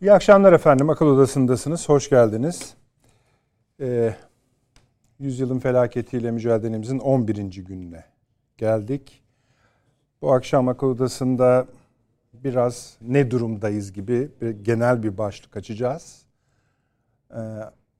[0.00, 0.90] İyi akşamlar efendim.
[0.90, 1.88] Akıl Odası'ndasınız.
[1.88, 2.74] Hoş geldiniz.
[3.80, 4.14] Ee,
[5.18, 7.36] yüzyılın felaketiyle mücadelemizin 11.
[7.64, 8.04] gününe
[8.56, 9.22] geldik.
[10.22, 11.66] Bu akşam Akıl Odası'nda
[12.32, 16.22] biraz ne durumdayız gibi bir genel bir başlık açacağız.
[17.30, 17.36] Ee,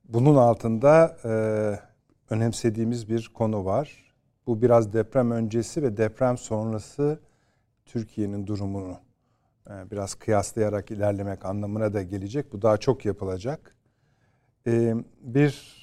[0.09, 1.30] bunun altında e,
[2.35, 4.14] önemsediğimiz bir konu var.
[4.46, 7.19] Bu biraz deprem öncesi ve deprem sonrası
[7.87, 9.09] Türkiye'nin durumunu
[9.66, 12.52] biraz kıyaslayarak ilerlemek anlamına da gelecek.
[12.52, 13.77] Bu daha çok yapılacak.
[14.66, 15.80] E, bir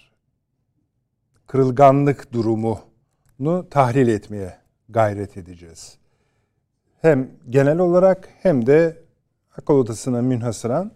[1.48, 4.58] kırılganlık durumunu tahlil etmeye
[4.90, 5.98] gayret edeceğiz.
[7.02, 9.04] Hem genel olarak hem de
[9.58, 10.92] akıl odasına münhasıran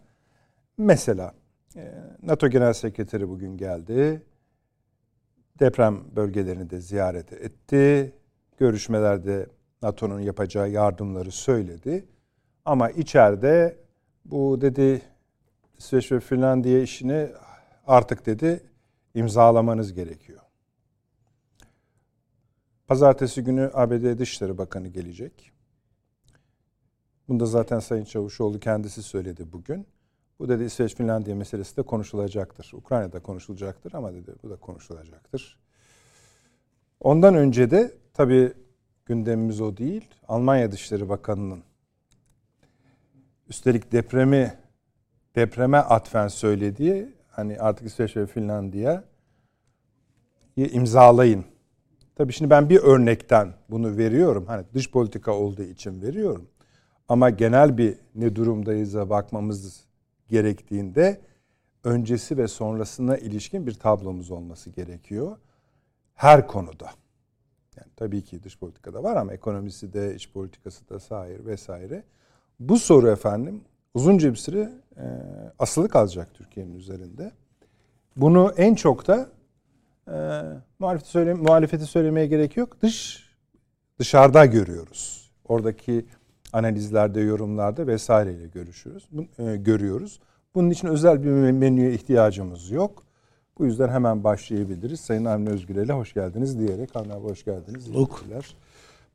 [0.78, 1.34] mesela
[1.76, 4.22] e, NATO Genel Sekreteri bugün geldi.
[5.60, 8.14] Deprem bölgelerini de ziyaret etti.
[8.58, 9.48] Görüşmelerde
[9.82, 12.06] NATO'nun yapacağı yardımları söyledi.
[12.66, 13.78] Ama içeride
[14.26, 15.02] bu dedi
[15.78, 17.30] İsveç ve Finlandiya işini
[17.88, 18.64] artık dedi
[19.14, 20.40] imzalamanız gerekiyor.
[22.88, 25.52] Pazartesi günü ABD Dışişleri Bakanı gelecek.
[27.28, 29.88] Bunda zaten Sayın Çavuşoğlu kendisi söyledi bugün.
[30.40, 32.72] Bu dedi İsveç Finlandiya meselesi de konuşulacaktır.
[32.74, 35.60] Ukrayna'da konuşulacaktır ama dedi bu da konuşulacaktır.
[37.00, 38.54] Ondan önce de tabii
[39.06, 40.08] gündemimiz o değil.
[40.28, 41.64] Almanya Dışişleri Bakanı'nın
[43.52, 44.54] üstelik depremi
[45.36, 49.04] depreme atfen söylediği hani artık İsveç ve Finlandiya
[50.56, 51.46] imzalayın.
[52.16, 54.46] Tabii şimdi ben bir örnekten bunu veriyorum.
[54.48, 56.48] Hani dış politika olduğu için veriyorum.
[57.08, 59.86] Ama genel bir ne durumdayız'a bakmamız
[60.30, 61.22] gerektiğinde
[61.84, 65.38] öncesi ve sonrasına ilişkin bir tablomuz olması gerekiyor.
[66.14, 66.90] Her konuda.
[67.78, 72.04] Yani tabii ki dış politikada var ama ekonomisi de, iç politikası da sahir vesaire.
[72.62, 73.62] Bu soru efendim
[73.94, 75.06] uzunca bir süre e,
[75.60, 77.32] asılı kalacak Türkiye'nin üzerinde.
[78.16, 79.30] Bunu en çok da
[80.08, 80.18] e,
[80.80, 82.82] muhalefeti, söyle, muhalefeti söylemeye gerek yok.
[82.82, 83.24] Dış
[84.00, 85.32] dışarıda görüyoruz.
[85.48, 86.06] Oradaki
[86.54, 89.10] analizlerde, yorumlarda vesaireyle görüşüyoruz.
[89.40, 90.20] E, görüyoruz.
[90.56, 93.04] Bunun için özel bir menüye ihtiyacımız yok.
[93.58, 95.00] Bu yüzden hemen başlayabiliriz.
[95.00, 96.96] Sayın Avni Özgür ile hoş geldiniz diyerek.
[96.96, 97.94] Avni hoş geldiniz.
[97.96, 98.26] Luk.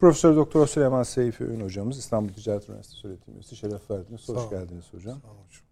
[0.00, 3.56] Profesör Doktor Süleyman Seyfi Ün hocamız İstanbul Ticaret Üniversitesi öğretim üyesi.
[3.56, 4.28] Şeref verdiniz.
[4.28, 5.20] Hoş geldiniz hocam.
[5.22, 5.62] Sağ olun hocam.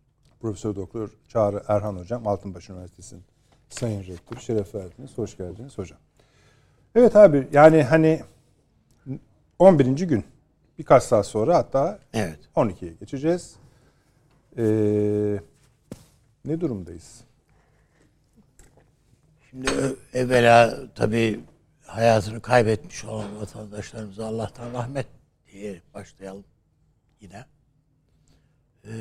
[0.40, 3.22] Profesör Doktor Çağrı Erhan hocam Altınbaş Üniversitesi'nin
[3.68, 4.36] Sayın Rektör.
[4.36, 5.18] Şeref verdiniz.
[5.18, 5.98] Hoş geldiniz hocam.
[6.94, 8.22] Evet abi yani hani
[9.58, 9.86] 11.
[9.86, 10.24] gün
[10.78, 12.38] birkaç saat sonra hatta evet.
[12.56, 13.56] 12'ye geçeceğiz.
[14.58, 15.40] Ee,
[16.44, 17.20] ne durumdayız?
[19.50, 19.70] Şimdi
[20.14, 21.40] evvela tabii
[21.86, 25.06] hayatını kaybetmiş olan vatandaşlarımıza Allah'tan rahmet
[25.52, 26.44] diye başlayalım
[27.20, 27.44] yine.
[28.84, 28.92] Ee,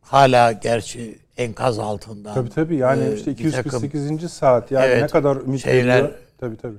[0.00, 2.34] hala gerçi enkaz altından.
[2.34, 4.08] Tabii tabii yani e, işte 248.
[4.08, 6.18] Takım, saat yani evet, ne kadar ümit şeyler, ediyor.
[6.38, 6.78] Tabii tabii.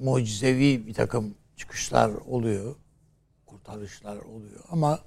[0.00, 2.74] Mucizevi bir takım çıkışlar oluyor.
[3.46, 4.98] Kurtarışlar oluyor ama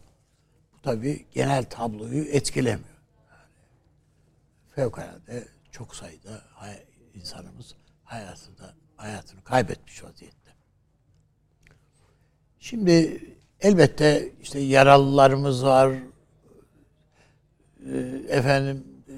[0.73, 3.01] bu tabii genel tabloyu etkilemiyor.
[3.29, 3.49] Yani
[4.75, 6.43] fevkalade çok sayıda
[7.13, 10.51] insanımız hayatında hayatını kaybetmiş vaziyette.
[12.59, 13.23] Şimdi
[13.59, 15.93] elbette işte yaralılarımız var.
[17.85, 19.15] Ee, efendim e,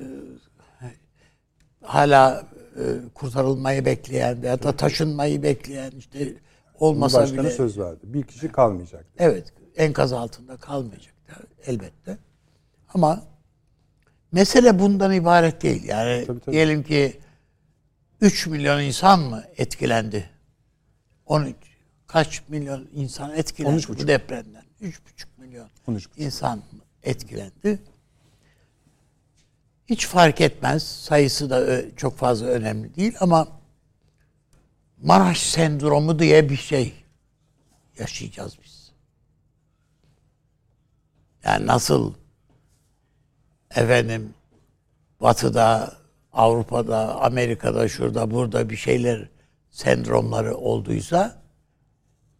[1.81, 2.47] hala
[2.77, 2.83] e,
[3.13, 6.33] kurtarılmayı bekleyen veya da taşınmayı bekleyen işte
[6.79, 7.99] olmasa Başkanı bile söz verdi.
[8.03, 9.05] Bir kişi kalmayacak.
[9.17, 11.13] Evet, enkaz altında kalmayacak
[11.65, 12.17] elbette.
[12.93, 13.23] Ama
[14.33, 15.83] Mesele bundan ibaret değil.
[15.83, 16.53] Yani tabii, tabii.
[16.53, 17.19] diyelim ki
[18.21, 20.29] 3 milyon insan mı etkilendi?
[21.25, 21.55] 13
[22.07, 24.63] kaç milyon insan etkilendi bu depremden?
[24.81, 24.97] 3,5
[25.37, 26.61] milyon 13 insan
[27.03, 27.79] etkilendi.
[29.85, 30.83] Hiç fark etmez.
[30.83, 33.47] Sayısı da çok fazla önemli değil ama
[35.01, 36.93] Maraş sendromu diye bir şey
[37.99, 38.91] yaşayacağız biz.
[41.43, 42.13] Yani nasıl
[43.75, 44.33] efendim
[45.21, 45.97] Batı'da,
[46.33, 49.29] Avrupa'da, Amerika'da, şurada, burada bir şeyler
[49.71, 51.41] sendromları olduysa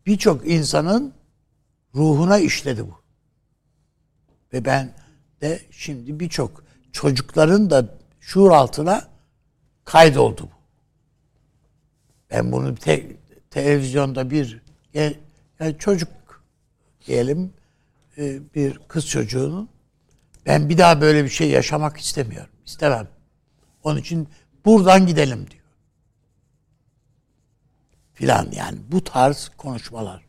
[0.06, 1.13] birçok insanın
[1.95, 3.03] ruhuna işledi bu.
[4.53, 4.94] Ve ben
[5.41, 9.07] de şimdi birçok çocukların da şuur altına
[9.85, 10.63] kaydoldu bu.
[12.31, 13.18] Ben bunu te,
[13.50, 14.62] televizyonda bir
[14.94, 16.09] yani çocuk
[17.06, 17.53] diyelim
[18.18, 19.69] e, bir kız çocuğunun
[20.45, 22.50] ben bir daha böyle bir şey yaşamak istemiyorum.
[22.66, 23.07] İstemem.
[23.84, 24.28] Onun için
[24.66, 25.63] buradan gidelim diyor.
[28.13, 30.24] Filan yani bu tarz konuşmalar.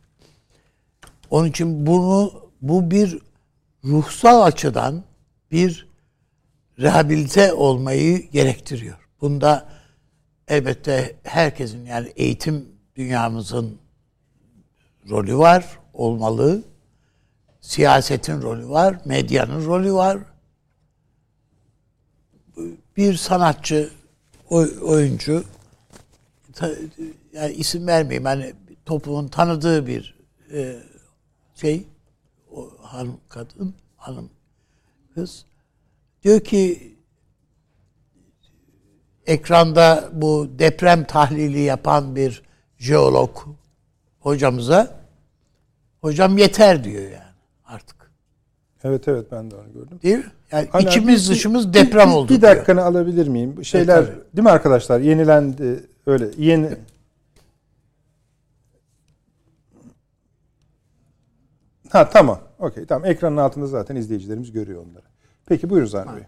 [1.29, 3.19] Onun için bunu bu bir
[3.83, 5.03] ruhsal açıdan
[5.51, 5.87] bir
[6.79, 8.97] rehabilite olmayı gerektiriyor.
[9.21, 9.69] Bunda
[10.47, 13.77] elbette herkesin yani eğitim dünyamızın
[15.09, 16.63] rolü var, olmalı.
[17.65, 20.17] Siyasetin rolü var, medyanın rolü var.
[22.97, 23.89] Bir sanatçı,
[24.81, 25.43] oyuncu
[27.33, 28.53] yani isim vermeyeyim hani
[28.85, 30.15] toplumun tanıdığı bir
[30.53, 30.75] e,
[31.55, 31.87] şey
[32.51, 34.29] o hanım kadın hanım
[35.13, 35.45] kız
[36.23, 36.93] diyor ki
[39.25, 42.43] ekranda bu deprem tahlili yapan bir
[42.77, 43.37] jeolog
[44.19, 44.99] hocamıza
[46.01, 47.24] hocam yeter diyor yani.
[48.85, 49.99] Evet evet ben de onu gördüm.
[50.03, 50.31] Değil mi?
[50.51, 52.33] Yani hani içimiz bir, dışımız deprem bir, oldu.
[52.33, 52.87] Bir dakikanı diyor.
[52.87, 53.65] alabilir miyim?
[53.65, 54.99] Şeyler evet, değil mi arkadaşlar?
[54.99, 56.69] Yenilendi öyle yeni
[61.89, 62.39] Ha tamam.
[62.59, 63.09] Okey tamam.
[63.09, 65.05] Ekranın altında zaten izleyicilerimiz görüyor onları.
[65.45, 66.23] Peki buyurun Zahri Bey.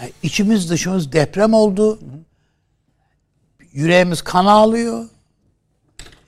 [0.00, 2.00] Yani içimiz dışımız deprem oldu.
[2.00, 2.18] Hı hı.
[3.72, 5.04] Yüreğimiz kan ağlıyor.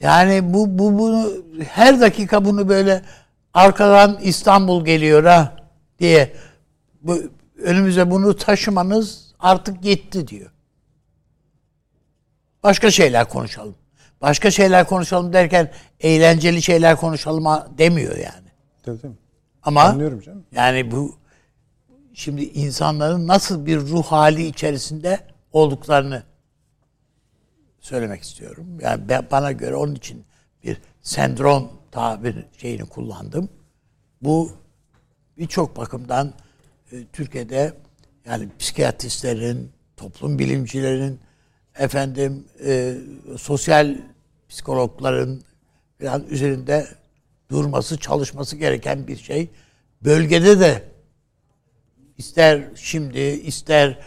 [0.01, 1.33] Yani bu, bu bunu
[1.69, 3.03] her dakika bunu böyle
[3.55, 5.57] arkadan İstanbul geliyor ha
[5.99, 6.37] diye
[7.03, 7.19] bu
[7.63, 10.51] önümüze bunu taşımanız artık yetti diyor.
[12.63, 13.75] Başka şeyler konuşalım.
[14.21, 17.45] Başka şeyler konuşalım derken eğlenceli şeyler konuşalım
[17.79, 18.49] demiyor yani.
[18.83, 19.17] Tabii tabii.
[19.63, 20.45] Ama Anlıyorum canım.
[20.53, 21.17] yani bu
[22.15, 25.21] şimdi insanların nasıl bir ruh hali içerisinde
[25.53, 26.23] olduklarını
[27.81, 28.67] söylemek istiyorum.
[28.81, 30.25] Yani ben, bana göre onun için
[30.65, 33.49] bir sendrom tabir şeyini kullandım.
[34.23, 34.53] Bu
[35.39, 36.33] birçok bakımdan
[36.93, 37.73] e, Türkiye'de
[38.27, 41.21] yani psikiyatristlerin, toplum bilimcilerin,
[41.79, 42.95] efendim e,
[43.39, 43.97] sosyal
[44.49, 45.43] psikologların
[46.01, 46.89] biraz üzerinde
[47.51, 49.51] durması, çalışması gereken bir şey.
[50.05, 50.85] Bölgede de
[52.19, 53.99] ister şimdi, ister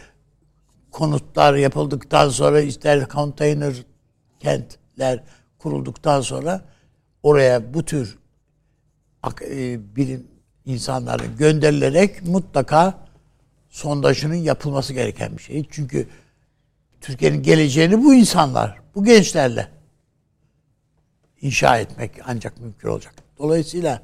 [0.90, 3.74] konutlar yapıldıktan sonra, ister konteyner
[4.40, 5.24] kentler
[5.58, 6.71] kurulduktan sonra
[7.22, 8.18] oraya bu tür
[9.42, 10.26] e, bilim
[10.64, 12.98] insanların gönderilerek mutlaka
[13.70, 15.66] sondajının yapılması gereken bir şey.
[15.70, 16.08] Çünkü
[17.00, 19.68] Türkiye'nin geleceğini bu insanlar, bu gençlerle
[21.40, 23.14] inşa etmek ancak mümkün olacak.
[23.38, 24.02] Dolayısıyla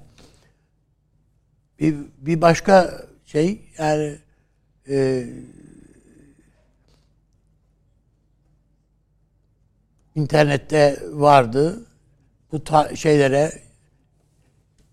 [1.80, 4.18] bir, bir başka şey yani
[4.88, 5.26] e,
[10.14, 11.87] internette vardı
[12.52, 13.62] bu ta- şeylere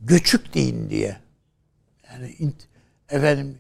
[0.02, 1.18] göçük deyin diye.
[2.12, 2.66] Yani int-
[3.10, 3.60] efendim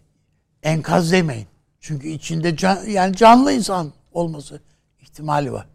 [0.63, 1.47] enkaz demeyin.
[1.79, 4.61] Çünkü içinde can, yani canlı insan olması
[5.01, 5.67] ihtimali var.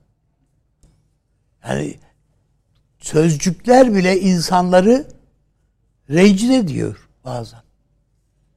[1.69, 1.99] Yani
[2.99, 5.06] sözcükler bile insanları
[6.11, 7.61] rencide diyor bazen.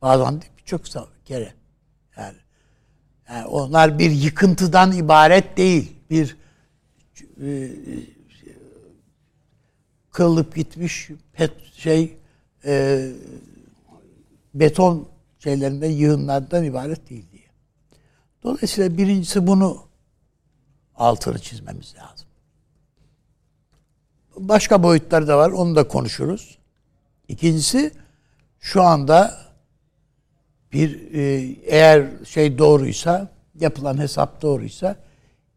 [0.02, 0.86] Bazen de birçok
[1.26, 1.54] kere.
[2.18, 2.38] Yani,
[3.30, 5.96] yani onlar bir yıkıntıdan ibaret değil.
[6.10, 6.38] Bir
[7.42, 7.70] e,
[10.14, 12.18] kırılıp gitmiş pet şey
[12.66, 13.06] e,
[14.54, 15.08] beton
[15.40, 17.48] şeylerinden yığınlardan ibaret değil diye.
[18.44, 19.86] Dolayısıyla birincisi bunu
[20.96, 22.28] altını çizmemiz lazım.
[24.38, 25.52] Başka boyutları da var.
[25.52, 26.58] Onu da konuşuruz.
[27.28, 27.92] İkincisi
[28.60, 29.38] şu anda
[30.74, 31.22] bir e,
[31.66, 34.96] eğer şey doğruysa yapılan hesap doğruysa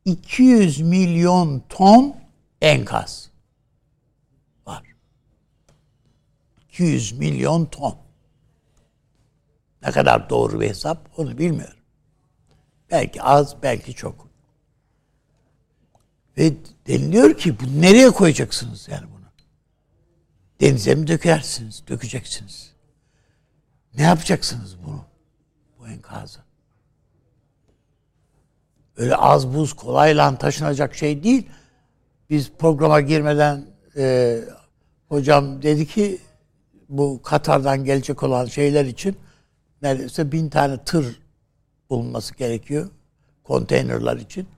[0.04, 2.16] 200 milyon ton
[2.60, 3.30] enkaz
[4.66, 4.82] var.
[6.76, 7.97] 200 milyon ton.
[9.83, 11.78] Ne kadar doğru bir hesap onu bilmiyorum.
[12.90, 14.28] Belki az, belki çok.
[16.38, 16.52] Ve
[16.87, 19.25] deniliyor ki bu nereye koyacaksınız yani bunu?
[20.61, 22.73] Denize mi dökersiniz, dökeceksiniz?
[23.95, 25.04] Ne yapacaksınız bunu?
[25.78, 26.38] Bu enkazı.
[28.97, 31.49] Öyle az buz kolayla taşınacak şey değil.
[32.30, 33.66] Biz programa girmeden
[33.97, 34.38] e,
[35.09, 36.21] hocam dedi ki
[36.88, 39.16] bu Katar'dan gelecek olan şeyler için
[39.82, 41.20] neredeyse bin tane tır
[41.90, 42.90] bulunması gerekiyor.
[43.44, 44.48] Konteynerlar için.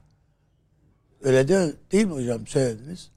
[1.20, 3.10] Öyle de değil mi hocam söylediniz?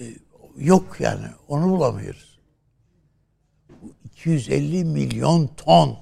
[0.00, 0.14] Ee,
[0.56, 2.38] yok yani onu bulamıyoruz.
[4.04, 5.98] 250 milyon ton.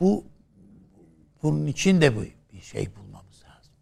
[0.00, 0.24] Bu
[1.42, 2.16] bunun için de
[2.52, 3.72] bir şey bulmamız lazım.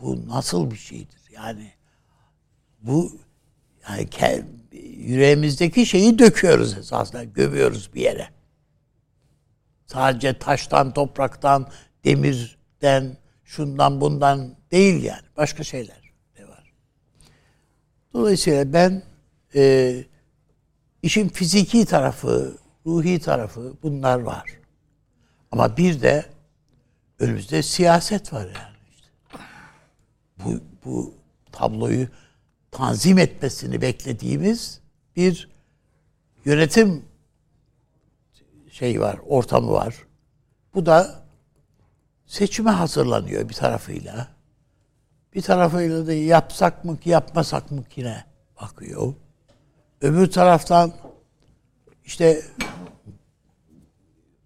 [0.00, 1.20] Bu nasıl bir şeydir?
[1.32, 1.72] Yani
[2.82, 3.12] bu
[3.88, 4.44] yani
[4.96, 8.28] yüreğimizdeki şeyi döküyoruz esasında, gömüyoruz bir yere.
[9.86, 11.68] Sadece taştan, topraktan,
[12.04, 15.22] demirden, şundan bundan değil yani.
[15.36, 16.72] Başka şeyler de var.
[18.14, 19.02] Dolayısıyla ben
[19.54, 19.94] e,
[21.02, 24.50] işin fiziki tarafı, ruhi tarafı bunlar var.
[25.50, 26.26] Ama bir de
[27.18, 28.76] önümüzde siyaset var yani.
[28.90, 29.08] İşte.
[30.44, 31.14] Bu, bu
[31.52, 32.08] tabloyu
[32.78, 34.80] tanzim etmesini beklediğimiz
[35.16, 35.50] bir
[36.44, 37.04] yönetim
[38.70, 39.94] şey var, ortamı var.
[40.74, 41.22] Bu da
[42.26, 44.28] seçime hazırlanıyor bir tarafıyla.
[45.34, 48.24] Bir tarafıyla da yapsak mı ki yapmasak mı ki ne
[48.62, 49.14] bakıyor.
[50.00, 50.92] Öbür taraftan
[52.04, 52.42] işte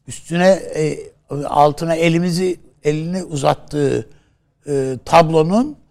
[0.06, 0.98] üstüne e,
[1.44, 4.10] altına elimizi elini uzattığı
[4.66, 5.81] e, tablonun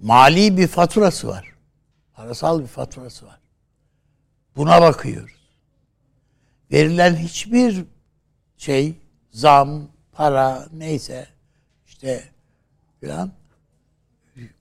[0.00, 1.54] mali bir faturası var.
[2.12, 3.40] Parasal bir faturası var.
[4.56, 5.40] Buna bakıyoruz.
[6.72, 7.84] Verilen hiçbir
[8.56, 8.94] şey
[9.30, 11.28] zam, para neyse
[11.86, 12.24] işte
[13.00, 13.32] filan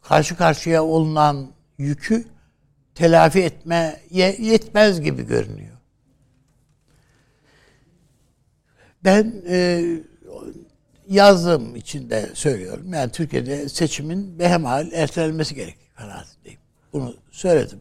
[0.02, 2.26] karşı karşıya olunan yükü
[2.96, 5.78] telafi etme yetmez gibi görünüyor.
[9.04, 9.84] Ben e,
[11.10, 12.94] yazdığım için de söylüyorum.
[12.94, 16.60] Yani Türkiye'de seçimin behemal ertelenmesi gerektiği kanaatindeyim.
[16.94, 17.80] Bunu söyledim.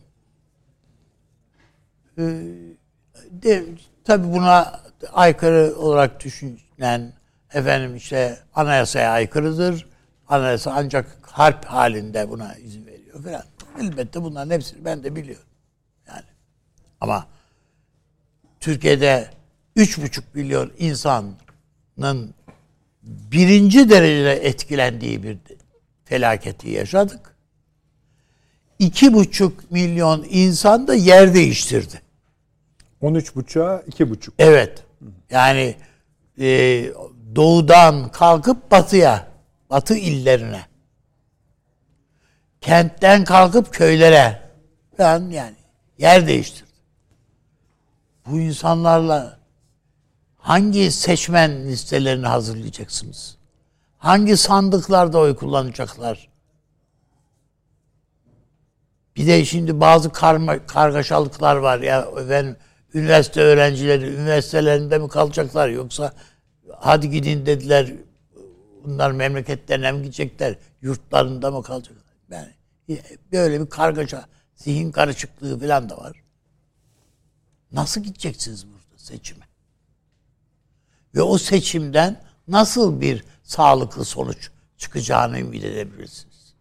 [2.18, 2.42] Ee,
[3.30, 3.64] de,
[4.04, 4.80] tabii buna
[5.12, 7.12] aykırı olarak düşünen
[7.52, 9.88] efendim işte anayasaya aykırıdır.
[10.28, 13.42] Anayasa ancak harp halinde buna izin veriyor falan.
[13.80, 15.46] Elbette bunların hepsini ben de biliyorum.
[16.08, 16.24] Yani
[17.00, 17.26] ama
[18.60, 19.30] Türkiye'de
[19.76, 21.36] üç buçuk milyon insanın
[23.08, 25.38] birinci derecede etkilendiği bir
[26.04, 27.34] felaketi yaşadık.
[28.78, 32.02] İki buçuk milyon insan da yer değiştirdi.
[33.00, 34.34] 13 buçuğa iki buçuk.
[34.38, 34.84] Evet.
[35.30, 35.74] Yani
[36.40, 36.46] e,
[37.36, 39.28] doğudan kalkıp batıya,
[39.70, 40.60] batı illerine,
[42.60, 44.42] kentten kalkıp köylere
[44.96, 45.56] falan yani
[45.98, 46.70] yer değiştirdi.
[48.26, 49.37] Bu insanlarla
[50.38, 53.36] hangi seçmen listelerini hazırlayacaksınız?
[53.98, 56.28] Hangi sandıklarda oy kullanacaklar?
[59.16, 62.56] Bir de şimdi bazı karma, kargaşalıklar var ya ben
[62.94, 66.12] üniversite öğrencileri üniversitelerinde mi kalacaklar yoksa
[66.76, 67.92] hadi gidin dediler
[68.84, 72.04] bunlar memleketlerine mi gidecekler yurtlarında mı kalacaklar?
[72.30, 72.52] Yani
[73.32, 76.22] böyle bir kargaşa zihin karışıklığı falan da var.
[77.72, 79.47] Nasıl gideceksiniz burada seçime?
[81.14, 86.54] Ve o seçimden nasıl bir sağlıklı sonuç çıkacağını ümit edebilirsiniz.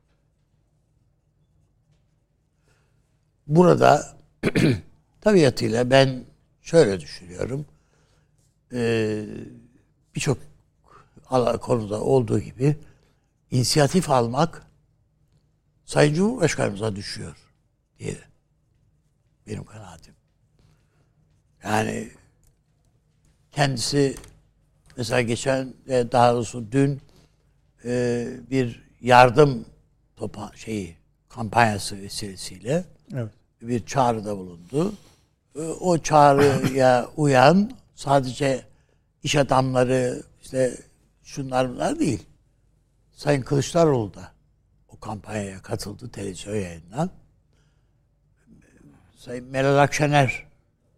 [3.47, 4.17] Burada
[5.21, 6.25] tabiatıyla ben
[6.61, 7.65] şöyle düşünüyorum.
[8.73, 9.25] Ee,
[10.15, 10.37] Birçok
[11.61, 12.77] konuda olduğu gibi
[13.51, 14.67] inisiyatif almak
[15.85, 17.37] Sayın Cumhurbaşkanımıza düşüyor
[17.99, 18.17] diye
[19.47, 20.15] benim kanaatim.
[21.63, 22.11] Yani
[23.51, 24.15] kendisi
[24.97, 27.01] mesela geçen daha doğrusu dün
[27.85, 29.65] e, bir yardım
[30.15, 30.97] topa şeyi
[31.29, 33.31] kampanyası vesilesiyle evet.
[33.61, 34.93] bir çağrıda bulundu.
[35.55, 38.65] E, o çağrıya uyan sadece
[39.23, 40.77] iş adamları işte
[41.23, 42.23] şunlar bunlar değil.
[43.11, 44.31] Sayın Kılıçdaroğlu da
[44.87, 47.09] o kampanyaya katıldı televizyon yayından.
[49.17, 50.45] Sayın Meral Akşener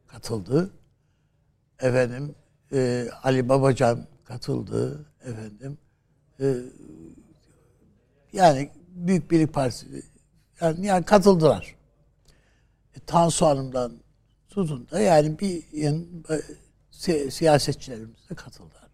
[0.08, 0.72] katıldı.
[1.80, 2.36] Efendim
[2.74, 5.78] e, Ali Babacan katıldı efendim.
[6.40, 6.56] E,
[8.34, 10.04] yani Büyük Birlik Partisi
[10.62, 11.76] yani, yani katıldılar.
[12.96, 13.94] E, Tansu Hanım'dan
[14.50, 16.06] tutun da yani bir yani,
[16.92, 18.90] si, siyasetçilerimiz de katıldılar.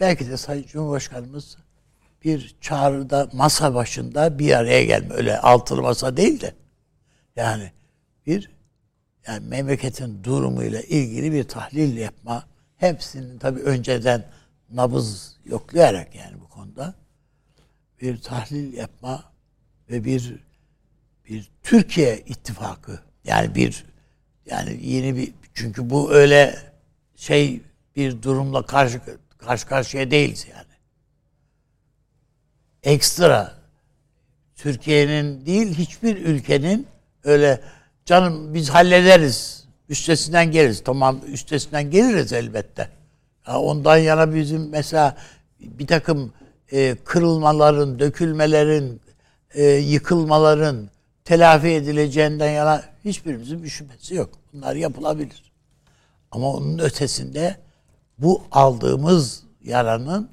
[0.00, 1.56] Belki de Sayın Cumhurbaşkanımız
[2.24, 6.54] bir çağrıda masa başında bir araya gelme öyle altılı masa değil de
[7.36, 7.72] yani
[8.26, 8.50] bir
[9.26, 12.51] yani memleketin durumuyla ilgili bir tahlil yapma
[12.82, 14.24] hepsinin tabi önceden
[14.70, 16.94] nabız yoklayarak yani bu konuda
[18.00, 19.24] bir tahlil yapma
[19.90, 20.34] ve bir
[21.28, 23.84] bir Türkiye ittifakı yani bir
[24.46, 26.58] yani yeni bir çünkü bu öyle
[27.16, 27.60] şey
[27.96, 29.00] bir durumla karşı
[29.38, 30.72] karşı karşıya değiliz yani.
[32.82, 33.54] Ekstra
[34.56, 36.86] Türkiye'nin değil hiçbir ülkenin
[37.24, 37.60] öyle
[38.04, 40.82] canım biz hallederiz üstesinden geliriz.
[40.84, 42.88] Tamam üstesinden geliriz elbette.
[43.48, 45.16] Ya ondan yana bizim mesela
[45.60, 46.32] bir takım
[46.72, 49.00] e, kırılmaların, dökülmelerin,
[49.54, 50.90] e, yıkılmaların
[51.24, 54.30] telafi edileceğinden yana hiçbirimizin bir şüphesi yok.
[54.52, 55.52] Bunlar yapılabilir.
[56.30, 57.56] Ama onun ötesinde
[58.18, 60.30] bu aldığımız yaranın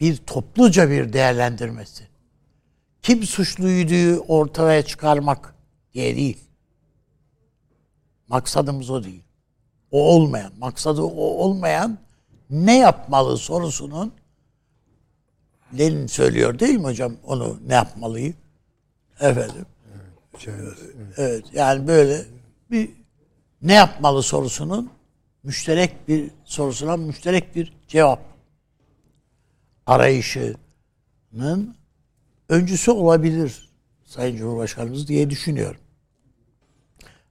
[0.00, 2.04] bir topluca bir değerlendirmesi.
[3.02, 5.54] Kim suçluydu ortaya çıkarmak
[5.94, 6.38] diye değil.
[8.30, 9.22] Maksadımız o değil.
[9.90, 11.98] O olmayan, maksadı o olmayan
[12.50, 14.12] ne yapmalı sorusunun
[15.78, 18.34] Lenin söylüyor değil mi hocam onu ne yapmalıyı?
[19.20, 19.66] Efendim.
[20.46, 20.78] Evet,
[21.16, 22.24] evet yani böyle
[22.70, 22.90] bir
[23.62, 24.90] ne yapmalı sorusunun
[25.42, 28.20] müşterek bir sorusuna müşterek bir cevap
[29.86, 31.76] arayışının
[32.48, 33.70] öncüsü olabilir
[34.04, 35.80] Sayın Cumhurbaşkanımız diye düşünüyorum.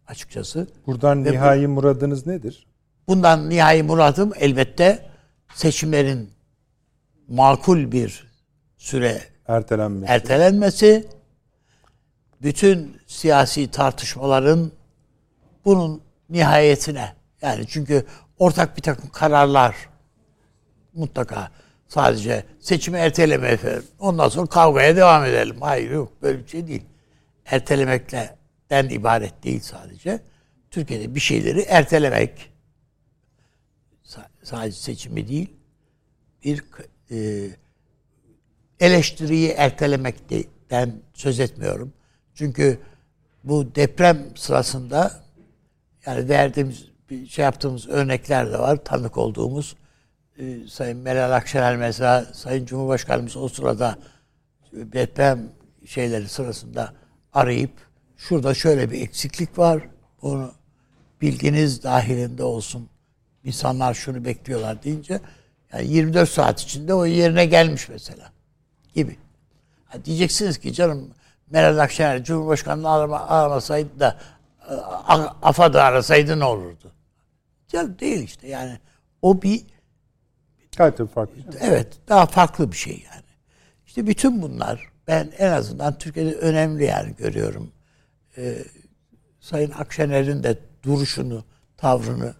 [0.09, 0.67] Açıkçası.
[0.87, 2.67] Buradan Ve nihai bu, muradınız nedir?
[3.07, 5.09] Bundan nihai muradım elbette
[5.53, 6.29] seçimlerin
[7.27, 8.27] makul bir
[8.77, 10.13] süre ertelenmesi.
[10.13, 11.07] ertelenmesi
[12.41, 14.71] bütün siyasi tartışmaların
[15.65, 18.05] bunun nihayetine yani çünkü
[18.39, 19.75] ortak bir takım kararlar
[20.93, 21.51] mutlaka
[21.87, 23.83] sadece seçimi erteleme efendim.
[23.99, 25.55] Ondan sonra kavgaya devam edelim.
[25.61, 26.83] Hayır yok böyle bir şey değil.
[28.69, 30.19] Ertelemekten ibaret değil sadece.
[30.71, 32.53] Türkiye'de bir şeyleri ertelemek
[34.43, 35.53] sadece seçimi değil
[36.43, 36.63] bir
[37.11, 37.49] e,
[38.79, 41.93] eleştiriyi ertelemekten söz etmiyorum.
[42.35, 42.79] Çünkü
[43.43, 45.23] bu deprem sırasında
[46.05, 46.85] yani verdiğimiz
[47.29, 48.83] şey yaptığımız örnekler de var.
[48.85, 49.75] Tanık olduğumuz
[50.37, 53.97] e, Sayın Meral Akşener mesela Sayın Cumhurbaşkanımız o sırada
[54.73, 55.51] deprem
[55.85, 56.93] şeyleri sırasında
[57.33, 57.88] arayıp
[58.19, 59.83] şurada şöyle bir eksiklik var.
[60.21, 60.51] Bunu
[61.21, 62.89] bilginiz dahilinde olsun.
[63.43, 65.21] İnsanlar şunu bekliyorlar deyince
[65.73, 68.31] yani 24 saat içinde o yerine gelmiş mesela
[68.93, 69.17] gibi.
[69.85, 71.09] Ha diyeceksiniz ki canım
[71.49, 74.17] Meral Akşener Cumhurbaşkanı'nı arama, aramasaydı da
[74.69, 74.73] e,
[75.41, 76.91] AFAD'ı arasaydı ne olurdu?
[77.67, 78.79] Canım değil işte yani
[79.21, 79.63] o bir
[80.77, 81.35] Gayet farklı.
[81.59, 83.23] Evet daha farklı bir şey yani.
[83.85, 87.71] İşte bütün bunlar ben en azından Türkiye'de önemli yani görüyorum.
[88.39, 88.63] Ee,
[89.39, 91.43] Sayın Akşener'in de duruşunu,
[91.77, 92.33] tavrını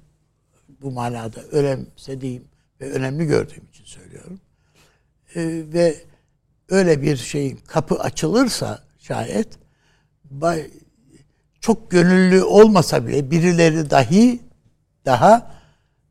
[0.81, 2.43] bu manada önemsediğim
[2.81, 4.39] ve önemli gördüğüm için söylüyorum.
[5.35, 5.95] Ee, ve
[6.69, 9.47] öyle bir şeyin kapı açılırsa şayet
[11.61, 14.39] çok gönüllü olmasa bile birileri dahi
[15.05, 15.51] daha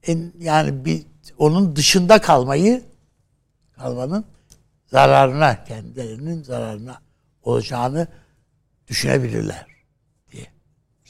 [0.02, 1.06] en, yani bir
[1.38, 2.82] onun dışında kalmayı
[3.76, 4.24] kalmanın
[4.86, 7.00] zararına kendilerinin zararına
[7.42, 8.08] olacağını
[8.88, 9.77] düşünebilirler.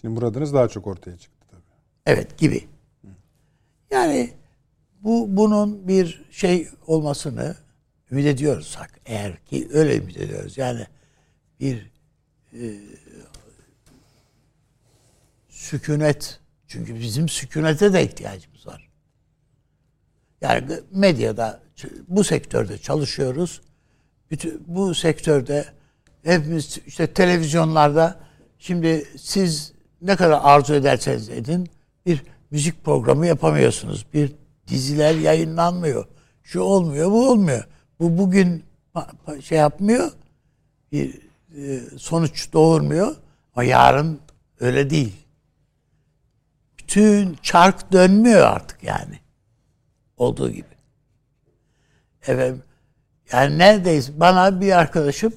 [0.00, 1.61] Şimdi muradınız daha çok ortaya çıktı tabii.
[2.06, 2.68] Evet gibi.
[3.90, 4.34] Yani
[5.00, 7.56] bu bunun bir şey olmasını
[8.11, 10.58] ümit ediyorsak eğer ki öyle ümit ediyoruz.
[10.58, 10.87] Yani
[11.61, 11.90] bir
[12.52, 12.66] e,
[15.48, 18.88] sükunet çünkü bizim sükunete de ihtiyacımız var.
[20.40, 21.61] Yani medyada
[22.08, 23.61] bu sektörde çalışıyoruz.
[24.30, 25.64] Bütün bu sektörde
[26.22, 28.20] hepimiz işte televizyonlarda
[28.58, 31.68] şimdi siz ne kadar arzu ederseniz edin
[32.06, 34.06] bir müzik programı yapamıyorsunuz.
[34.14, 34.32] Bir
[34.68, 36.06] diziler yayınlanmıyor.
[36.42, 37.64] Şu olmuyor, bu olmuyor.
[38.00, 38.64] Bu bugün
[39.42, 40.11] şey yapmıyor.
[40.92, 41.20] Bir
[41.56, 43.16] e, sonuç doğurmuyor.
[43.54, 44.20] Ama yarın
[44.61, 45.16] öyle değil.
[46.78, 49.18] Bütün çark dönmüyor artık yani.
[50.16, 50.78] Olduğu gibi.
[52.22, 52.62] Efendim,
[53.32, 54.20] yani neredeyiz?
[54.20, 55.32] Bana bir arkadaşım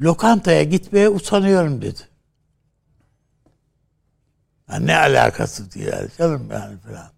[0.00, 2.00] lokantaya gitmeye utanıyorum dedi.
[4.70, 7.10] Yani ne alakası diye canım yani falan.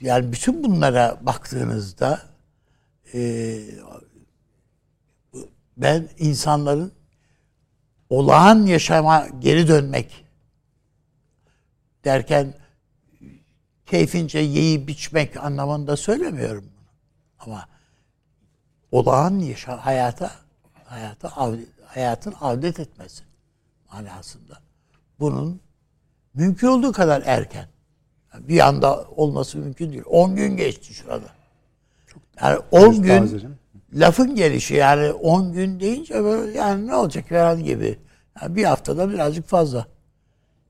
[0.00, 2.22] Yani bütün bunlara baktığınızda
[3.14, 3.58] e,
[5.76, 6.92] ben insanların
[8.10, 10.26] olağan yaşama geri dönmek
[12.04, 12.54] derken
[13.86, 16.86] keyfince yiyip biçmek anlamında söylemiyorum bunu.
[17.38, 17.68] Ama
[18.92, 20.45] olağan yaşa hayata
[20.86, 21.32] hayata
[21.86, 23.22] hayatın avdet etmesi
[23.92, 24.58] manasında.
[25.20, 25.60] Bunun
[26.34, 27.68] mümkün olduğu kadar erken.
[28.38, 30.02] Bir anda olması mümkün değil.
[30.06, 31.26] 10 gün geçti şurada.
[32.42, 33.44] Yani 10 gün
[33.92, 37.98] lafın gelişi yani 10 gün deyince böyle yani ne olacak falan gibi.
[38.42, 39.86] Yani bir haftada birazcık fazla.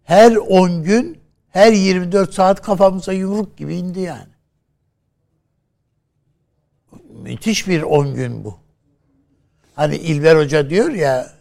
[0.04, 4.36] Her 10 gün her 24 saat kafamıza yumruk gibi indi yani.
[7.22, 8.65] Müthiş bir 10 gün bu.
[9.76, 11.32] Hani İlber Hoca diyor ya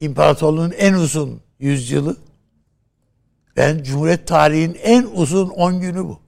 [0.00, 2.16] imparatorluğun en uzun yüzyılı
[3.56, 6.20] ben Cumhuriyet tarihinin en uzun 10 günü bu.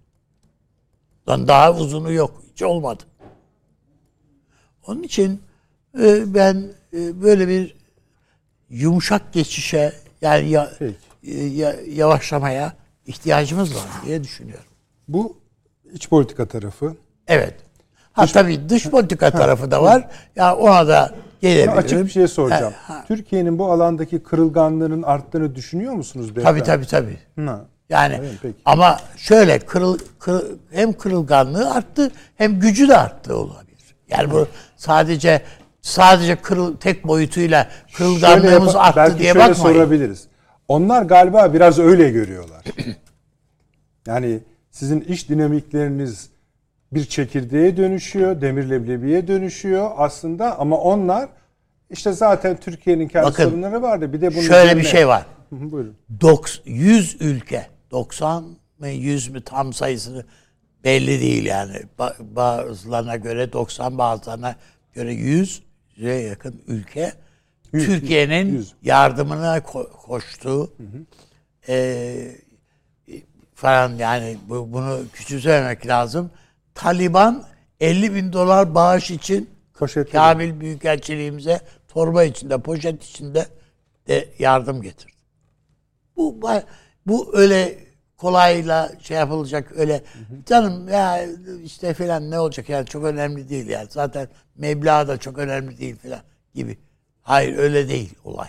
[1.26, 2.42] Daha uzunu yok.
[2.52, 3.02] Hiç olmadı.
[4.86, 5.42] Onun için
[6.00, 7.74] e, ben e, böyle bir
[8.70, 10.70] yumuşak geçişe yani ya,
[11.22, 12.72] e, ya, yavaşlamaya
[13.06, 14.70] ihtiyacımız var diye düşünüyorum.
[15.08, 15.36] Bu
[15.92, 16.96] iç politika tarafı.
[17.26, 17.54] Evet.
[18.12, 20.08] Ha tabii dış politika tarafı da var.
[20.36, 21.78] Ya ona da gelebilirim.
[21.78, 22.72] Açık bir şey soracağım.
[23.08, 26.58] Türkiye'nin bu alandaki kırılganlığının arttığını düşünüyor musunuz beyefendi?
[26.62, 26.86] Tabii tabii
[27.36, 27.46] tabii.
[27.48, 27.64] Ha.
[27.88, 28.56] Yani Evet, peki.
[28.64, 33.94] ama şöyle kırıl, kırıl- hem kırılganlığı arttı hem gücü de arttı olabilir.
[34.08, 34.46] Yani bu
[34.76, 35.42] sadece
[35.82, 39.76] sadece kırıl tek boyutuyla kırılganlığımız yapa- arttı belki diye şöyle bakmayın.
[39.76, 40.28] sorabiliriz.
[40.68, 42.64] Onlar galiba biraz öyle görüyorlar.
[44.06, 46.30] yani sizin iş dinamikleriniz
[46.92, 51.28] bir çekirdeğe dönüşüyor, demir leblebiye dönüşüyor aslında ama onlar
[51.90, 54.12] işte zaten Türkiye'nin kendi Bakın, sorunları vardı.
[54.12, 55.26] Bir de bunun Şöyle bir üzerine- şey var.
[55.50, 55.96] Hı hı, Buyurun.
[56.20, 58.44] Doks- 100 ülke 90
[58.78, 60.24] mı 100 mü tam sayısını
[60.84, 61.76] belli değil yani.
[61.98, 64.56] Ba- Bazılarına göre 90 bazılarına
[64.94, 67.12] göre 100'e yakın ülke
[67.72, 70.72] Türkiye'nin yardımına ko- koştu.
[71.68, 72.30] Ee,
[73.54, 76.30] falan yani bu, bunu küçümsememek lazım.
[76.78, 77.44] Taliban
[77.80, 80.12] 50 bin dolar bağış için Poşetleri.
[80.12, 83.46] Kamil Büyükelçiliğimize torba içinde, poşet içinde
[84.08, 85.12] de yardım getirdi.
[86.16, 86.40] Bu
[87.06, 87.78] bu öyle
[88.16, 90.02] kolayla şey yapılacak öyle
[90.46, 91.26] canım ya
[91.64, 95.96] işte falan ne olacak yani çok önemli değil yani zaten meblağ da çok önemli değil
[95.96, 96.20] falan
[96.54, 96.78] gibi.
[97.22, 98.48] Hayır öyle değil olay.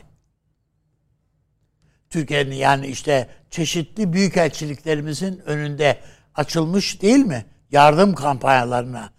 [2.09, 5.97] Türkiye'nin yani işte çeşitli büyükelçiliklerimizin önünde
[6.35, 7.45] açılmış değil mi?
[7.71, 9.09] Yardım kampanyalarına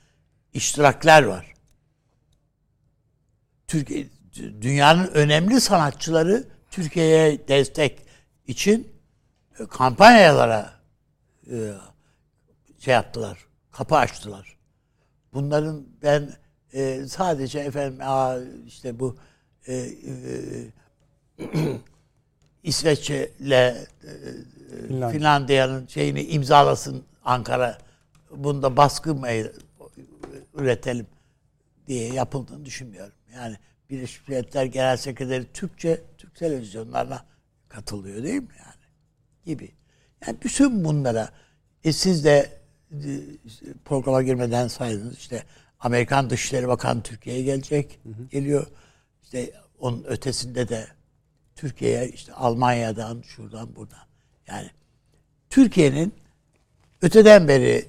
[0.52, 1.54] iştirakler var.
[3.68, 4.06] Türkiye
[4.60, 7.98] dünyanın önemli sanatçıları Türkiye'ye destek
[8.46, 8.92] için
[9.58, 10.70] e, kampanyalara
[11.50, 11.72] e,
[12.78, 13.38] şey yaptılar,
[13.72, 14.56] kapı açtılar.
[15.34, 16.30] Bunların ben
[16.72, 18.36] e, sadece efendim aa,
[18.66, 19.16] işte bu
[19.66, 19.92] e, e,
[22.62, 25.10] İsveç'le e, Finlandiya.
[25.10, 27.78] Finlandiya'nın şeyini imzalasın Ankara.
[28.30, 29.28] Bunda baskı mı
[30.54, 31.06] üretelim
[31.86, 33.14] diye yapıldığını düşünmüyorum.
[33.34, 33.56] Yani
[33.90, 37.24] Birleşmiş Milletler Genel Sekreteri Türkçe, Türk televizyonlarına
[37.68, 38.74] katılıyor değil mi yani?
[39.44, 39.72] Gibi.
[40.26, 41.30] Yani bütün bunlara
[41.84, 42.60] e siz de
[42.92, 42.98] e,
[43.84, 45.44] programa girmeden saydınız işte
[45.80, 48.66] Amerikan Dışişleri Bakanı Türkiye'ye gelecek, geliyor.
[49.22, 50.86] İşte onun ötesinde de
[51.56, 54.06] Türkiye'ye işte Almanya'dan, şuradan, buradan.
[54.46, 54.70] Yani
[55.50, 56.14] Türkiye'nin
[57.02, 57.86] öteden beri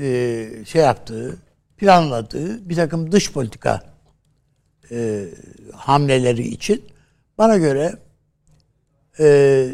[0.00, 1.36] e, şey yaptığı,
[1.76, 3.82] planladığı bir takım dış politika
[4.90, 5.28] e,
[5.72, 6.84] hamleleri için
[7.38, 7.98] bana göre
[9.20, 9.68] e,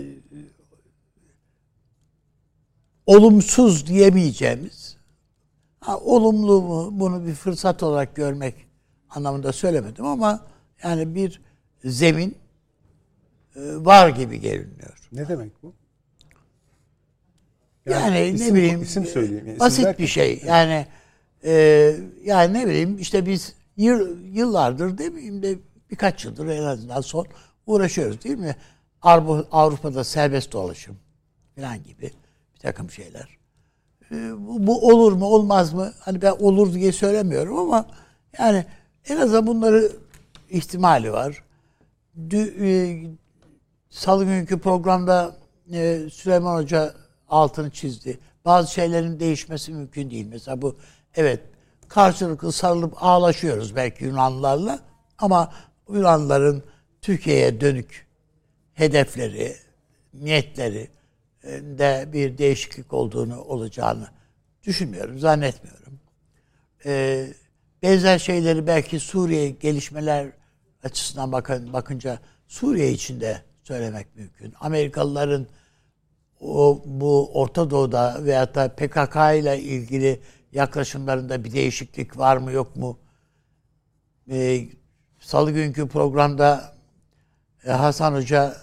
[3.07, 4.97] olumsuz diyemeyeceğimiz
[5.81, 8.55] ha, olumlu mu bunu bir fırsat olarak görmek
[9.11, 10.47] anlamında söylemedim ama
[10.83, 11.41] yani bir
[11.85, 12.39] zemin
[13.57, 15.09] e, var gibi görünüyor.
[15.13, 15.73] Ne demek bu?
[17.87, 19.47] Yani, isim- ne bileyim isim söyleyeyim.
[19.47, 20.43] Yani basit derken- bir şey.
[20.47, 20.87] Yani
[21.45, 21.53] e,
[22.25, 25.59] yani ne bileyim işte biz yıl, yıllardır demeyeyim de
[25.91, 27.27] birkaç yıldır en azından son
[27.67, 28.57] uğraşıyoruz değil mi?
[29.03, 30.97] Avrupa, Avrupa'da serbest dolaşım
[31.57, 32.03] falan gibi
[32.55, 33.39] bir takım şeyler.
[34.11, 35.93] E, bu, bu olur mu olmaz mı?
[35.99, 37.87] Hani ben olur diye söylemiyorum ama
[38.39, 38.65] yani
[39.09, 39.93] en azından bunları
[40.51, 41.43] ihtimali var.
[42.31, 42.69] Dü, e,
[43.91, 45.37] Salı günkü programda
[45.73, 46.95] e, Süleyman Hoca
[47.33, 48.19] altını çizdi.
[48.45, 50.27] Bazı şeylerin değişmesi mümkün değil.
[50.27, 50.77] Mesela bu
[51.15, 51.41] evet
[51.89, 54.81] karşılıklı sarılıp ağlaşıyoruz belki Yunanlılarla
[55.19, 55.53] ama
[55.89, 56.63] Yunanlıların
[57.03, 58.07] Türkiye'ye dönük
[58.75, 59.57] hedefleri,
[60.15, 60.89] niyetleri
[61.45, 64.09] e, de bir değişiklik olduğunu olacağını
[64.65, 66.01] düşünmüyorum, zannetmiyorum.
[66.85, 67.27] Ee,
[67.83, 70.33] benzer şeyleri belki Suriye gelişmeler
[70.85, 72.19] açısından bakın, bakınca
[72.49, 74.55] Suriye içinde söylemek mümkün.
[74.61, 75.47] Amerikalıların
[76.43, 80.21] o bu Orta Doğu'da veyahut da PKK ile ilgili
[80.53, 82.99] yaklaşımlarında bir değişiklik var mı yok mu?
[84.31, 84.61] Ee,
[85.21, 86.75] Salı günkü programda
[87.65, 88.57] e, Hasan Hoca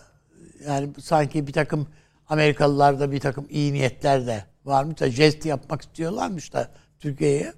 [0.67, 1.87] yani sanki bir takım
[2.29, 7.53] Amerikalılarda bir takım iyi niyetler de varmış da jest yapmak istiyorlarmış da Türkiye'ye.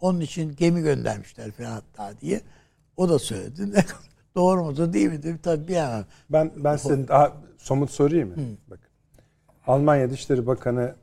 [0.00, 2.40] Onun için gemi göndermişler falan hatta diye.
[2.96, 3.72] O da söyledi.
[3.72, 3.84] Ne
[4.34, 5.36] Doğru mudur değil midir?
[5.42, 6.06] Tabii bilemem.
[6.30, 8.36] Ben ben size daha somut sorayım mı?
[8.70, 8.85] Bakın.
[9.66, 10.94] Almanya Dışişleri Bakanı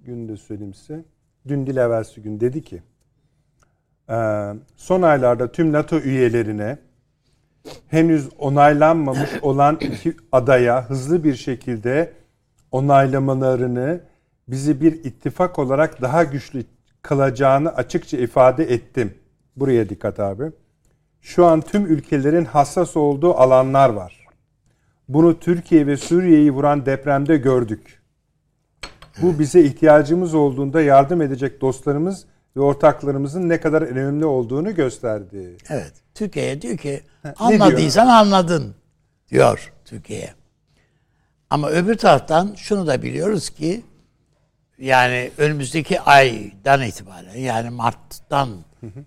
[0.00, 1.04] günde söyleyeyim size.
[1.48, 2.82] Dün değil evvelsi gün dedi ki
[4.10, 6.78] "Ee, son aylarda tüm NATO üyelerine
[7.88, 12.12] henüz onaylanmamış olan iki adaya hızlı bir şekilde
[12.70, 14.00] onaylamalarını
[14.48, 16.64] bizi bir ittifak olarak daha güçlü
[17.02, 19.14] kılacağını açıkça ifade ettim.
[19.56, 20.52] Buraya dikkat abi.
[21.20, 24.21] Şu an tüm ülkelerin hassas olduğu alanlar var.
[25.08, 28.02] Bunu Türkiye ve Suriye'yi vuran depremde gördük.
[29.22, 32.24] Bu bize ihtiyacımız olduğunda yardım edecek dostlarımız
[32.56, 35.56] ve ortaklarımızın ne kadar önemli olduğunu gösterdi.
[35.68, 35.92] Evet.
[36.14, 37.00] Türkiye'ye diyor ki
[37.38, 38.74] anladıysan anladın
[39.30, 40.34] diyor Türkiye'ye.
[41.50, 43.82] Ama öbür taraftan şunu da biliyoruz ki
[44.78, 48.48] yani önümüzdeki aydan itibaren yani Mart'tan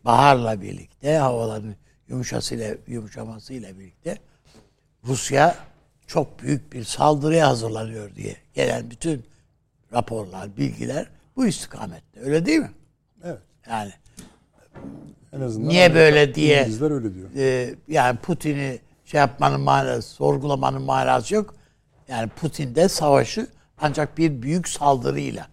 [0.06, 1.76] baharla birlikte havaların
[2.08, 4.18] yumuşasıyla yumuşamasıyla birlikte
[5.04, 5.56] Rusya
[6.08, 9.26] çok büyük bir saldırıya hazırlanıyor diye gelen bütün
[9.94, 12.20] raporlar, bilgiler bu istikamette.
[12.20, 12.72] Öyle değil mi?
[13.24, 13.40] Evet.
[13.70, 13.92] Yani
[15.34, 17.30] En azından niye böyle diye İngilizler öyle diyor.
[17.36, 21.56] e, yani Putin'i şey yapmanın manası, sorgulamanın manası yok.
[22.08, 25.48] Yani Putin de savaşı ancak bir büyük saldırıyla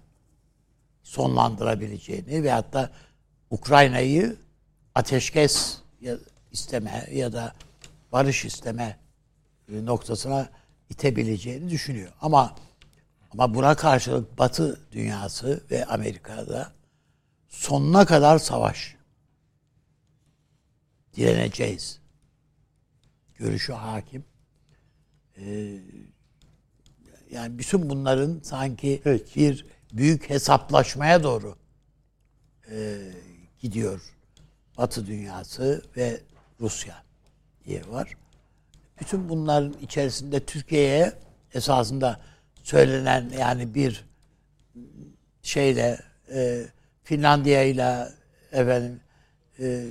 [1.03, 2.91] sonlandırabileceğini ve hatta
[3.51, 4.37] Ukrayna'yı
[4.95, 6.17] ateşkes ya-
[6.53, 7.53] isteme ya da
[8.13, 8.97] barış isteme
[9.81, 10.49] noktasına
[10.91, 12.13] itebileceğini düşünüyor.
[12.21, 12.57] Ama
[13.33, 16.73] ama buna karşılık Batı dünyası ve Amerika'da
[17.49, 18.97] sonuna kadar savaş
[21.17, 22.01] direneceğiz.
[23.35, 24.25] Görüşü hakim.
[25.37, 25.79] Ee,
[27.31, 29.41] yani bütün bunların sanki Peki.
[29.41, 31.57] bir büyük hesaplaşmaya doğru
[32.71, 32.99] e,
[33.61, 34.01] gidiyor.
[34.79, 36.21] Batı dünyası ve
[36.61, 37.05] Rusya
[37.65, 38.17] diye var.
[39.01, 41.13] Bütün bunların içerisinde Türkiye'ye
[41.55, 42.21] esasında
[42.63, 44.05] söylenen yani bir
[45.43, 46.01] şeyle
[46.35, 46.67] e,
[47.05, 48.09] Finlandiya ile
[48.53, 49.01] efendim
[49.59, 49.87] e,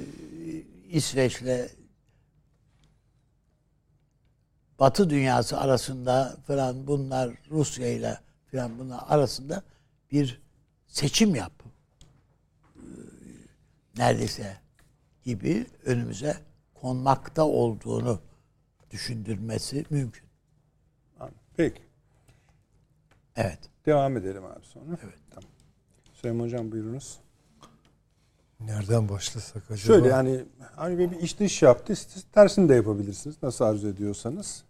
[0.89, 1.71] İsveç'le
[4.81, 8.19] Batı dünyası arasında falan bunlar Rusya ile
[8.51, 9.63] falan bunlar arasında
[10.11, 10.41] bir
[10.87, 11.51] seçim yap.
[12.75, 12.79] Ee,
[13.97, 14.57] Neredeyse
[15.25, 16.37] gibi önümüze
[16.73, 18.19] konmakta olduğunu
[18.91, 20.31] düşündürmesi mümkün.
[21.57, 21.81] Peki.
[23.35, 23.59] Evet.
[23.85, 24.97] Devam edelim abi sonra.
[25.03, 25.19] Evet.
[25.29, 25.49] Tamam.
[26.13, 27.19] Süleyman Hocam buyurunuz.
[28.59, 29.77] Nereden başlasak acaba?
[29.77, 31.95] Şöyle yani hani bir iş dış yaptı.
[31.95, 33.35] Siz tersini de yapabilirsiniz.
[33.43, 34.63] Nasıl arzu ediyorsanız.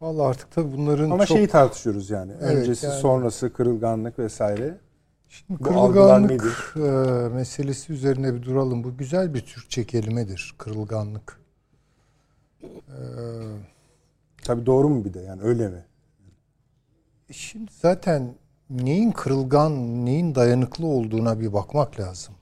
[0.00, 1.36] Vallahi artık tabii bunların Ama çok...
[1.36, 2.32] şeyi tartışıyoruz yani.
[2.40, 4.78] Evet, Öncesi, yani- sonrası, kırılganlık vesaire.
[5.28, 6.80] Şimdi bu kırılganlık e,
[7.34, 8.84] meselesi üzerine bir duralım.
[8.84, 10.54] Bu güzel bir Türkçe kelimedir.
[10.58, 11.39] Kırılganlık.
[12.62, 12.68] E,
[14.42, 15.84] Tabii doğru mu bir de yani öyle mi?
[17.32, 18.34] şimdi zaten
[18.70, 22.34] neyin kırılgan, neyin dayanıklı olduğuna bir bakmak lazım.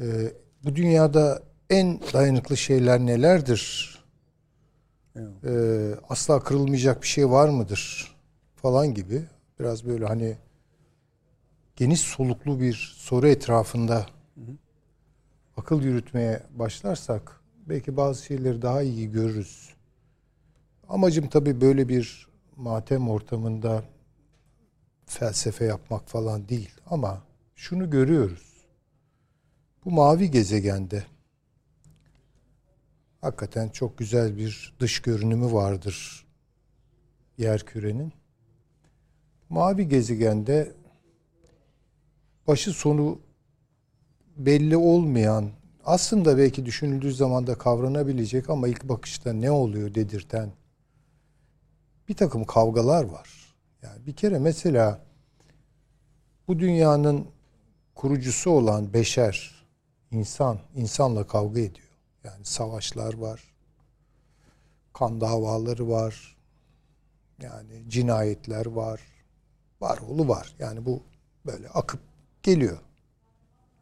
[0.00, 0.32] E,
[0.64, 3.94] bu dünyada en dayanıklı şeyler nelerdir?
[5.16, 5.44] Evet.
[5.44, 8.14] e, asla kırılmayacak bir şey var mıdır
[8.56, 9.22] falan gibi
[9.60, 10.36] biraz böyle hani
[11.76, 14.06] geniş soluklu bir soru etrafında
[15.56, 19.74] akıl yürütmeye başlarsak belki bazı şeyleri daha iyi görürüz.
[20.88, 23.84] Amacım tabii böyle bir matem ortamında
[25.06, 27.22] felsefe yapmak falan değil ama
[27.54, 28.54] şunu görüyoruz.
[29.84, 31.04] Bu mavi gezegende
[33.20, 36.26] hakikaten çok güzel bir dış görünümü vardır
[37.38, 38.12] yer kürenin.
[39.48, 40.72] Mavi gezegende
[42.46, 43.20] başı sonu
[44.36, 45.50] belli olmayan
[45.84, 50.52] aslında belki düşünüldüğü zaman da kavranabilecek ama ilk bakışta ne oluyor dedirten
[52.08, 53.54] bir takım kavgalar var.
[53.82, 55.00] Yani bir kere mesela
[56.48, 57.26] bu dünyanın
[57.94, 59.64] kurucusu olan beşer,
[60.10, 61.88] insan, insanla kavga ediyor.
[62.24, 63.54] Yani savaşlar var.
[64.92, 66.36] Kan davaları var.
[67.42, 69.00] Yani cinayetler var.
[69.80, 70.54] Var oğlu var.
[70.58, 71.02] Yani bu
[71.46, 72.00] böyle akıp
[72.42, 72.78] geliyor.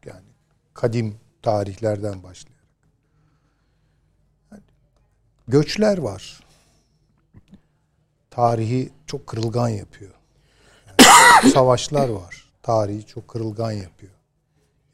[0.06, 0.26] Yani
[0.74, 2.62] kadim tarihlerden başlayarak.
[5.48, 6.40] Göçler var.
[8.30, 10.12] Tarihi çok kırılgan yapıyor.
[10.88, 12.52] Yani savaşlar var.
[12.62, 14.12] Tarihi çok kırılgan yapıyor.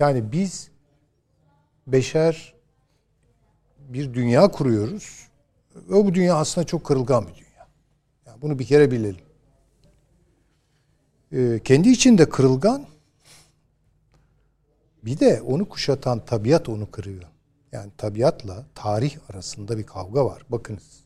[0.01, 0.69] Yani biz
[1.87, 2.55] beşer
[3.79, 5.29] bir dünya kuruyoruz.
[5.75, 7.69] Ve bu dünya aslında çok kırılgan bir dünya.
[8.27, 9.25] Yani bunu bir kere bilelim.
[11.33, 12.87] Ee, kendi içinde kırılgan.
[15.09, 17.23] Bir de onu kuşatan tabiat onu kırıyor.
[17.73, 20.43] Yani tabiatla tarih arasında bir kavga var.
[20.49, 21.01] Bakınız.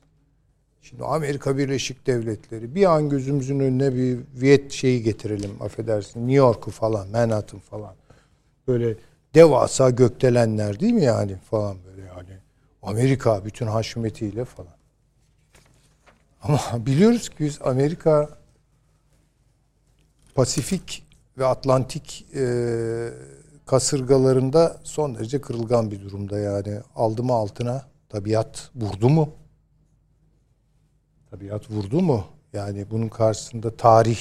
[0.83, 6.21] Şimdi Amerika Birleşik Devletleri bir an gözümüzün önüne bir Viet şeyi getirelim affedersin.
[6.21, 7.95] New York'u falan, Manhattan falan.
[8.69, 8.97] Böyle
[9.35, 12.39] devasa gökdelenler değil mi yani falan böyle yani.
[12.83, 14.77] Amerika bütün haşmetiyle falan.
[16.43, 18.39] Ama biliyoruz ki biz Amerika
[20.35, 21.07] Pasifik
[21.39, 22.43] ve Atlantik e,
[23.73, 26.81] kasırgalarında son derece kırılgan bir durumda yani.
[26.95, 29.31] Aldı mı altına tabiat vurdu mu?
[31.31, 32.25] Tabiat vurdu mu?
[32.53, 34.19] Yani bunun karşısında tarih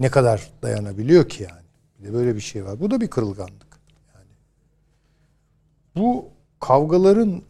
[0.00, 2.12] ne kadar dayanabiliyor ki yani?
[2.12, 2.80] Böyle bir şey var.
[2.80, 3.80] Bu da bir kırılganlık.
[4.14, 4.30] Yani
[5.96, 6.28] bu
[6.60, 7.42] kavgaların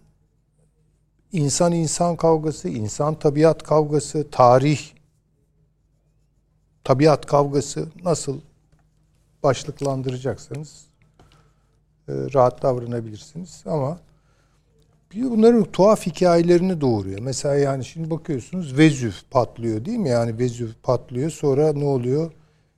[1.32, 4.80] insan insan kavgası, insan tabiat kavgası, tarih
[6.84, 8.40] tabiat kavgası nasıl
[9.42, 10.93] başlıklandıracaksanız
[12.08, 13.98] rahat davranabilirsiniz ama
[15.14, 17.20] bunların tuhaf hikayelerini doğuruyor.
[17.20, 20.08] Mesela yani şimdi bakıyorsunuz Vezüv patlıyor değil mi?
[20.08, 22.32] Yani Vezüv patlıyor sonra ne oluyor?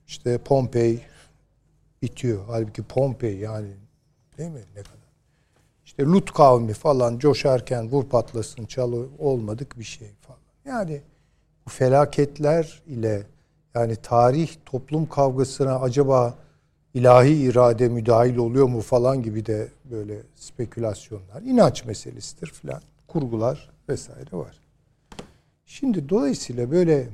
[0.07, 1.01] İşte Pompei
[2.01, 2.43] bitiyor.
[2.47, 3.67] Halbuki Pompei yani
[4.37, 4.61] değil mi?
[4.75, 4.97] Ne kadar?
[5.85, 10.39] İşte Lut kavmi falan coşarken vur patlasın çalı olmadık bir şey falan.
[10.65, 11.01] Yani
[11.65, 13.23] bu felaketler ile
[13.75, 16.35] yani tarih toplum kavgasına acaba
[16.93, 24.31] ilahi irade müdahil oluyor mu falan gibi de böyle spekülasyonlar, inanç meselesidir falan, kurgular vesaire
[24.31, 24.59] var.
[25.65, 27.09] Şimdi dolayısıyla böyle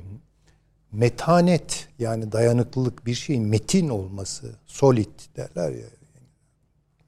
[0.92, 5.88] metanet yani dayanıklılık bir şeyin metin olması, solid derler ya.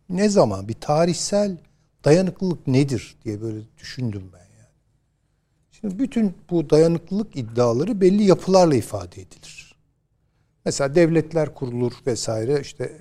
[0.10, 1.58] Ne zaman bir tarihsel
[2.04, 4.74] dayanıklılık nedir diye böyle düşündüm ben yani.
[5.72, 9.65] Şimdi bütün bu dayanıklılık iddiaları belli yapılarla ifade edilir.
[10.66, 12.92] Mesela devletler kurulur vesaire işte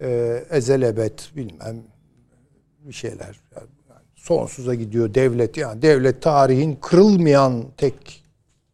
[0.00, 1.82] e, ezelebet bilmem
[2.80, 3.66] bir şeyler yani
[4.14, 8.24] sonsuza gidiyor devlet yani devlet tarihin kırılmayan tek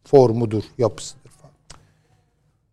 [0.03, 1.53] formudur, yapısıdır falan.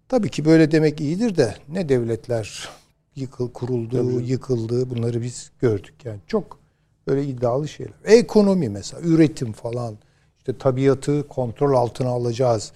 [0.08, 2.68] Tabii ki böyle demek iyidir de ne devletler
[3.16, 4.30] yıkıl kuruldu, Tabii.
[4.30, 6.58] yıkıldı bunları biz gördük yani çok
[7.06, 7.94] böyle iddialı şeyler.
[8.04, 9.98] Ekonomi mesela, üretim falan
[10.38, 12.72] işte tabiatı kontrol altına alacağız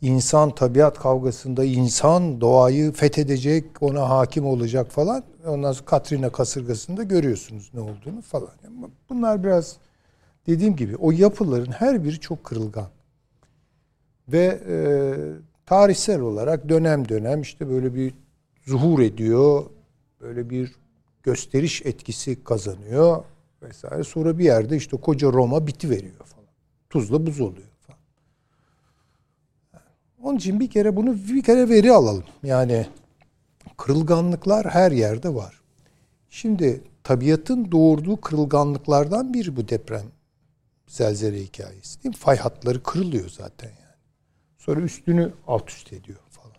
[0.00, 5.24] insan tabiat kavgasında insan doğayı fethedecek, ona hakim olacak falan.
[5.46, 8.50] Ondan sonra Katrina kasırgasında görüyorsunuz ne olduğunu falan.
[9.08, 9.76] Bunlar biraz
[10.46, 12.88] dediğim gibi o yapıların her biri çok kırılgan.
[14.28, 14.76] Ve e,
[15.66, 18.14] tarihsel olarak dönem dönem işte böyle bir
[18.66, 19.64] zuhur ediyor.
[20.20, 20.74] Böyle bir
[21.22, 23.24] gösteriş etkisi kazanıyor
[23.62, 24.04] vesaire.
[24.04, 26.46] Sonra bir yerde işte koca Roma biti veriyor falan.
[26.90, 27.68] Tuzla buz oluyor.
[30.28, 32.24] Onun için bir kere bunu bir kere veri alalım.
[32.42, 32.86] Yani
[33.76, 35.60] kırılganlıklar her yerde var.
[36.28, 40.06] Şimdi tabiatın doğurduğu kırılganlıklardan biri bu deprem
[40.86, 42.02] zelzele hikayesi.
[42.02, 42.18] Değil mi?
[42.18, 43.96] Fay hatları kırılıyor zaten yani.
[44.58, 46.56] Sonra üstünü alt üst ediyor falan.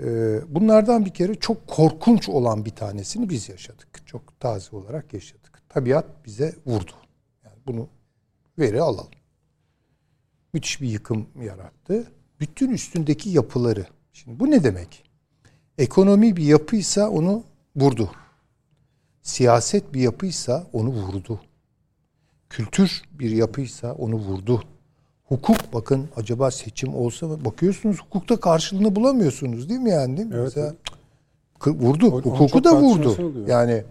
[0.00, 4.06] Ee, bunlardan bir kere çok korkunç olan bir tanesini biz yaşadık.
[4.06, 5.62] Çok taze olarak yaşadık.
[5.68, 6.92] Tabiat bize vurdu.
[7.44, 7.88] Yani bunu
[8.58, 9.10] veri alalım
[10.56, 12.04] müthiş bir yıkım yarattı.
[12.40, 13.86] Bütün üstündeki yapıları.
[14.12, 15.04] Şimdi bu ne demek?
[15.78, 17.42] Ekonomi bir yapıysa onu
[17.76, 18.10] vurdu.
[19.22, 21.40] Siyaset bir yapıysa onu vurdu.
[22.50, 24.62] Kültür bir yapıysa onu vurdu.
[25.24, 27.44] Hukuk bakın acaba seçim olsa mı?
[27.44, 30.34] Bakıyorsunuz hukukta karşılığını bulamıyorsunuz değil mi yani değil mi?
[30.34, 30.44] Evet.
[30.44, 30.74] Mesela,
[31.66, 32.06] vurdu.
[32.06, 33.44] O, Hukuku da vurdu.
[33.48, 33.84] Yani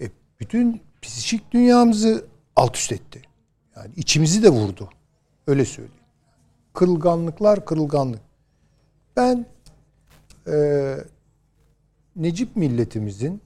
[0.00, 0.04] e,
[0.40, 2.24] bütün psikik dünyamızı
[2.56, 3.22] alt üst etti.
[3.76, 4.90] Yani içimizi de vurdu.
[5.46, 6.00] Öyle söyleyeyim.
[6.74, 8.20] Kırılganlıklar kırılganlık.
[9.16, 9.46] Ben
[10.46, 10.96] e,
[12.16, 13.40] Necip milletimizin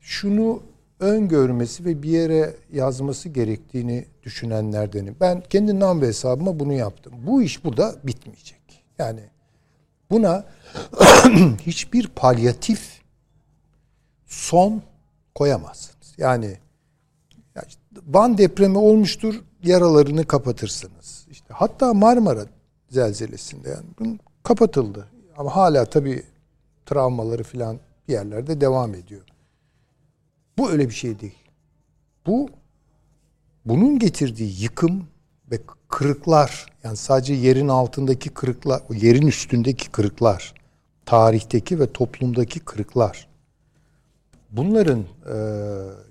[0.00, 0.62] şunu
[1.00, 5.16] öngörmesi ve bir yere yazması gerektiğini düşünenlerdenim.
[5.20, 7.12] Ben kendi nam ve hesabıma bunu yaptım.
[7.26, 8.84] Bu iş burada bitmeyecek.
[8.98, 9.20] Yani
[10.10, 10.44] buna
[11.66, 13.00] hiçbir palyatif
[14.26, 14.82] son
[15.34, 16.14] koyamazsınız.
[16.18, 16.58] Yani
[18.06, 21.26] Van depremi olmuştur yaralarını kapatırsınız.
[21.30, 22.46] İşte hatta Marmara
[22.88, 25.08] zelzelesinde yani kapatıldı.
[25.36, 26.22] Ama hala tabii
[26.86, 29.22] travmaları filan bir yerlerde devam ediyor.
[30.58, 31.38] Bu öyle bir şey değil.
[32.26, 32.48] Bu
[33.64, 35.06] bunun getirdiği yıkım
[35.50, 40.54] ve kırıklar yani sadece yerin altındaki kırıklar, yerin üstündeki kırıklar,
[41.06, 43.28] tarihteki ve toplumdaki kırıklar.
[44.50, 45.36] Bunların e,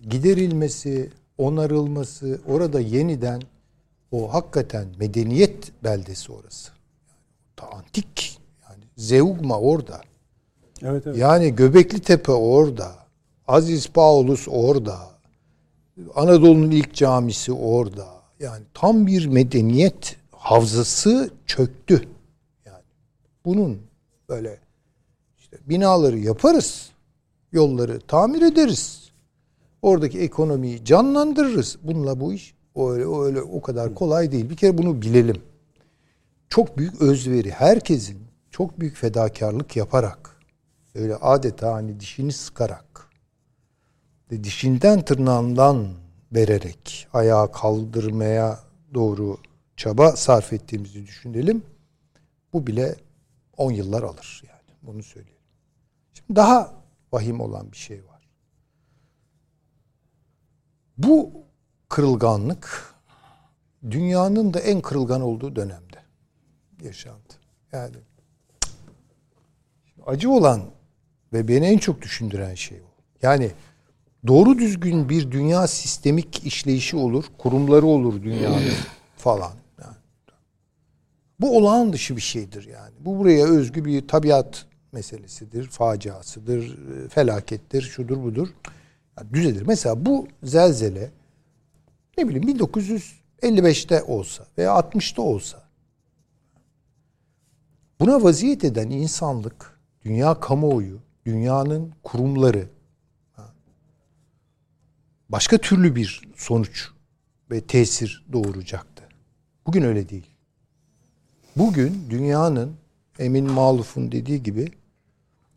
[0.09, 3.41] giderilmesi, onarılması, orada yeniden
[4.11, 6.71] o hakikaten medeniyet beldesi orası.
[7.61, 10.01] Yani, antik yani Zeugma orada.
[10.81, 11.17] Evet, evet.
[11.17, 12.95] Yani Göbekli Tepe orada.
[13.47, 14.99] Aziz Paulus orada.
[16.15, 18.07] Anadolu'nun ilk camisi orada.
[18.39, 22.07] Yani tam bir medeniyet havzası çöktü.
[22.65, 22.83] Yani
[23.45, 23.81] bunun
[24.29, 24.59] böyle
[25.37, 26.89] işte binaları yaparız.
[27.51, 29.08] Yolları tamir ederiz.
[29.81, 31.77] Oradaki ekonomiyi canlandırırız.
[31.83, 34.49] Bununla bu iş o öyle o öyle o kadar kolay değil.
[34.49, 35.41] Bir kere bunu bilelim.
[36.49, 38.17] Çok büyük özveri herkesin
[38.51, 40.39] çok büyük fedakarlık yaparak
[40.95, 43.09] öyle adeta hani dişini sıkarak
[44.31, 45.87] ve dişinden tırnağından
[46.31, 48.59] vererek ayağa kaldırmaya
[48.93, 49.37] doğru
[49.77, 51.63] çaba sarf ettiğimizi düşünelim.
[52.53, 52.95] Bu bile
[53.57, 55.41] 10 yıllar alır yani Onu söyleyelim.
[56.13, 56.73] Şimdi daha
[57.11, 58.08] vahim olan bir şey var.
[60.99, 61.31] Bu
[61.89, 62.93] kırılganlık
[63.91, 65.97] dünyanın da en kırılgan olduğu dönemde
[66.83, 67.33] yaşandı.
[67.71, 67.95] Yani
[70.05, 70.61] acı olan
[71.33, 72.89] ve beni en çok düşündüren şey o.
[73.21, 73.51] Yani
[74.27, 78.73] doğru düzgün bir dünya sistemik işleyişi olur, kurumları olur dünyanın
[79.17, 79.53] falan.
[79.81, 79.95] Yani.
[81.39, 82.93] Bu olağan dışı bir şeydir yani.
[82.99, 86.77] Bu buraya özgü bir tabiat meselesidir, faciasıdır,
[87.09, 88.49] felakettir, şudur budur.
[89.33, 89.61] Düzelir.
[89.61, 91.11] Mesela bu zelzele
[92.17, 95.63] ne bileyim 1955'te olsa veya 60'ta olsa
[97.99, 102.69] buna vaziyet eden insanlık, dünya kamuoyu, dünyanın kurumları
[105.29, 106.89] başka türlü bir sonuç
[107.51, 109.03] ve tesir doğuracaktı.
[109.65, 110.27] Bugün öyle değil.
[111.55, 112.75] Bugün dünyanın
[113.19, 114.71] Emin Maluf'un dediği gibi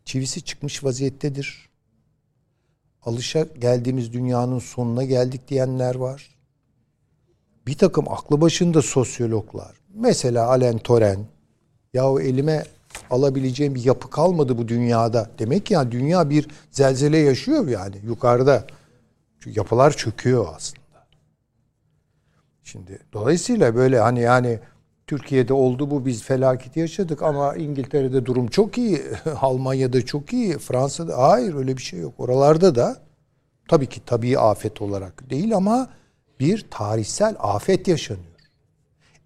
[0.05, 1.69] çivisi çıkmış vaziyettedir.
[3.05, 6.29] Alışa geldiğimiz dünyanın sonuna geldik diyenler var.
[7.67, 9.75] Bir takım aklı başında sosyologlar.
[9.93, 11.25] Mesela Alain Toren.
[11.93, 12.63] Yahu elime
[13.09, 15.29] alabileceğim bir yapı kalmadı bu dünyada.
[15.39, 18.67] Demek ki yani dünya bir zelzele yaşıyor yani yukarıda.
[19.39, 20.83] Çünkü yapılar çöküyor aslında.
[22.63, 24.59] Şimdi dolayısıyla böyle hani yani
[25.07, 29.01] Türkiye'de oldu bu biz felaketi yaşadık ama İngiltere'de durum çok iyi,
[29.41, 32.13] Almanya'da çok iyi, Fransa'da hayır öyle bir şey yok.
[32.17, 32.97] Oralarda da
[33.67, 35.89] tabii ki tabii afet olarak değil ama
[36.39, 38.25] bir tarihsel afet yaşanıyor.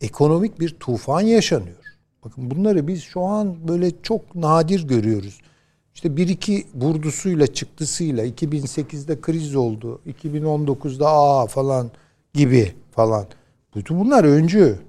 [0.02, 1.78] Ekonomik bir tufan yaşanıyor.
[2.26, 5.40] Bakın bunları biz şu an böyle çok nadir görüyoruz.
[5.96, 10.02] İşte bir iki vurdusuyla çıktısıyla 2008'de kriz oldu.
[10.08, 11.92] 2019'da aa falan
[12.34, 13.26] gibi falan.
[13.76, 14.80] Bütün bunlar öncü.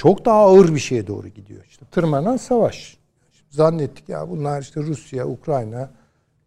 [0.00, 1.64] Çok daha ağır bir şeye doğru gidiyor.
[1.70, 2.96] İşte tırmanan savaş.
[3.50, 5.90] Zannettik ya bunlar işte Rusya, Ukrayna.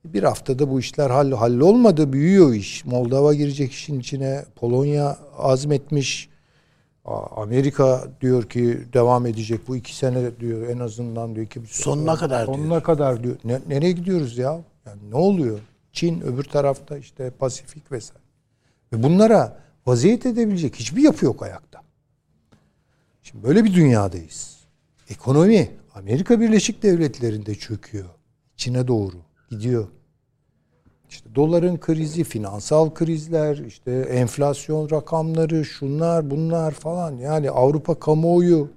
[0.06, 2.14] Bir haftada bu işler hall hallolmadı.
[2.14, 2.86] Büyüyor iş.
[2.86, 4.46] Moldova girecek işin içine.
[4.56, 6.30] Polonya azmetmiş.
[7.36, 12.46] Amerika diyor ki devam edecek bu iki sene diyor en azından diyor ki sonuna kadar
[12.46, 12.84] sonuna diyor.
[12.84, 13.36] kadar diyor.
[13.44, 14.62] Ne, nereye gidiyoruz ya?
[14.86, 15.60] Yani ne oluyor?
[15.92, 18.24] Çin öbür tarafta işte Pasifik vesaire.
[18.94, 21.83] Ve bunlara vaziyet edebilecek hiçbir yapı yok ayakta.
[23.24, 24.58] Şimdi böyle bir dünyadayız.
[25.10, 28.10] Ekonomi Amerika Birleşik Devletleri'nde çöküyor.
[28.58, 29.16] Çin'e doğru
[29.50, 29.88] gidiyor.
[31.10, 37.18] İşte doların krizi, finansal krizler, işte enflasyon rakamları, şunlar, bunlar falan.
[37.18, 38.70] Yani Avrupa kamuoyu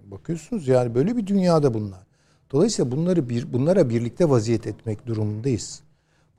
[0.00, 2.06] bakıyorsunuz yani böyle bir dünyada bunlar.
[2.52, 5.80] Dolayısıyla bunları bir bunlara birlikte vaziyet etmek durumundayız.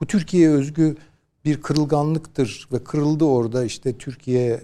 [0.00, 0.96] Bu Türkiye'ye özgü
[1.44, 4.60] bir kırılganlıktır ve kırıldı orada işte Türkiye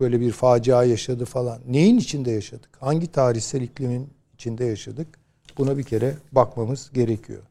[0.00, 1.60] böyle bir facia yaşadı falan.
[1.66, 2.70] Neyin içinde yaşadık?
[2.80, 5.18] Hangi tarihsel iklimin içinde yaşadık?
[5.58, 7.42] Buna bir kere bakmamız gerekiyor.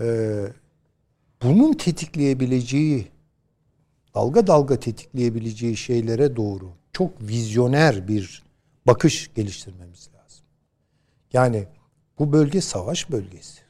[0.00, 0.46] Ee,
[1.42, 3.08] bunun tetikleyebileceği
[4.14, 8.42] dalga dalga tetikleyebileceği şeylere doğru çok vizyoner bir
[8.86, 10.44] bakış geliştirmemiz lazım.
[11.32, 11.66] Yani
[12.18, 13.60] bu bölge savaş bölgesi.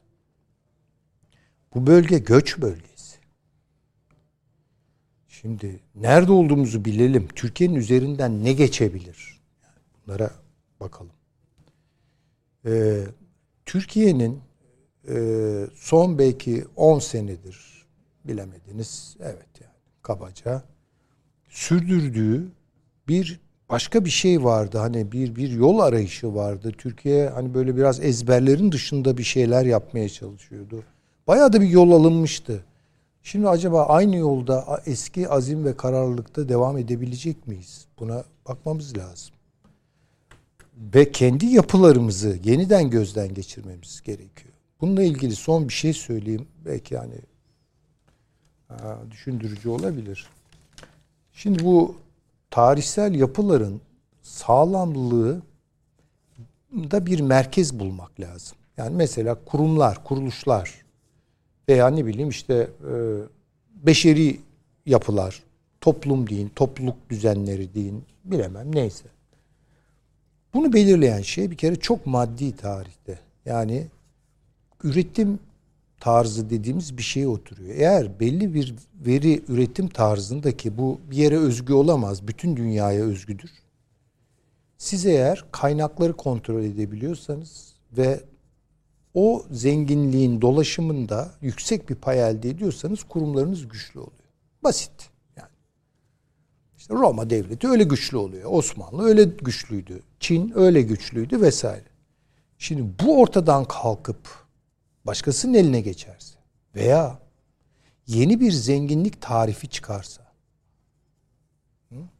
[1.75, 2.88] Bu bölge göç bölgesi.
[5.41, 7.27] Şimdi nerede olduğumuzu bilelim.
[7.35, 9.39] Türkiye'nin üzerinden ne geçebilir?
[10.07, 10.31] Bunlara
[10.79, 11.11] bakalım.
[12.65, 13.03] Ee,
[13.65, 14.39] Türkiye'nin
[15.09, 15.15] e,
[15.75, 17.85] son belki 10 senedir
[18.25, 19.17] bilemediniz.
[19.19, 20.63] Evet yani kabaca
[21.49, 22.47] sürdürdüğü
[23.07, 24.77] bir başka bir şey vardı.
[24.77, 26.71] Hani bir bir yol arayışı vardı.
[26.77, 30.83] Türkiye hani böyle biraz ezberlerin dışında bir şeyler yapmaya çalışıyordu.
[31.27, 32.63] Bayağı da bir yol alınmıştı.
[33.31, 37.85] Şimdi acaba aynı yolda eski azim ve kararlılıkta devam edebilecek miyiz?
[37.99, 39.35] Buna bakmamız lazım.
[40.77, 44.53] Ve kendi yapılarımızı yeniden gözden geçirmemiz gerekiyor.
[44.81, 46.47] Bununla ilgili son bir şey söyleyeyim.
[46.65, 47.13] Belki yani
[49.11, 50.29] düşündürücü olabilir.
[51.33, 51.95] Şimdi bu
[52.51, 53.81] tarihsel yapıların
[54.21, 55.41] sağlamlığı
[56.73, 58.57] da bir merkez bulmak lazım.
[58.77, 60.88] Yani mesela kurumlar, kuruluşlar
[61.69, 62.93] veya ne bileyim işte e,
[63.85, 64.39] beşeri
[64.85, 65.43] yapılar,
[65.81, 69.05] toplum deyin, topluluk düzenleri deyin, bilemem neyse.
[70.53, 73.19] Bunu belirleyen şey bir kere çok maddi tarihte.
[73.45, 73.87] Yani
[74.83, 75.39] üretim
[75.99, 77.75] tarzı dediğimiz bir şeye oturuyor.
[77.75, 83.51] Eğer belli bir veri üretim tarzındaki bu bir yere özgü olamaz, bütün dünyaya özgüdür.
[84.77, 88.19] Siz eğer kaynakları kontrol edebiliyorsanız ve
[89.13, 94.29] o zenginliğin dolaşımında yüksek bir pay elde ediyorsanız kurumlarınız güçlü oluyor.
[94.63, 95.49] Basit yani.
[96.77, 98.51] İşte Roma devleti öyle güçlü oluyor.
[98.51, 100.03] Osmanlı öyle güçlüydü.
[100.19, 101.89] Çin öyle güçlüydü vesaire.
[102.57, 104.47] Şimdi bu ortadan kalkıp
[105.05, 106.39] başkasının eline geçerse
[106.75, 107.19] veya
[108.07, 110.29] yeni bir zenginlik tarifi çıkarsa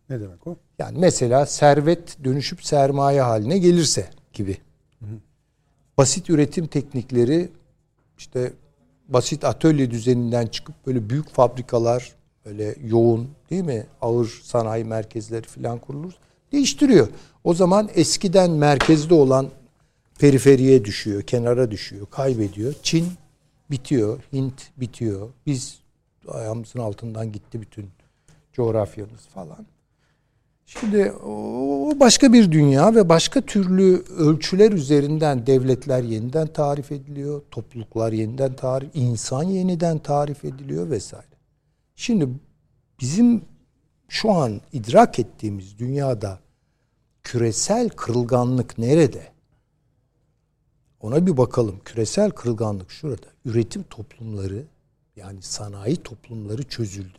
[0.09, 0.55] ne demek o?
[0.79, 4.57] Yani mesela servet dönüşüp sermaye haline gelirse gibi.
[5.99, 7.49] Basit üretim teknikleri
[8.17, 8.53] işte
[9.07, 12.13] basit atölye düzeninden çıkıp böyle büyük fabrikalar
[12.45, 13.85] böyle yoğun değil mi?
[14.01, 16.13] Ağır sanayi merkezleri falan kurulur.
[16.51, 17.07] Değiştiriyor.
[17.43, 19.49] O zaman eskiden merkezde olan
[20.19, 22.73] periferiye düşüyor, kenara düşüyor, kaybediyor.
[22.83, 23.07] Çin
[23.71, 25.29] bitiyor, Hint bitiyor.
[25.45, 25.79] Biz
[26.27, 27.89] ayağımızın altından gitti bütün
[28.53, 29.65] coğrafyamız falan.
[30.69, 38.11] Şimdi o başka bir dünya ve başka türlü ölçüler üzerinden devletler yeniden tarif ediliyor, topluluklar
[38.11, 41.25] yeniden tarif, insan yeniden tarif ediliyor vesaire.
[41.95, 42.29] Şimdi
[42.99, 43.41] bizim
[44.07, 46.39] şu an idrak ettiğimiz dünyada
[47.23, 49.27] küresel kırılganlık nerede?
[51.01, 51.79] Ona bir bakalım.
[51.85, 53.27] Küresel kırılganlık şurada.
[53.45, 54.63] Üretim toplumları
[55.15, 57.17] yani sanayi toplumları çözüldü.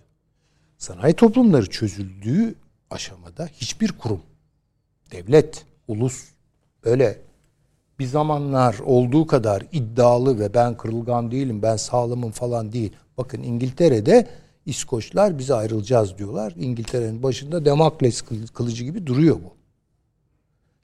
[0.78, 2.54] Sanayi toplumları çözüldüğü
[2.90, 4.22] aşamada hiçbir kurum,
[5.12, 6.24] devlet, ulus
[6.82, 7.18] öyle
[7.98, 12.92] bir zamanlar olduğu kadar iddialı ve ben kırılgan değilim, ben sağlamım falan değil.
[13.18, 14.28] Bakın İngiltere'de
[14.66, 16.52] İskoçlar bize ayrılacağız diyorlar.
[16.56, 18.22] İngiltere'nin başında Demakles
[18.54, 19.54] kılıcı gibi duruyor bu.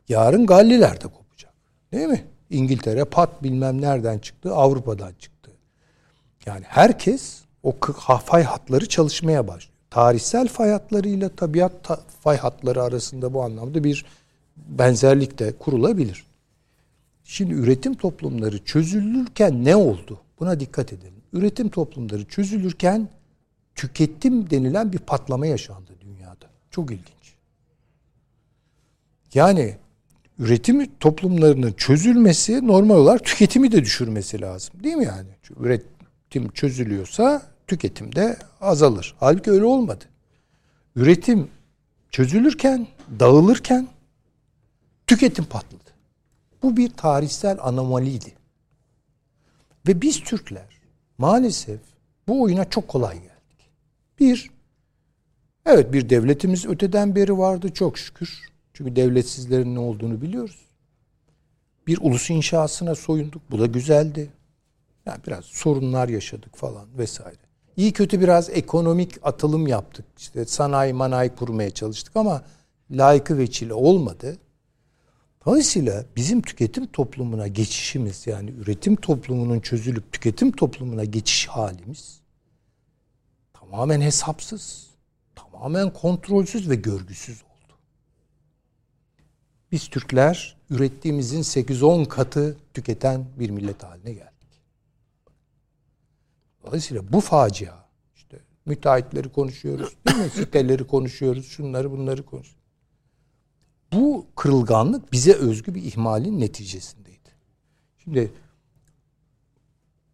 [0.08, 1.52] Yarın Galliler de kopacak.
[1.92, 2.24] Değil mi?
[2.50, 5.50] İngiltere pat bilmem nereden çıktı, Avrupa'dan çıktı.
[6.46, 7.76] Yani herkes o
[8.24, 14.04] fay hatları çalışmaya başlıyor tarihsel fay hatlarıyla tabiat ta, fay hatları arasında bu anlamda bir
[14.56, 16.24] benzerlik de kurulabilir.
[17.24, 20.20] Şimdi üretim toplumları çözülürken ne oldu?
[20.40, 21.22] Buna dikkat edelim.
[21.32, 23.08] Üretim toplumları çözülürken
[23.74, 26.46] tüketim denilen bir patlama yaşandı dünyada.
[26.70, 27.34] Çok ilginç.
[29.34, 29.76] Yani
[30.38, 34.74] üretim toplumlarının çözülmesi normal olarak tüketimi de düşürmesi lazım.
[34.84, 35.28] Değil mi yani?
[35.60, 39.14] Üretim çözülüyorsa tüketim de azalır.
[39.20, 40.04] Halbuki öyle olmadı.
[40.96, 41.50] Üretim
[42.10, 42.88] çözülürken,
[43.20, 43.88] dağılırken
[45.06, 45.90] tüketim patladı.
[46.62, 48.32] Bu bir tarihsel anomaliydi.
[49.88, 50.80] Ve biz Türkler
[51.18, 51.80] maalesef
[52.28, 53.70] bu oyuna çok kolay geldik.
[54.20, 54.50] Bir,
[55.66, 58.40] evet bir devletimiz öteden beri vardı çok şükür.
[58.72, 60.66] Çünkü devletsizlerin ne olduğunu biliyoruz.
[61.86, 63.42] Bir ulus inşasına soyunduk.
[63.50, 64.30] Bu da güzeldi.
[65.06, 67.45] Yani biraz sorunlar yaşadık falan vesaire.
[67.76, 70.04] İyi kötü biraz ekonomik atılım yaptık.
[70.18, 72.42] İşte sanayi manayi kurmaya çalıştık ama
[72.90, 74.36] layıkı veçile olmadı.
[75.46, 82.20] Dolayısıyla bizim tüketim toplumuna geçişimiz yani üretim toplumunun çözülüp tüketim toplumuna geçiş halimiz
[83.52, 84.86] tamamen hesapsız,
[85.34, 87.74] tamamen kontrolsüz ve görgüsüz oldu.
[89.72, 94.35] Biz Türkler ürettiğimizin 8-10 katı tüketen bir millet haline geldik.
[96.66, 97.74] Dolayısıyla bu facia
[98.14, 100.30] işte müteahhitleri konuşuyoruz, değil mi?
[100.34, 102.66] siteleri konuşuyoruz, şunları bunları konuşuyoruz.
[103.92, 107.30] Bu kırılganlık bize özgü bir ihmalin neticesindeydi.
[108.04, 108.32] Şimdi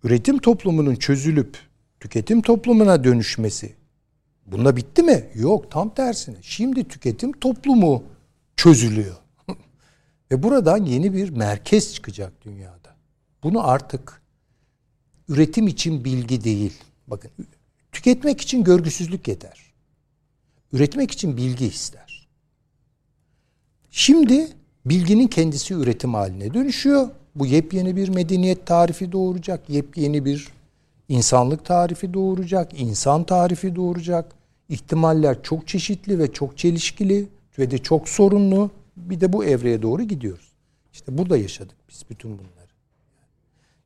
[0.04, 1.58] üretim toplumunun çözülüp
[2.00, 3.76] tüketim toplumuna dönüşmesi
[4.46, 5.30] bunda bitti mi?
[5.34, 6.36] Yok tam tersine.
[6.42, 8.04] Şimdi tüketim toplumu
[8.56, 9.16] çözülüyor.
[10.32, 12.96] Ve buradan yeni bir merkez çıkacak dünyada.
[13.42, 14.21] Bunu artık
[15.32, 16.72] üretim için bilgi değil.
[17.06, 17.30] Bakın
[17.92, 19.72] tüketmek için görgüsüzlük yeter.
[20.72, 22.28] Üretmek için bilgi ister.
[23.90, 24.48] Şimdi
[24.86, 27.08] bilginin kendisi üretim haline dönüşüyor.
[27.34, 29.70] Bu yepyeni bir medeniyet tarifi doğuracak.
[29.70, 30.48] Yepyeni bir
[31.08, 32.80] insanlık tarifi doğuracak.
[32.80, 34.34] insan tarifi doğuracak.
[34.68, 37.28] İhtimaller çok çeşitli ve çok çelişkili
[37.58, 38.70] ve de çok sorunlu.
[38.96, 40.52] Bir de bu evreye doğru gidiyoruz.
[40.92, 42.61] İşte burada yaşadık biz bütün bunları.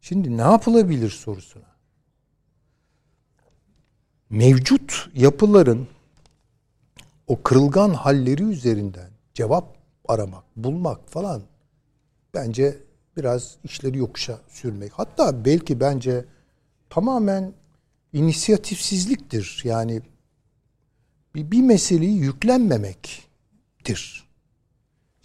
[0.09, 1.77] Şimdi ne yapılabilir sorusuna.
[4.31, 5.89] Mevcut yapıların
[7.27, 9.77] o kırılgan halleri üzerinden cevap
[10.09, 11.43] aramak, bulmak falan
[12.35, 12.79] bence
[13.17, 14.93] biraz işleri yokuşa sürmek.
[14.93, 16.25] Hatta belki bence
[16.91, 17.53] tamamen
[18.13, 19.61] inisiyatifsizliktir.
[19.65, 20.03] Yani
[21.35, 24.26] bir, bir meseleyi yüklenmemektir.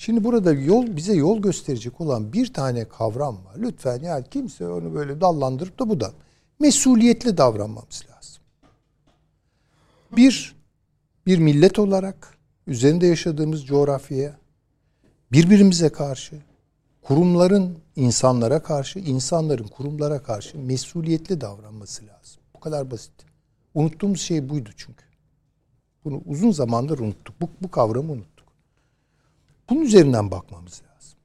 [0.02, 3.56] Şimdi burada yol bize yol gösterecek olan bir tane kavram var.
[3.58, 6.12] Lütfen yani kimse onu böyle dallandırıp da bu da
[6.60, 8.44] mesuliyetli davranmamız lazım.
[10.18, 10.56] Bir,
[11.26, 12.38] bir millet olarak
[12.68, 14.38] üzerinde yaşadığımız coğrafyaya
[15.32, 16.36] birbirimize karşı,
[17.02, 22.42] kurumların insanlara karşı, insanların kurumlara karşı mesuliyetli davranması lazım.
[22.56, 23.14] Bu kadar basit.
[23.74, 25.06] Unuttuğumuz şey buydu çünkü.
[26.04, 27.42] Bunu uzun zamandır unuttuk.
[27.42, 28.31] Bu, bu kavramı unuttuk.
[29.70, 31.18] Bunun üzerinden bakmamız lazım.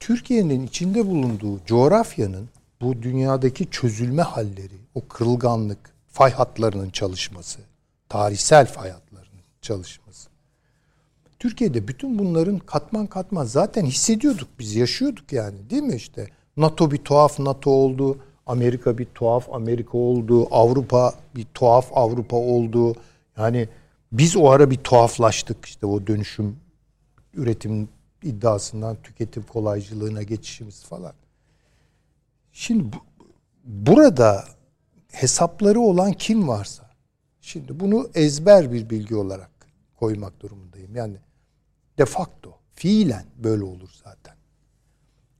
[0.00, 2.48] Türkiye'nin içinde bulunduğu coğrafyanın
[2.80, 7.58] bu dünyadaki çözülme halleri, o kırılganlık, fay hatlarının çalışması,
[8.08, 10.28] tarihsel fay hatlarının çalışması.
[11.38, 16.28] Türkiye'de bütün bunların katman katman zaten hissediyorduk biz, yaşıyorduk yani değil mi işte?
[16.56, 22.94] NATO bir tuhaf NATO oldu, Amerika bir tuhaf Amerika oldu, Avrupa bir tuhaf Avrupa oldu.
[23.38, 23.68] Yani
[24.12, 26.56] biz o ara bir tuhaflaştık işte o dönüşüm
[27.36, 27.88] üretim
[28.22, 31.12] iddiasından tüketim kolaycılığına geçişimiz falan.
[32.52, 32.96] Şimdi bu,
[33.64, 34.44] burada
[35.12, 36.90] hesapları olan kim varsa
[37.40, 39.50] şimdi bunu ezber bir bilgi olarak
[39.96, 40.96] koymak durumundayım.
[40.96, 41.16] Yani
[41.98, 44.34] de facto fiilen böyle olur zaten.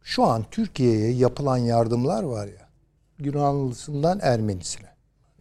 [0.03, 2.69] Şu an Türkiye'ye yapılan yardımlar var ya
[3.19, 4.95] Yunanlısından Ermenisine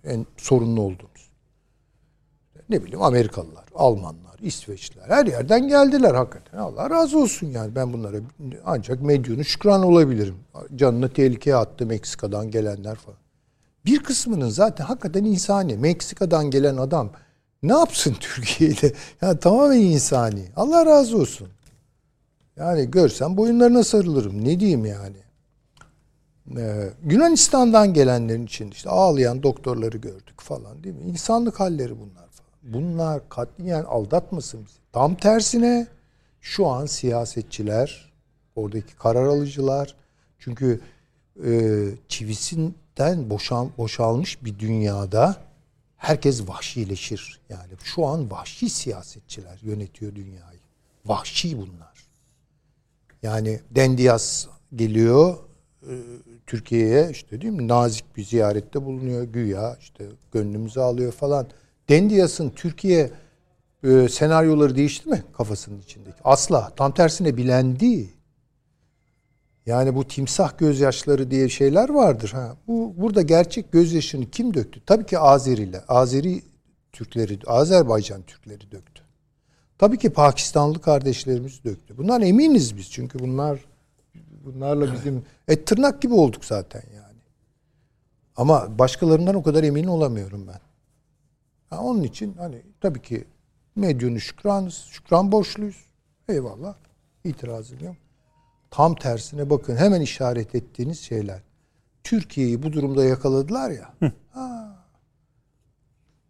[0.03, 1.31] en sorunlu olduğumuz.
[2.69, 6.57] Ne bileyim Amerikalılar, Almanlar, İsveçliler her yerden geldiler hakikaten.
[6.57, 8.17] Allah razı olsun yani ben bunlara
[8.65, 10.35] ancak medyunu şükran olabilirim.
[10.75, 13.17] Canını tehlikeye attı Meksika'dan gelenler falan.
[13.85, 15.77] Bir kısmının zaten hakikaten insani.
[15.77, 17.11] Meksika'dan gelen adam
[17.63, 18.93] ne yapsın Türkiye'yle?
[19.21, 20.45] Yani tamamen insani.
[20.55, 21.47] Allah razı olsun.
[22.57, 24.45] Yani görsem boyunlarına sarılırım.
[24.45, 25.17] Ne diyeyim yani?
[26.57, 31.03] Ee, Yunanistan'dan gelenlerin için işte ağlayan doktorları gördük falan değil mi?
[31.03, 32.22] İnsanlık halleri bunlar.
[32.63, 34.77] Bunlar katliyen aldatmasın bizi.
[34.91, 35.87] Tam tersine
[36.41, 38.13] şu an siyasetçiler,
[38.55, 39.95] oradaki karar alıcılar
[40.39, 40.81] çünkü
[41.45, 45.37] e, çivisinden boşal, boşalmış bir dünyada
[45.97, 47.39] herkes vahşileşir.
[47.49, 50.59] Yani şu an vahşi siyasetçiler yönetiyor dünyayı.
[51.05, 52.07] Vahşi bunlar.
[53.23, 55.37] Yani Dendias geliyor
[55.81, 55.93] e,
[56.47, 61.47] Türkiye'ye işte değil mi nazik bir ziyarette bulunuyor güya işte gönlümüzü alıyor falan.
[61.89, 63.11] Dendias'ın Türkiye
[63.83, 66.17] e, senaryoları değişti mi kafasının içindeki?
[66.23, 66.71] Asla.
[66.75, 68.09] Tam tersine bilendi.
[69.65, 72.29] Yani bu timsah gözyaşları diye şeyler vardır.
[72.29, 72.55] Ha.
[72.67, 74.81] Bu burada gerçek gözyaşını kim döktü?
[74.85, 75.83] Tabii ki Azeriler.
[75.87, 76.41] Azeri
[76.91, 79.03] Türkleri, Azerbaycan Türkleri döktü.
[79.77, 81.97] Tabii ki Pakistanlı kardeşlerimiz döktü.
[81.97, 83.59] Bundan eminiz biz çünkü bunlar
[84.45, 87.19] bunlarla bizim et tırnak gibi olduk zaten yani.
[88.35, 90.59] Ama başkalarından o kadar emin olamıyorum ben.
[91.73, 93.25] Ha, onun için hani tabii ki
[93.75, 95.85] medyunu şükranız, şükran borçluyuz.
[96.29, 96.75] Eyvallah.
[97.23, 97.95] İtirazım yok.
[98.71, 101.41] Tam tersine bakın hemen işaret ettiğiniz şeyler.
[102.03, 103.93] Türkiye'yi bu durumda yakaladılar ya.
[104.31, 104.75] Ha,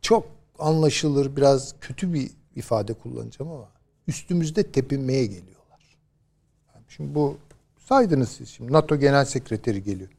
[0.02, 0.28] çok
[0.60, 3.70] anlaşılır biraz kötü bir ifade kullanacağım ama
[4.08, 5.98] üstümüzde tepinmeye geliyorlar.
[6.88, 7.38] Şimdi bu
[7.80, 10.10] saydınız siz şimdi NATO Genel Sekreteri geliyor.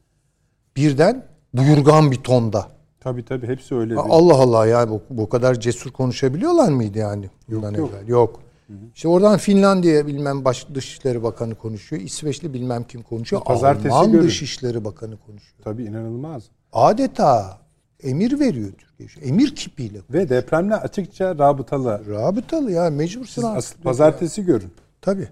[0.77, 2.75] Birden buyurgan bir tonda.
[3.05, 3.91] Tabii tabii hepsi öyle.
[3.91, 4.07] Değil.
[4.11, 7.31] Allah Allah ya bu, bu kadar cesur konuşabiliyorlar mıydı yani?
[7.49, 7.91] Yok yok.
[7.95, 8.09] Evvel?
[8.09, 8.41] Yok.
[8.67, 8.77] Hı hı.
[8.95, 12.03] İşte oradan Finlandiya bilmem baş, Dışişleri Bakanı konuşuyor.
[12.03, 13.43] İsveçli bilmem kim konuşuyor.
[13.45, 14.27] Pazartesi Alman görün.
[14.27, 15.65] Dışişleri Bakanı konuşuyor.
[15.65, 16.43] Tabii inanılmaz.
[16.73, 17.59] Adeta
[18.03, 19.27] emir veriyor Türkiye.
[19.29, 19.99] Emir kipiyle.
[20.11, 22.03] Ve depremle açıkça rabıtalı.
[22.11, 23.61] Rabıtalı ya mecbursun.
[23.61, 24.47] Siz pazartesi ya.
[24.47, 24.71] görün.
[25.01, 25.29] Tabii.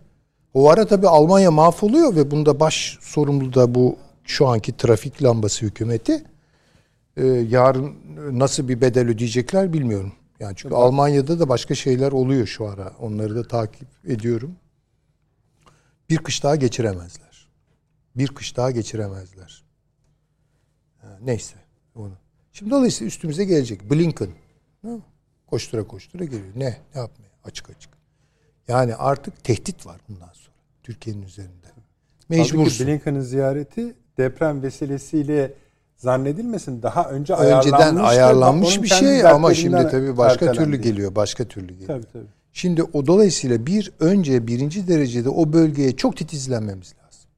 [0.54, 5.66] O ara tabii Almanya mahvoluyor ve bunda baş sorumlu da bu şu anki trafik lambası
[5.66, 6.24] hükümeti.
[7.16, 7.96] Ee, yarın
[8.38, 10.12] nasıl bir bedel ödeyecekler bilmiyorum.
[10.40, 10.82] Yani çünkü Tabii.
[10.82, 12.92] Almanya'da da başka şeyler oluyor şu ara.
[13.00, 14.56] Onları da takip ediyorum.
[16.10, 17.48] Bir kış daha geçiremezler.
[18.16, 19.64] Bir kış daha geçiremezler.
[21.20, 21.56] neyse
[21.94, 22.12] onu.
[22.52, 23.90] Şimdi dolayısıyla üstümüze gelecek.
[23.90, 24.28] Blinken.
[25.46, 26.52] Koştura koştura geliyor.
[26.56, 26.76] Ne?
[26.94, 27.30] Ne yapmaya?
[27.44, 27.90] Açık açık.
[28.68, 30.56] Yani artık tehdit var bundan sonra.
[30.82, 31.66] Türkiye'nin üzerinde.
[32.28, 32.86] Mecbursun.
[32.86, 35.54] Blinken'ın ziyareti deprem vesilesiyle
[36.02, 36.82] zannedilmesin.
[36.82, 41.14] Daha önce Önceden ayarlanmış bir şey ama şimdi tabii başka türlü geliyor.
[41.14, 41.86] Başka türlü geliyor.
[41.86, 42.26] Tabii tabii.
[42.52, 47.30] Şimdi o dolayısıyla bir önce birinci derecede o bölgeye çok titizlenmemiz lazım.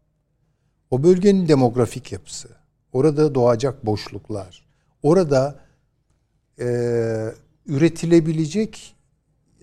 [0.90, 2.48] O bölgenin demografik yapısı,
[2.92, 4.66] orada doğacak boşluklar,
[5.02, 5.56] orada
[6.60, 6.66] e,
[7.66, 8.96] üretilebilecek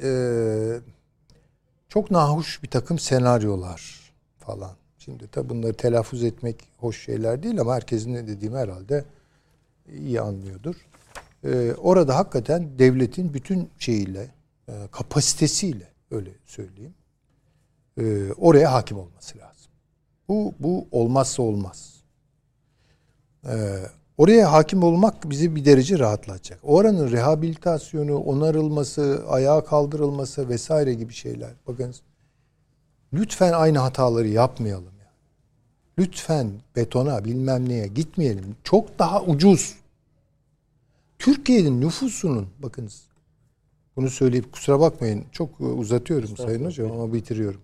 [0.04, 0.10] e,
[1.90, 4.81] çok nahoş bir takım senaryolar falan.
[5.06, 9.06] Şimdi tabi bunları telaffuz etmek hoş şeyler değil ama herkesin ne dediğim herhalde
[9.94, 10.76] iyi anlıyordur.
[11.44, 14.28] Ee, orada hakikaten devletin bütün şeyiyle,
[14.68, 16.94] e, kapasitesiyle öyle söyleyeyim,
[17.98, 19.72] e, oraya hakim olması lazım.
[20.28, 22.04] Bu, bu olmazsa olmaz.
[23.46, 23.80] Ee,
[24.18, 26.60] oraya hakim olmak bizi bir derece rahatlatacak.
[26.64, 31.52] Oranın rehabilitasyonu, onarılması, ayağa kaldırılması vesaire gibi şeyler.
[31.68, 32.02] Bakınız
[33.14, 34.94] Lütfen aynı hataları yapmayalım.
[35.00, 35.12] Yani.
[36.00, 38.56] Lütfen betona bilmem neye gitmeyelim.
[38.64, 39.76] Çok daha ucuz.
[41.20, 43.12] Türkiye'nin nüfusunun bakınız
[43.96, 47.62] bunu söyleyip kusura bakmayın çok uzatıyorum Sayın Hocam ama bitiriyorum.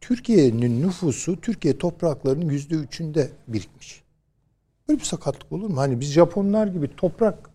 [0.00, 4.02] Türkiye'nin nüfusu Türkiye topraklarının yüzde üçünde birikmiş.
[4.88, 5.76] Böyle bir sakatlık olur mu?
[5.76, 7.50] Hani biz Japonlar gibi toprak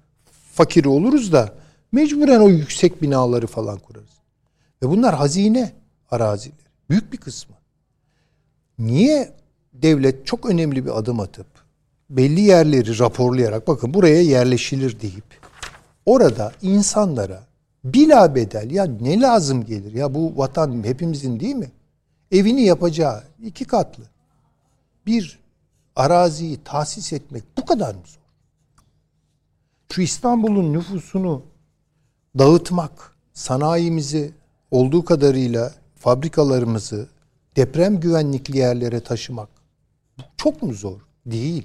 [0.54, 1.54] fakiri oluruz da
[1.92, 4.16] mecburen o yüksek binaları falan kurarız.
[4.84, 5.72] Ve bunlar hazine
[6.12, 6.65] arazileri.
[6.90, 7.56] Büyük bir kısmı.
[8.80, 9.34] Niye
[9.74, 11.48] devlet çok önemli bir adım atıp
[12.10, 15.40] belli yerleri raporlayarak bakın buraya yerleşilir deyip
[16.06, 17.44] orada insanlara
[17.84, 21.72] bila bedel ya ne lazım gelir ya bu vatan hepimizin değil mi?
[22.32, 24.04] Evini yapacağı iki katlı
[25.06, 25.40] bir
[25.96, 28.22] araziyi tahsis etmek bu kadar mı zor?
[29.92, 31.42] Şu İstanbul'un nüfusunu
[32.38, 34.32] dağıtmak, sanayimizi
[34.72, 35.74] olduğu kadarıyla
[36.06, 37.08] fabrikalarımızı
[37.56, 39.50] deprem güvenlikli yerlere taşımak
[40.38, 41.00] çok mu zor?
[41.26, 41.64] Değil.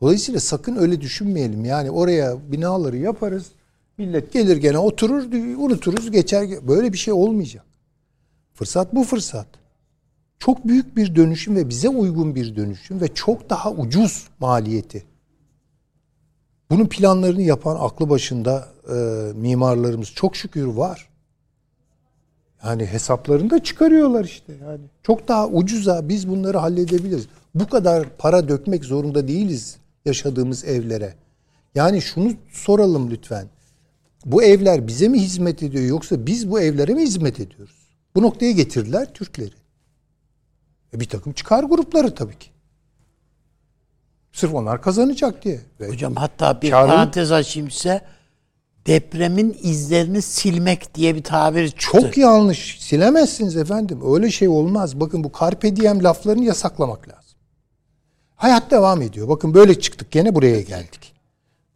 [0.00, 1.64] Dolayısıyla sakın öyle düşünmeyelim.
[1.64, 3.46] Yani oraya binaları yaparız.
[3.98, 6.68] Millet gelir gene oturur, unuturuz, geçer.
[6.68, 7.64] Böyle bir şey olmayacak.
[8.54, 9.46] Fırsat bu fırsat.
[10.38, 15.04] Çok büyük bir dönüşüm ve bize uygun bir dönüşüm ve çok daha ucuz maliyeti.
[16.70, 18.94] Bunun planlarını yapan aklı başında e,
[19.34, 21.08] mimarlarımız çok şükür var.
[22.64, 24.80] Yani hesaplarını da çıkarıyorlar işte yani.
[25.02, 27.26] Çok daha ucuza biz bunları halledebiliriz.
[27.54, 31.14] Bu kadar para dökmek zorunda değiliz yaşadığımız evlere.
[31.74, 33.46] Yani şunu soralım lütfen.
[34.24, 37.74] Bu evler bize mi hizmet ediyor yoksa biz bu evlere mi hizmet ediyoruz?
[38.14, 39.52] Bu noktaya getirdiler Türkleri.
[40.94, 42.48] E bir takım çıkar grupları tabii ki.
[44.32, 45.60] Sırf onlar kazanacak diye.
[45.80, 48.02] Ve Hocam hatta bir Karın- parantez açayım size.
[48.88, 51.68] Depremin izlerini silmek diye bir tabir.
[51.68, 52.76] Çok yanlış.
[52.80, 54.00] Silemezsiniz efendim.
[54.14, 55.00] Öyle şey olmaz.
[55.00, 57.38] Bakın bu carpe diem laflarını yasaklamak lazım.
[58.36, 59.28] Hayat devam ediyor.
[59.28, 61.12] Bakın böyle çıktık gene buraya geldik.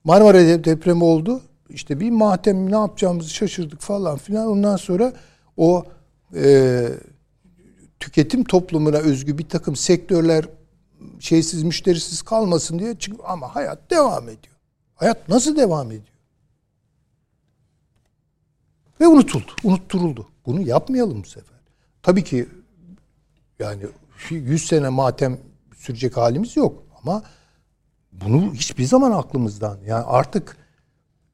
[0.04, 1.40] Marmara de- depremi oldu.
[1.68, 4.46] İşte bir matem ne yapacağımızı şaşırdık falan filan.
[4.46, 5.12] Ondan sonra
[5.56, 5.84] o
[6.36, 6.84] e,
[8.00, 10.44] tüketim toplumuna özgü bir takım sektörler
[11.20, 14.56] şeysiz müşterisiz kalmasın diye çık ama hayat devam ediyor.
[14.94, 16.11] Hayat nasıl devam ediyor?
[19.02, 20.28] Ve unutuldu, unutturuldu.
[20.46, 21.58] Bunu yapmayalım bu sefer.
[22.02, 22.48] Tabii ki
[23.58, 23.86] yani
[24.30, 25.38] 100 sene matem
[25.76, 27.22] sürecek halimiz yok ama
[28.12, 30.56] bunu hiçbir zaman aklımızdan yani artık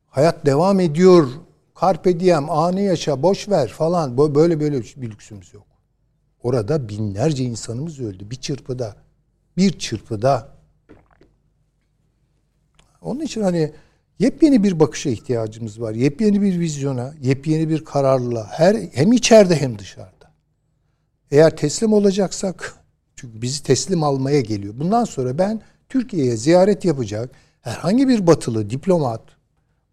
[0.07, 1.29] hayat devam ediyor.
[1.81, 4.17] Carpe diem, anı yaşa, boş ver falan.
[4.17, 5.67] Bö- Böyle böyle bir lüksümüz yok.
[6.43, 8.97] Orada binlerce insanımız öldü bir çırpıda.
[9.57, 10.49] Bir çırpıda.
[13.03, 13.73] Onun için hani
[14.19, 15.95] yepyeni bir bakışa ihtiyacımız var.
[15.95, 18.47] Yepyeni bir vizyona, yepyeni bir kararlılığa.
[18.47, 20.33] Her, hem içeride hem dışarıda.
[21.31, 22.75] Eğer teslim olacaksak,
[23.17, 24.75] çünkü bizi teslim almaya geliyor.
[24.79, 29.23] Bundan sonra ben Türkiye'ye ziyaret yapacak herhangi bir batılı diplomat,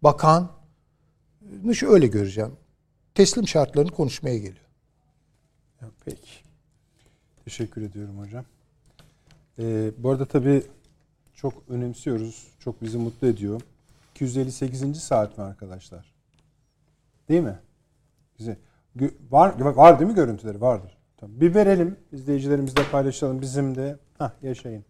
[0.02, 0.50] bakan,
[1.82, 2.52] öyle göreceğim.
[3.14, 4.66] Teslim şartlarını konuşmaya geliyor.
[6.04, 6.30] Peki.
[7.44, 8.44] Teşekkür ediyorum hocam.
[9.58, 10.62] Ee, bu arada tabii
[11.34, 12.46] çok önemsiyoruz.
[12.60, 13.60] Çok bizi mutlu ediyor.
[14.16, 15.02] 258.
[15.02, 16.14] saat mi arkadaşlar?
[17.28, 17.58] Değil mi?
[18.38, 18.58] Bize
[19.30, 20.60] var var değil mi görüntüleri?
[20.60, 20.96] Vardır.
[21.16, 21.40] Tamam.
[21.40, 21.96] Bir verelim.
[22.12, 23.40] izleyicilerimizle paylaşalım.
[23.40, 24.84] Bizim de Hah, yaşayın.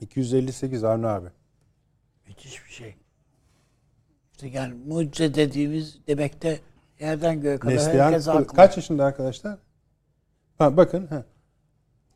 [0.00, 1.28] 258 Arnu abi.
[2.28, 2.94] Müthiş bir şey.
[4.32, 6.60] İşte yani mucize dediğimiz demekte
[7.00, 8.56] yerden göğe kadar Neslihan herkes Kılıç- haklı.
[8.56, 9.58] kaç yaşında arkadaşlar?
[10.58, 11.06] Ha, bakın.
[11.06, 11.24] Ha.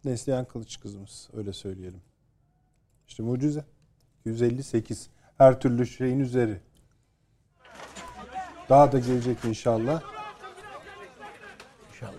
[0.05, 1.29] Neslihan Kılıç kızımız.
[1.33, 2.01] Öyle söyleyelim.
[3.09, 3.65] İşte mucize.
[4.27, 5.09] 158.
[5.39, 6.61] Her türlü şeyin üzeri.
[8.69, 10.03] Daha da gelecek inşallah.
[11.91, 12.13] İnşallah.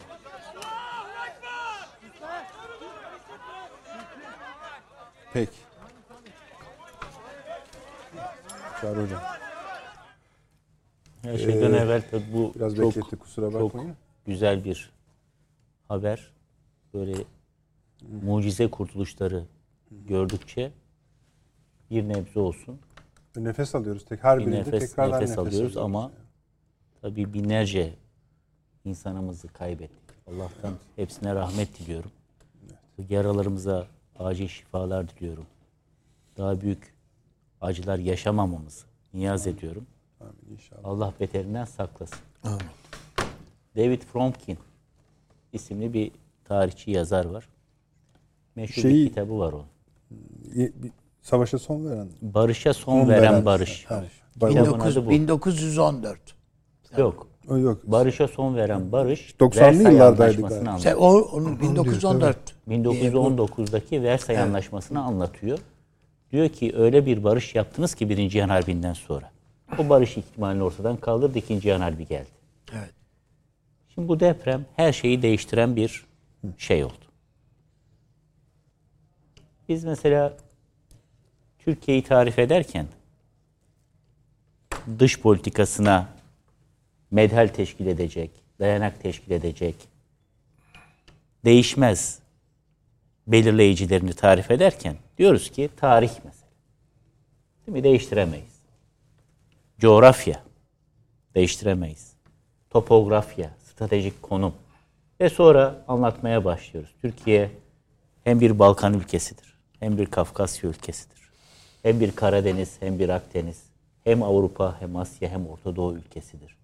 [5.34, 5.58] Peki.
[8.82, 9.22] Çağrı hocam.
[11.22, 13.76] Her şeyden evvel tabii bu Biraz çok, bekletti kusura çok
[14.26, 14.91] güzel bir
[15.88, 16.32] haber.
[16.93, 17.14] Böyle
[18.24, 19.45] mucize kurtuluşları
[19.91, 20.72] gördükçe
[21.92, 22.80] bir nebze olsun
[23.44, 24.06] Nefes alıyoruz.
[24.06, 26.12] Tek her bir birinde nefes, tekrardan nefes, alıyoruz ama yani.
[27.02, 27.94] tabii binlerce
[28.86, 30.18] insanımızı kaybettik.
[30.28, 32.12] Allah'tan hepsine rahmet diliyorum.
[33.10, 33.88] Yaralarımıza
[34.20, 35.46] acil şifalar diliyorum.
[36.38, 36.94] Daha büyük
[37.62, 39.88] acılar yaşamamamızı niyaz ediyorum.
[40.22, 40.82] Amin inşallah.
[40.84, 42.20] Allah beterinden saklasın.
[42.44, 42.62] Amin.
[43.76, 44.58] David Fromkin
[45.54, 46.12] isimli bir
[46.44, 47.50] tarihçi yazar var.
[48.56, 49.68] Meşhur Şeyi- bir kitabı var onun.
[51.28, 52.07] Savaşa son veren.
[52.21, 53.86] Barış'a son, Son veren, veren- barış.
[53.86, 54.03] Ha,
[54.36, 54.53] Barış.
[54.55, 55.09] Kitabın 19, adı bu.
[55.09, 56.19] 1914.
[56.97, 57.28] Yok.
[57.49, 57.82] Yok.
[57.84, 60.49] Barış'a son veren barış 90'lı Versay yıllardaydı galiba.
[60.49, 60.95] Sen anlatıyor.
[60.99, 62.38] o onun 1914.
[62.69, 65.59] 1919'daki Versay Anlaşması'nı anlatıyor.
[66.32, 69.32] Diyor ki öyle bir barış yaptınız ki Birinci Cihan Harbi'nden sonra.
[69.80, 71.38] O barış ihtimalini ortadan kaldırdı.
[71.39, 72.30] İkinci Cihan Harbi geldi.
[72.73, 72.93] Evet.
[73.95, 76.05] Şimdi bu deprem her şeyi değiştiren bir
[76.57, 76.93] şey oldu.
[79.69, 80.34] Biz mesela
[81.68, 82.88] Türkiye'yi tarif ederken
[84.99, 86.09] dış politikasına
[87.11, 89.76] medhal teşkil edecek, dayanak teşkil edecek,
[91.45, 92.20] değişmez
[93.28, 96.51] belirleyicilerini tarif ederken diyoruz ki tarih mesela.
[97.68, 97.84] Değil mi?
[97.84, 98.61] Değiştiremeyiz.
[99.80, 100.43] Coğrafya
[101.36, 102.13] değiştiremeyiz.
[102.70, 104.53] Topografya, stratejik konum.
[105.22, 106.95] Ve sonra anlatmaya başlıyoruz.
[107.01, 107.51] Türkiye
[108.24, 111.26] hem bir Balkan ülkesidir, hem bir Kafkasya ülkesidir.
[111.84, 113.63] Hem bir Karadeniz, hem bir Akdeniz.
[114.03, 116.57] Hem Avrupa, hem Asya, hem Orta Doğu ülkesidir.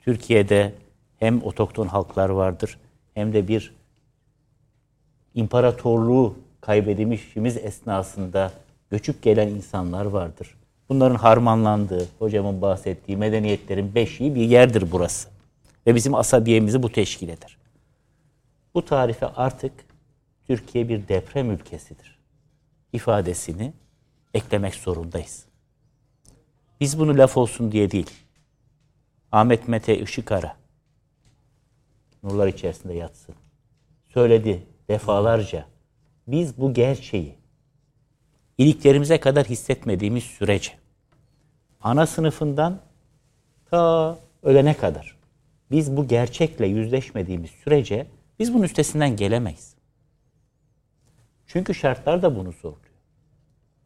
[0.00, 0.72] Türkiye'de
[1.18, 2.78] hem otokton halklar vardır,
[3.14, 3.74] hem de bir
[5.34, 8.52] imparatorluğu kaybedilmişimiz esnasında
[8.90, 10.54] göçüp gelen insanlar vardır.
[10.88, 15.28] Bunların harmanlandığı, hocamın bahsettiği medeniyetlerin beşiği bir yerdir burası.
[15.86, 17.58] Ve bizim asabiyemizi bu teşkil eder.
[18.74, 19.72] Bu tarife artık
[20.46, 22.18] Türkiye bir deprem ülkesidir
[22.92, 23.72] ifadesini
[24.34, 25.44] eklemek zorundayız.
[26.80, 28.10] Biz bunu laf olsun diye değil.
[29.32, 30.56] Ahmet Mete Işıkara
[32.22, 33.34] nurlar içerisinde yatsın.
[34.08, 35.66] Söyledi defalarca.
[36.26, 37.34] Biz bu gerçeği
[38.58, 40.72] iliklerimize kadar hissetmediğimiz sürece
[41.80, 42.80] ana sınıfından
[43.70, 45.16] ta ölene kadar
[45.70, 48.06] biz bu gerçekle yüzleşmediğimiz sürece
[48.38, 49.74] biz bunun üstesinden gelemeyiz.
[51.46, 52.87] Çünkü şartlar da bunu zorluyor.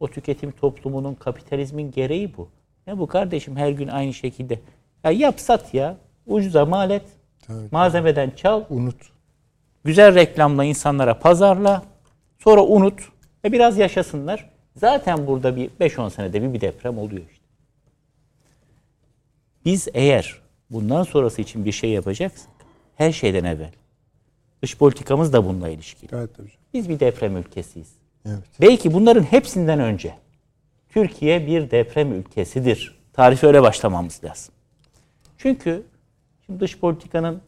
[0.03, 2.49] O tüketim toplumunun, kapitalizmin gereği bu.
[2.87, 4.61] Ne bu kardeşim her gün aynı şekilde.
[5.05, 5.97] Ya yap sat ya.
[6.27, 7.03] Ucuza mal et.
[7.47, 8.65] Tabii, malzemeden çal.
[8.71, 9.13] Unut.
[9.85, 11.83] Güzel reklamla insanlara pazarla.
[12.39, 13.01] Sonra unut.
[13.45, 14.51] Ve biraz yaşasınlar.
[14.77, 17.45] Zaten burada bir 5-10 senede bir, bir deprem oluyor işte.
[19.65, 20.41] Biz eğer
[20.71, 22.51] bundan sonrası için bir şey yapacaksak
[22.97, 23.73] her şeyden evvel
[24.63, 26.11] dış politikamız da bununla ilişkili.
[26.13, 26.53] Evet tabii.
[26.75, 28.02] Biz bir deprem ülkesiyiz.
[28.27, 28.45] Evet.
[28.61, 30.15] Belki bunların hepsinden önce
[30.89, 32.99] Türkiye bir deprem ülkesidir.
[33.13, 34.55] Tarife öyle başlamamız lazım.
[35.39, 35.83] Çünkü
[36.47, 37.43] şimdi dış politikanın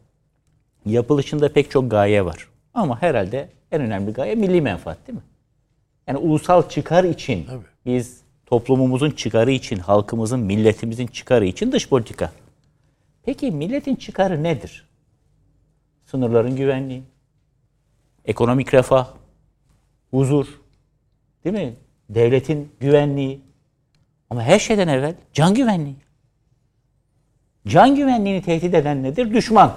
[0.87, 2.49] yapılışında pek çok gaye var.
[2.75, 5.25] Ama herhalde en önemli gaye milli menfaat değil mi?
[6.07, 7.65] Yani ulusal çıkar için Tabii.
[7.87, 12.33] biz toplumumuzun çıkarı için, halkımızın, milletimizin çıkarı için dış politika.
[13.23, 14.89] Peki milletin çıkarı nedir?
[16.07, 17.03] Sınırların güvenliği,
[18.25, 19.09] ekonomik refah,
[20.11, 20.61] huzur,
[21.45, 21.75] değil mi?
[22.11, 23.41] Devletin güvenliği.
[24.31, 25.97] Ama her şeyden evvel can güvenliği.
[27.67, 29.35] Can güvenliğini tehdit eden nedir?
[29.35, 29.75] Düşman.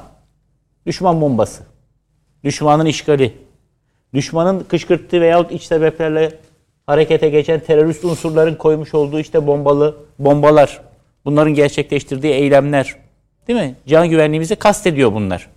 [0.86, 1.64] Düşman bombası.
[2.44, 3.34] Düşmanın işgali.
[4.14, 6.32] Düşmanın kışkırttığı veyahut iç sebeplerle
[6.86, 10.82] harekete geçen terörist unsurların koymuş olduğu işte bombalı bombalar.
[11.26, 12.96] Bunların gerçekleştirdiği eylemler.
[13.48, 13.76] Değil mi?
[13.88, 15.50] Can güvenliğimizi kastediyor bunlar.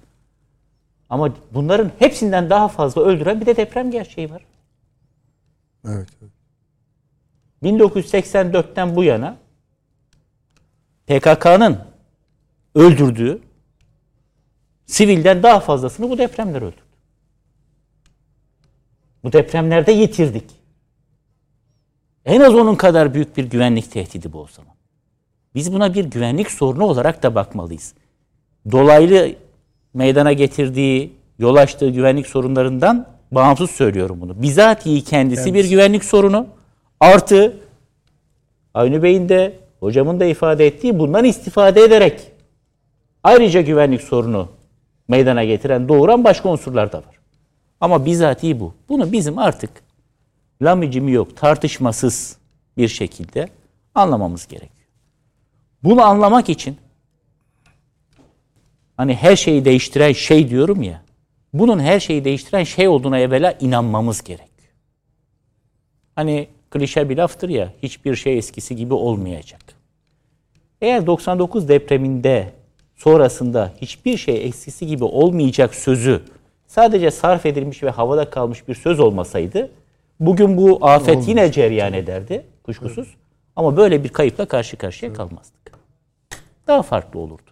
[1.11, 4.43] Ama bunların hepsinden daha fazla öldüren bir de deprem gerçeği var.
[5.89, 6.09] Evet.
[6.23, 6.33] evet.
[7.63, 9.37] 1984'ten bu yana
[11.07, 11.79] PKK'nın
[12.75, 13.43] öldürdüğü
[14.87, 16.81] sivilden daha fazlasını bu depremler öldürdü.
[19.25, 20.51] Bu depremlerde yitirdik.
[22.25, 24.75] En az onun kadar büyük bir güvenlik tehdidi bu o zaman.
[25.55, 27.95] Biz buna bir güvenlik sorunu olarak da bakmalıyız.
[28.71, 29.35] Dolaylı
[29.95, 34.43] meydana getirdiği, yol açtığı güvenlik sorunlarından bağımsız söylüyorum bunu.
[34.43, 35.55] Bizatihi kendisi, kendisi.
[35.55, 36.47] bir güvenlik sorunu.
[37.01, 37.57] Artı
[38.75, 42.33] Avni Bey'in de hocamın da ifade ettiği bundan istifade ederek
[43.25, 44.49] ayrıca güvenlik sorunu
[45.09, 47.21] meydana getiren, doğuran başka unsurlar da var.
[47.81, 48.75] Ama bizatihi bu.
[48.89, 49.71] Bunu bizim artık
[50.63, 52.37] lamicimi yok, tartışmasız
[52.77, 53.49] bir şekilde
[53.95, 54.89] anlamamız gerekiyor.
[55.83, 56.77] Bunu anlamak için
[58.97, 61.03] hani her şeyi değiştiren şey diyorum ya,
[61.53, 64.51] bunun her şeyi değiştiren şey olduğuna evvela inanmamız gerek.
[66.15, 69.61] Hani klişe bir laftır ya, hiçbir şey eskisi gibi olmayacak.
[70.81, 72.53] Eğer 99 depreminde
[72.97, 76.23] sonrasında hiçbir şey eskisi gibi olmayacak sözü
[76.67, 79.71] sadece sarf edilmiş ve havada kalmış bir söz olmasaydı
[80.21, 81.29] bugün bu afet Olmuş.
[81.29, 83.07] yine cereyan ederdi kuşkusuz.
[83.09, 83.17] Evet.
[83.57, 85.73] Ama böyle bir kayıpla karşı karşıya kalmazdık.
[86.67, 87.50] Daha farklı olurdu.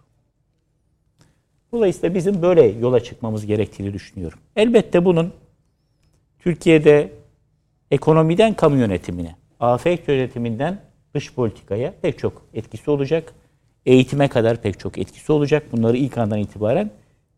[1.72, 4.38] Dolayısıyla bizim böyle yola çıkmamız gerektiğini düşünüyorum.
[4.56, 5.32] Elbette bunun
[6.38, 7.12] Türkiye'de
[7.90, 10.80] ekonomiden kamu yönetimine, afet yönetiminden
[11.14, 13.32] dış politikaya pek çok etkisi olacak.
[13.86, 15.62] Eğitime kadar pek çok etkisi olacak.
[15.72, 16.90] Bunları ilk andan itibaren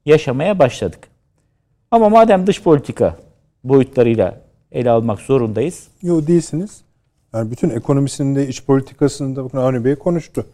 [0.06, 1.08] yaşamaya başladık.
[1.90, 3.16] Ama madem dış politika
[3.64, 4.40] boyutlarıyla
[4.72, 5.88] ele almak zorundayız.
[6.02, 6.80] Yok değilsiniz.
[7.34, 10.46] Yani bütün ekonomisinde, iç politikasında bakın Avni Bey konuştu.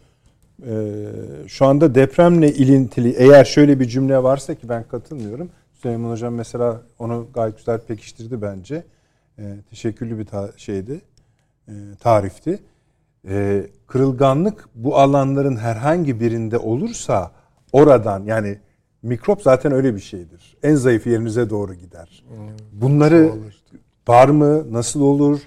[0.62, 1.06] Ee,
[1.46, 5.48] şu anda depremle ilintili eğer şöyle bir cümle varsa ki ben katılmıyorum.
[5.72, 8.84] Süleyman Hocam mesela onu gayet güzel pekiştirdi bence.
[9.38, 11.00] Ee, teşekkürlü bir ta- şeydi,
[11.68, 12.58] e, tarifti.
[13.28, 17.32] Ee, kırılganlık bu alanların herhangi birinde olursa
[17.72, 18.58] oradan yani
[19.02, 20.56] mikrop zaten öyle bir şeydir.
[20.62, 22.24] En zayıf yerinize doğru gider.
[22.72, 23.30] Bunları
[24.08, 25.40] var mı, nasıl olur,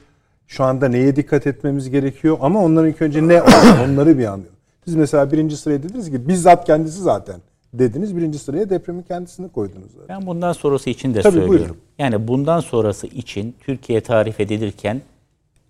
[0.47, 3.41] şu anda neye dikkat etmemiz gerekiyor ama onların ilk önce ne
[3.83, 4.58] onları bir anlayalım.
[4.89, 7.41] Siz mesela birinci sıraya dediniz ki bizzat kendisi zaten
[7.73, 8.17] dediniz.
[8.17, 9.91] Birinci sıraya depremin kendisini koydunuz.
[9.91, 10.07] Zaten.
[10.09, 11.59] Ben bundan sonrası için de Tabii, söylüyorum.
[11.59, 11.77] buyurun.
[11.99, 15.01] Yani bundan sonrası için Türkiye tarif edilirken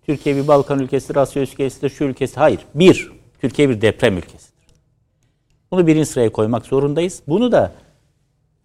[0.06, 2.36] Türkiye bir Balkan ülkesidir, Asya ülkesidir, şu ülkesi.
[2.36, 2.60] Hayır.
[2.76, 3.12] Bir,
[3.42, 4.66] Türkiye bir deprem ülkesidir.
[5.72, 7.22] Bunu birinci sıraya koymak zorundayız.
[7.28, 7.72] Bunu da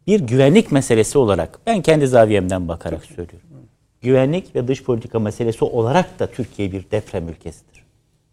[0.07, 3.49] bir güvenlik meselesi olarak ben kendi zaviyemden bakarak söylüyorum.
[4.03, 7.85] Güvenlik ve dış politika meselesi olarak da Türkiye bir deprem ülkesidir.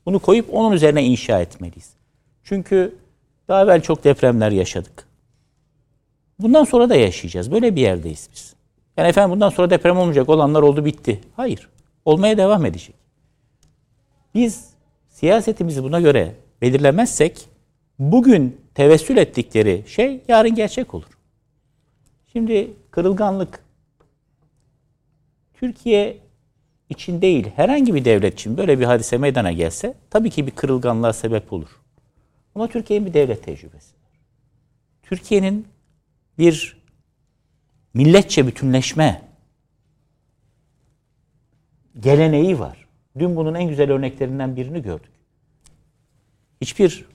[0.06, 2.01] Bunu koyup onun üzerine inşa etmeliyiz.
[2.52, 2.96] Çünkü
[3.48, 5.08] daha evvel çok depremler yaşadık.
[6.40, 7.52] Bundan sonra da yaşayacağız.
[7.52, 8.56] Böyle bir yerdeyiz biz.
[8.98, 11.22] Yani efendim bundan sonra deprem olmayacak olanlar oldu bitti.
[11.36, 11.70] Hayır.
[12.06, 12.96] Olmaya devam edecek.
[14.36, 14.70] Biz
[15.10, 17.46] siyasetimizi buna göre belirlemezsek
[18.00, 21.20] bugün tevessül ettikleri şey yarın gerçek olur.
[22.32, 23.64] Şimdi kırılganlık
[25.54, 26.18] Türkiye
[26.90, 31.14] için değil herhangi bir devlet için böyle bir hadise meydana gelse tabii ki bir kırılganlığa
[31.14, 31.81] sebep olur.
[32.56, 34.20] Ama Türkiye'nin bir devlet tecrübesi var.
[35.04, 35.68] Türkiye'nin
[36.38, 36.82] bir
[37.94, 39.22] milletçe bütünleşme
[42.00, 42.88] geleneği var.
[43.20, 45.12] Dün bunun en güzel örneklerinden birini gördük.
[46.62, 47.06] Hiçbir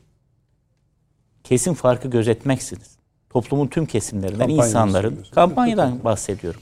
[1.44, 2.96] kesim farkı gözetmeksiniz.
[3.30, 6.60] Toplumun tüm kesimlerinden Kampanyayı insanların kampanyadan bahsediyorum.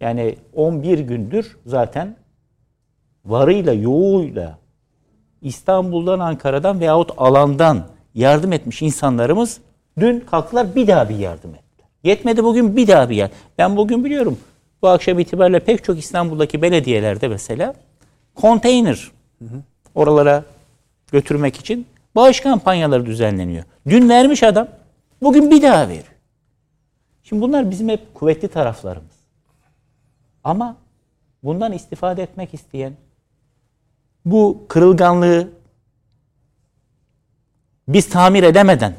[0.00, 2.16] Yani 11 gündür zaten
[3.24, 4.58] varıyla yoğuyla
[5.46, 9.60] İstanbul'dan, Ankara'dan veyahut alandan yardım etmiş insanlarımız
[9.98, 11.88] dün kalktılar bir daha bir yardım ettiler.
[12.04, 13.30] Yetmedi bugün bir daha bir yer.
[13.58, 14.38] Ben bugün biliyorum
[14.82, 17.74] bu akşam itibariyle pek çok İstanbul'daki belediyelerde mesela
[18.34, 19.10] konteyner
[19.94, 20.44] oralara
[21.12, 23.64] götürmek için bağış kampanyaları düzenleniyor.
[23.88, 24.68] Dün vermiş adam,
[25.22, 26.16] bugün bir daha veriyor.
[27.22, 29.16] Şimdi bunlar bizim hep kuvvetli taraflarımız.
[30.44, 30.76] Ama
[31.42, 32.92] bundan istifade etmek isteyen,
[34.26, 35.48] bu kırılganlığı
[37.88, 38.94] biz tamir edemeden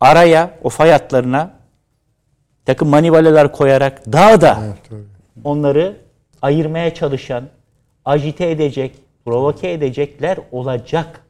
[0.00, 1.50] araya, o fay hatlarına
[2.64, 4.62] takım manivaleler koyarak daha da
[5.44, 5.96] onları
[6.42, 7.44] ayırmaya çalışan,
[8.04, 11.20] agite edecek, provoke edecekler olacak.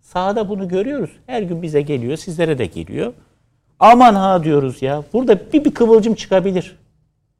[0.00, 1.10] Sahada bunu görüyoruz.
[1.26, 3.12] Her gün bize geliyor, sizlere de geliyor.
[3.80, 5.04] Aman ha diyoruz ya.
[5.12, 6.76] Burada bir, bir kıvılcım çıkabilir.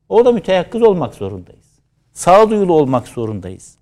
[0.09, 1.81] O da müteyakkız olmak zorundayız.
[2.13, 3.80] Sağduyulu olmak zorundayız.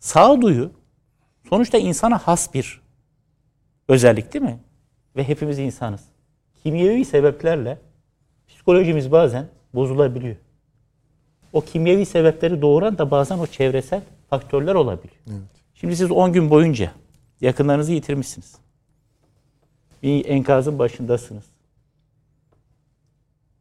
[0.00, 0.70] Sağduyu
[1.48, 2.80] sonuçta insana has bir
[3.88, 4.58] özellik değil mi?
[5.16, 6.00] Ve hepimiz insanız.
[6.62, 7.78] Kimyevi sebeplerle
[8.48, 10.36] psikolojimiz bazen bozulabiliyor.
[11.52, 15.20] O kimyevi sebepleri doğuran da bazen o çevresel faktörler olabiliyor.
[15.74, 16.92] Şimdi siz 10 gün boyunca
[17.40, 18.54] yakınlarınızı yitirmişsiniz.
[20.02, 21.44] Bir enkazın başındasınız.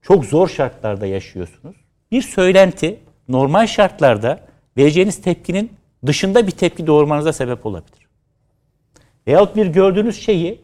[0.02, 1.76] Çok zor şartlarda yaşıyorsunuz.
[2.12, 8.08] Bir söylenti normal şartlarda vereceğiniz tepkinin dışında bir tepki doğurmanıza sebep olabilir.
[9.28, 10.62] Veyahut bir gördüğünüz şeyi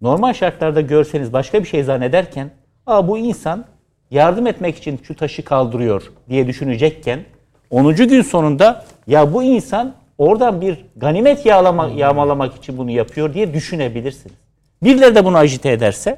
[0.00, 2.50] normal şartlarda görseniz başka bir şey zannederken
[2.86, 3.64] Aa, bu insan
[4.10, 7.24] yardım etmek için şu taşı kaldırıyor diye düşünecekken
[7.70, 7.96] 10.
[7.96, 14.36] gün sonunda ya bu insan oradan bir ganimet yağlama, yağmalamak için bunu yapıyor diye düşünebilirsiniz.
[14.82, 16.16] Birileri de bunu ajite ederse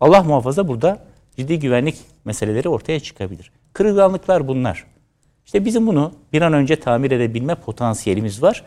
[0.00, 0.98] Allah muhafaza burada
[1.36, 3.52] ciddi güvenlik meseleleri ortaya çıkabilir.
[3.72, 4.84] Kırılganlıklar bunlar.
[5.50, 8.64] İşte bizim bunu bir an önce tamir edebilme potansiyelimiz var.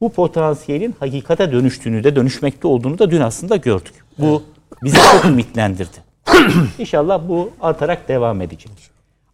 [0.00, 4.04] Bu potansiyelin hakikate dönüştüğünü de dönüşmekte olduğunu da dün aslında gördük.
[4.18, 4.42] Bu
[4.82, 5.96] bizi çok ümitlendirdi.
[6.78, 8.72] İnşallah bu artarak devam edecek.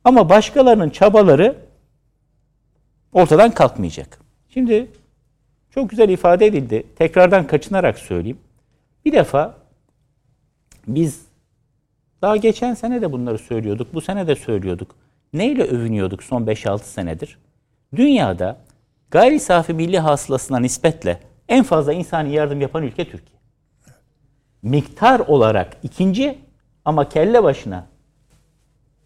[0.04, 1.56] Ama başkalarının çabaları
[3.12, 4.18] ortadan kalkmayacak.
[4.48, 4.86] Şimdi
[5.70, 6.84] çok güzel ifade edildi.
[6.96, 8.38] Tekrardan kaçınarak söyleyeyim.
[9.04, 9.54] Bir defa
[10.86, 11.22] biz
[12.22, 13.94] daha geçen sene de bunları söylüyorduk.
[13.94, 15.03] Bu sene de söylüyorduk.
[15.34, 17.38] Neyle övünüyorduk son 5-6 senedir?
[17.96, 18.56] Dünyada
[19.10, 23.38] gayri safi milli hasılasına nispetle en fazla insani yardım yapan ülke Türkiye.
[24.62, 26.38] Miktar olarak ikinci
[26.84, 27.86] ama kelle başına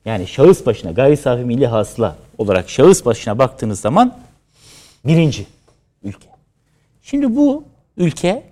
[0.05, 4.19] yani şahıs başına gayri safi milli hasıla olarak şahıs başına baktığınız zaman
[5.05, 5.47] birinci
[6.03, 6.29] ülke.
[7.03, 7.65] Şimdi bu
[7.97, 8.43] ülke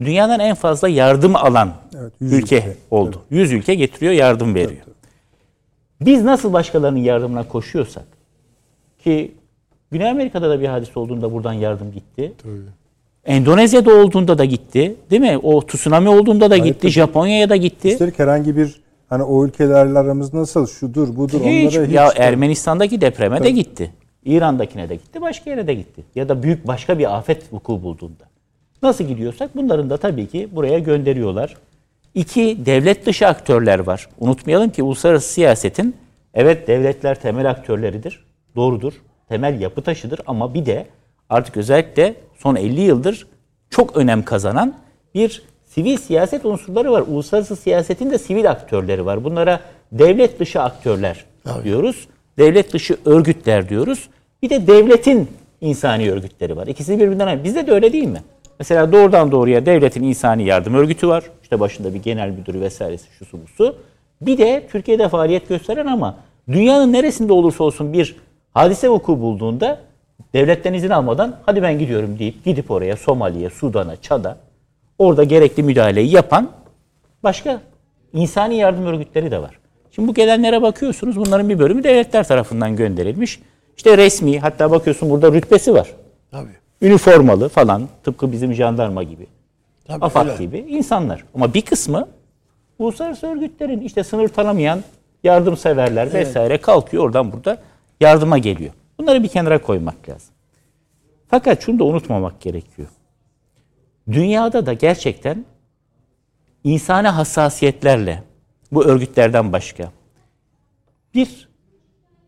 [0.00, 2.76] dünyadan en fazla yardım alan Evet, yüz ülke, ülke.
[2.90, 3.22] oldu.
[3.30, 4.82] 100 ülke getiriyor, yardım veriyor.
[6.06, 8.04] Biz nasıl başkalarının yardımına koşuyorsak
[9.04, 9.34] ki
[9.90, 12.32] Güney Amerika'da da bir hadise olduğunda buradan yardım gitti.
[13.24, 14.94] Endonezya'da olduğunda da gitti.
[15.10, 15.38] Değil mi?
[15.42, 16.88] O tsunami olduğunda da gitti.
[16.88, 17.88] Japonya'ya da gitti.
[17.88, 21.76] Üstelik herhangi bir hani o ülkelerle aramız nasıl şudur budur Hiç.
[21.76, 21.94] onlara hiç.
[21.94, 23.90] Ya Ermenistan'daki depreme de gitti.
[24.24, 25.20] İran'dakine de gitti.
[25.20, 26.02] Başka yere de gitti.
[26.14, 28.24] Ya da büyük başka bir afet vuku bulduğunda.
[28.82, 31.56] Nasıl gidiyorsak bunların da tabii ki buraya gönderiyorlar.
[32.14, 34.08] İki, devlet dışı aktörler var.
[34.18, 35.96] Unutmayalım ki uluslararası siyasetin
[36.34, 38.24] evet devletler temel aktörleridir.
[38.56, 38.92] Doğrudur.
[39.28, 40.86] Temel yapı taşıdır ama bir de
[41.30, 43.26] artık özellikle son 50 yıldır
[43.70, 44.74] çok önem kazanan
[45.14, 47.04] bir sivil siyaset unsurları var.
[47.08, 49.24] Uluslararası siyasetin de sivil aktörleri var.
[49.24, 49.60] Bunlara
[49.92, 51.24] devlet dışı aktörler
[51.64, 52.08] diyoruz.
[52.38, 54.08] Devlet dışı örgütler diyoruz.
[54.42, 55.28] Bir de devletin
[55.60, 56.66] insani örgütleri var.
[56.66, 57.44] İkisi birbirinden ayrı.
[57.44, 58.22] Bizde de öyle değil mi?
[58.58, 61.24] Mesela doğrudan doğruya devletin insani yardım örgütü var.
[61.44, 63.76] İşte başında bir genel müdürü vesairesi şusu busu.
[64.20, 66.16] Bir de Türkiye'de faaliyet gösteren ama
[66.48, 68.16] dünyanın neresinde olursa olsun bir
[68.54, 69.78] hadise vuku bulduğunda
[70.34, 74.36] devletten izin almadan hadi ben gidiyorum deyip gidip oraya Somali'ye, Sudan'a, Çad'a
[74.98, 76.50] orada gerekli müdahaleyi yapan
[77.22, 77.60] başka
[78.12, 79.58] insani yardım örgütleri de var.
[79.90, 83.40] Şimdi bu gelenlere bakıyorsunuz bunların bir bölümü devletler tarafından gönderilmiş.
[83.76, 85.88] İşte resmi hatta bakıyorsun burada rütbesi var.
[86.30, 86.56] Tabii.
[86.82, 89.26] Üniformalı falan tıpkı bizim jandarma gibi.
[89.84, 90.44] Tabii AFAD öyle.
[90.44, 91.24] gibi insanlar.
[91.34, 92.08] Ama bir kısmı
[92.78, 94.84] uluslararası örgütlerin işte sınır tanımayan
[95.24, 97.58] yardımseverler vesaire kalkıyor oradan burada
[98.00, 98.72] yardıma geliyor.
[98.98, 100.34] Bunları bir kenara koymak lazım.
[101.28, 102.88] Fakat şunu da unutmamak gerekiyor.
[104.12, 105.44] Dünyada da gerçekten
[106.64, 108.22] insani hassasiyetlerle
[108.72, 109.90] bu örgütlerden başka
[111.14, 111.48] bir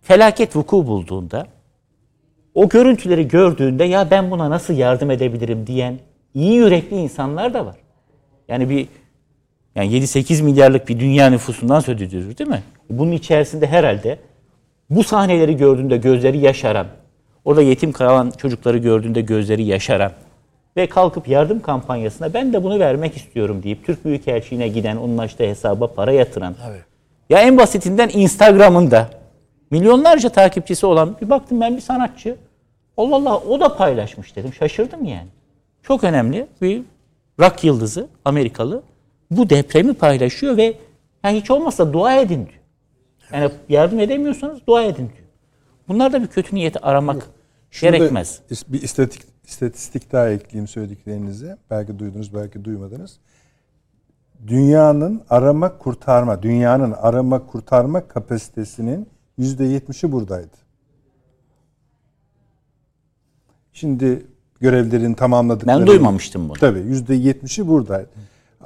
[0.02, 1.46] felaket vuku bulduğunda
[2.54, 5.98] o görüntüleri gördüğünde ya ben buna nasıl yardım edebilirim diyen
[6.36, 7.76] iyi yürekli insanlar da var.
[8.48, 8.88] Yani bir
[9.74, 12.62] yani 7-8 milyarlık bir dünya nüfusundan söz ediyoruz değil mi?
[12.90, 14.18] Bunun içerisinde herhalde
[14.90, 16.86] bu sahneleri gördüğünde gözleri yaşaran,
[17.44, 20.12] orada yetim kalan çocukları gördüğünde gözleri yaşaran
[20.76, 25.44] ve kalkıp yardım kampanyasına ben de bunu vermek istiyorum deyip Türk Büyükelçiliğine giden, onun açtığı
[25.44, 26.54] hesaba para yatıran.
[26.54, 26.78] Tabii.
[27.30, 29.10] Ya en basitinden Instagram'ında
[29.70, 32.36] milyonlarca takipçisi olan bir baktım ben bir sanatçı.
[32.96, 34.52] Allah Allah o da paylaşmış dedim.
[34.54, 35.28] Şaşırdım yani.
[35.88, 36.82] Çok önemli bir
[37.40, 38.82] rock yıldızı Amerikalı
[39.30, 40.78] bu depremi paylaşıyor ve
[41.24, 42.60] yani hiç olmazsa dua edin diyor.
[43.32, 45.28] Yani yardım edemiyorsanız dua edin diyor.
[45.88, 47.26] Bunlar da bir kötü niyeti aramak
[47.70, 48.40] Şunu gerekmez.
[48.68, 51.58] Bir istatistik, istatistik daha ekleyeyim söylediklerinize.
[51.70, 53.18] Belki duydunuz, belki duymadınız.
[54.46, 59.08] Dünyanın arama kurtarma, dünyanın arama kurtarma kapasitesinin
[59.38, 60.56] yüzde yetmişi buradaydı.
[63.72, 64.26] Şimdi
[64.60, 65.80] görevlerin tamamladıkları...
[65.80, 66.58] Ben duymamıştım bunu.
[66.58, 68.08] Tabii yüzde yetmişi buradaydı.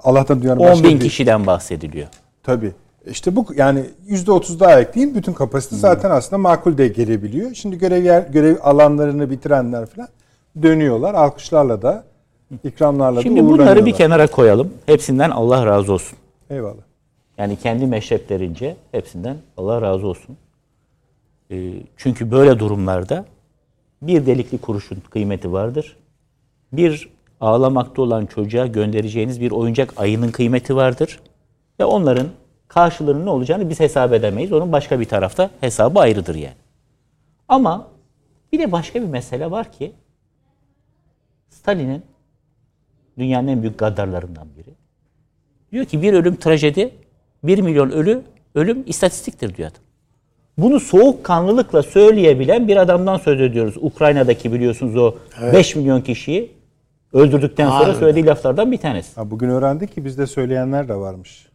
[0.03, 2.09] Allah'tan dünyanın 10 başka bin bir- kişiden bahsediliyor.
[2.43, 2.73] Tabii.
[3.07, 7.55] İşte bu yani yüzde otuz daha ekleyin bütün kapasite zaten aslında makul de gelebiliyor.
[7.55, 10.09] Şimdi görev yer, görev alanlarını bitirenler falan
[10.63, 11.15] dönüyorlar.
[11.15, 12.05] Alkışlarla da
[12.65, 14.73] ikramlarla Şimdi da bunları bir kenara koyalım.
[14.87, 16.19] Hepsinden Allah razı olsun.
[16.51, 16.83] Eyvallah.
[17.39, 20.37] Yani kendi meşreplerince hepsinden Allah razı olsun.
[21.51, 23.25] Ee, çünkü böyle durumlarda
[24.03, 25.97] bir delikli kuruşun kıymeti vardır.
[26.73, 27.09] Bir
[27.41, 31.21] ağlamakta olan çocuğa göndereceğiniz bir oyuncak ayının kıymeti vardır.
[31.81, 32.29] Ve onların
[32.69, 34.53] karşılığının ne olacağını biz hesap edemeyiz.
[34.53, 36.55] Onun başka bir tarafta hesabı ayrıdır yani.
[37.49, 37.89] Ama
[38.53, 39.93] bir de başka bir mesele var ki
[41.49, 42.03] Stalin'in
[43.19, 44.75] dünyanın en büyük gaddarlarından biri.
[45.73, 46.95] Diyor ki bir ölüm trajedi,
[47.45, 48.23] bir milyon ölü,
[48.55, 49.83] ölüm istatistiktir diyor adam.
[50.61, 53.75] Bunu soğukkanlılıkla söyleyebilen bir adamdan söz ediyoruz.
[53.81, 55.15] Ukrayna'daki biliyorsunuz o
[55.53, 56.53] 5 milyon kişiyi
[57.13, 57.99] öldürdükten sonra Harbiden.
[57.99, 59.15] söylediği laflardan bir tanesi.
[59.15, 61.47] Ha, bugün öğrendik ki bizde söyleyenler de varmış.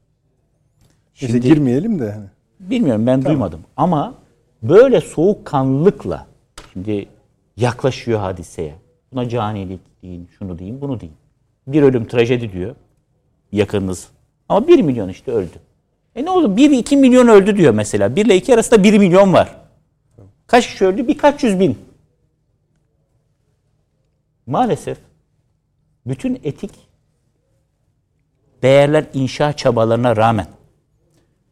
[1.22, 2.12] Neyse Şimdi- girmeyelim de.
[2.12, 2.26] hani.
[2.60, 3.60] Bilmiyorum ben duymadım.
[3.78, 4.14] Ama
[4.64, 6.28] böyle soğukkanlılıkla
[6.74, 7.06] şimdi
[7.58, 8.74] yaklaşıyor hadiseye.
[9.14, 11.16] Buna canilik deyin, şunu deyin, bunu deyin.
[11.68, 12.76] Bir ölüm trajedi diyor
[13.52, 14.08] yakınınız.
[14.50, 15.56] Ama bir milyon işte öldü.
[16.16, 16.58] E ne oldu?
[16.58, 18.16] Bir iki milyon öldü diyor mesela.
[18.16, 19.56] Bir ile iki arasında bir milyon var.
[20.48, 21.08] Kaç kişi öldü?
[21.08, 21.78] Birkaç yüz bin.
[24.46, 24.98] Maalesef
[26.06, 26.72] bütün etik
[28.62, 30.48] değerler inşa çabalarına rağmen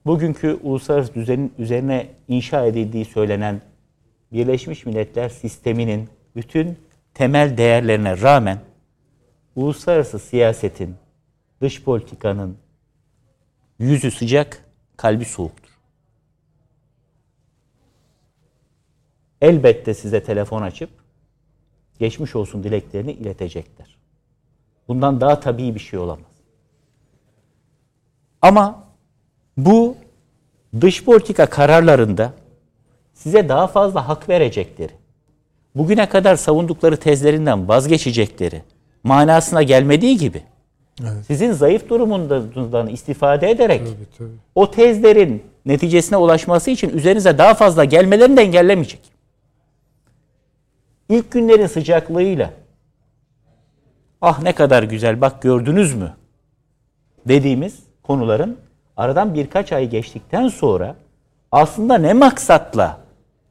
[0.06, 3.62] bugünkü uluslararası düzenin üzerine inşa edildiği söylenen
[4.32, 6.78] Birleşmiş Milletler sisteminin bütün
[7.14, 8.60] temel değerlerine rağmen
[9.56, 10.96] uluslararası siyasetin,
[11.62, 12.58] dış politikanın
[13.84, 14.66] yüzü sıcak,
[14.98, 15.80] kalbi soğuktur.
[19.42, 20.90] Elbette size telefon açıp
[22.00, 23.98] geçmiş olsun dileklerini iletecekler.
[24.88, 26.32] Bundan daha tabii bir şey olamaz.
[28.42, 28.84] Ama
[29.58, 29.96] bu
[30.82, 32.34] dış politika kararlarında
[33.14, 34.94] size daha fazla hak verecekleri,
[35.76, 38.64] bugüne kadar savundukları tezlerinden vazgeçecekleri
[39.04, 40.44] manasına gelmediği gibi
[41.28, 43.82] sizin zayıf durumundan istifade ederek
[44.56, 49.00] o tezlerin neticesine ulaşması için üzerinize daha fazla gelmelerini de engellemeyecek.
[51.10, 52.50] İlk günlerin sıcaklığıyla
[54.22, 56.14] ah ne kadar güzel bak gördünüz mü
[57.28, 58.58] dediğimiz konuların
[58.98, 60.96] aradan birkaç ay geçtikten sonra
[61.52, 63.00] aslında ne maksatla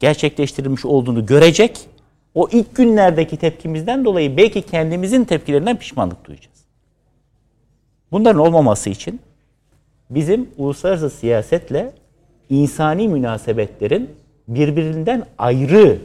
[0.00, 1.88] gerçekleştirilmiş olduğunu görecek.
[2.34, 6.51] O ilk günlerdeki tepkimizden dolayı belki kendimizin tepkilerinden pişmanlık duyacağız.
[8.12, 9.20] Bunların olmaması için
[10.10, 11.92] bizim uluslararası siyasetle
[12.50, 14.10] insani münasebetlerin
[14.48, 15.98] birbirinden ayrı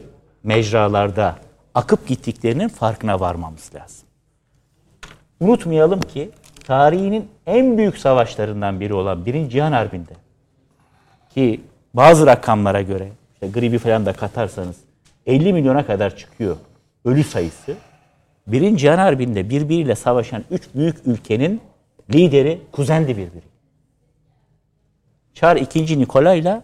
[0.44, 1.36] mecralarda
[1.76, 4.08] akıp gittiklerinin farkına varmamız lazım.
[5.40, 6.30] Unutmayalım ki
[6.64, 10.14] tarihinin en büyük savaşlarından biri olan Birinci Cihan Harbi'nde
[11.30, 11.62] ki
[11.94, 14.76] bazı rakamlara göre işte gribi falan da katarsanız
[15.26, 16.58] 50 milyona kadar çıkıyor
[17.06, 17.76] ölü sayısı.
[18.48, 21.62] Birinci Cihan Harbi'nde birbiriyle savaşan üç büyük ülkenin
[22.14, 23.46] lideri kuzendi birbiri.
[25.34, 26.00] Çar II.
[26.00, 26.62] Nikola ile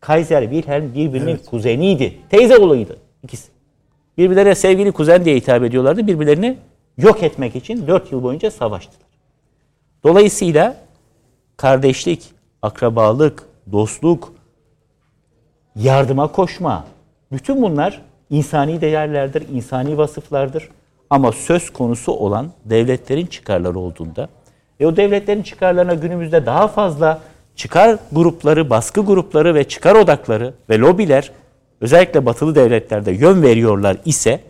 [0.00, 1.46] Kaiser Wilhelm birbirinin evet.
[1.46, 2.18] kuzeniydi.
[2.30, 3.52] Teyze oğluydu ikisi.
[4.18, 6.06] Birbirlerine sevgili kuzen diye hitap ediyorlardı.
[6.06, 6.56] Birbirlerini
[6.98, 9.06] yok etmek için 4 yıl boyunca savaştılar.
[10.04, 10.76] Dolayısıyla
[11.56, 12.22] kardeşlik,
[12.62, 14.32] akrabalık, dostluk,
[15.76, 16.86] yardıma koşma,
[17.32, 20.68] bütün bunlar insani değerlerdir, insani vasıflardır.
[21.10, 24.28] Ama söz konusu olan devletlerin çıkarları olduğunda
[24.80, 27.20] ve o devletlerin çıkarlarına günümüzde daha fazla
[27.56, 31.30] çıkar grupları, baskı grupları ve çıkar odakları ve lobiler
[31.80, 34.40] özellikle batılı devletlerde yön veriyorlar ise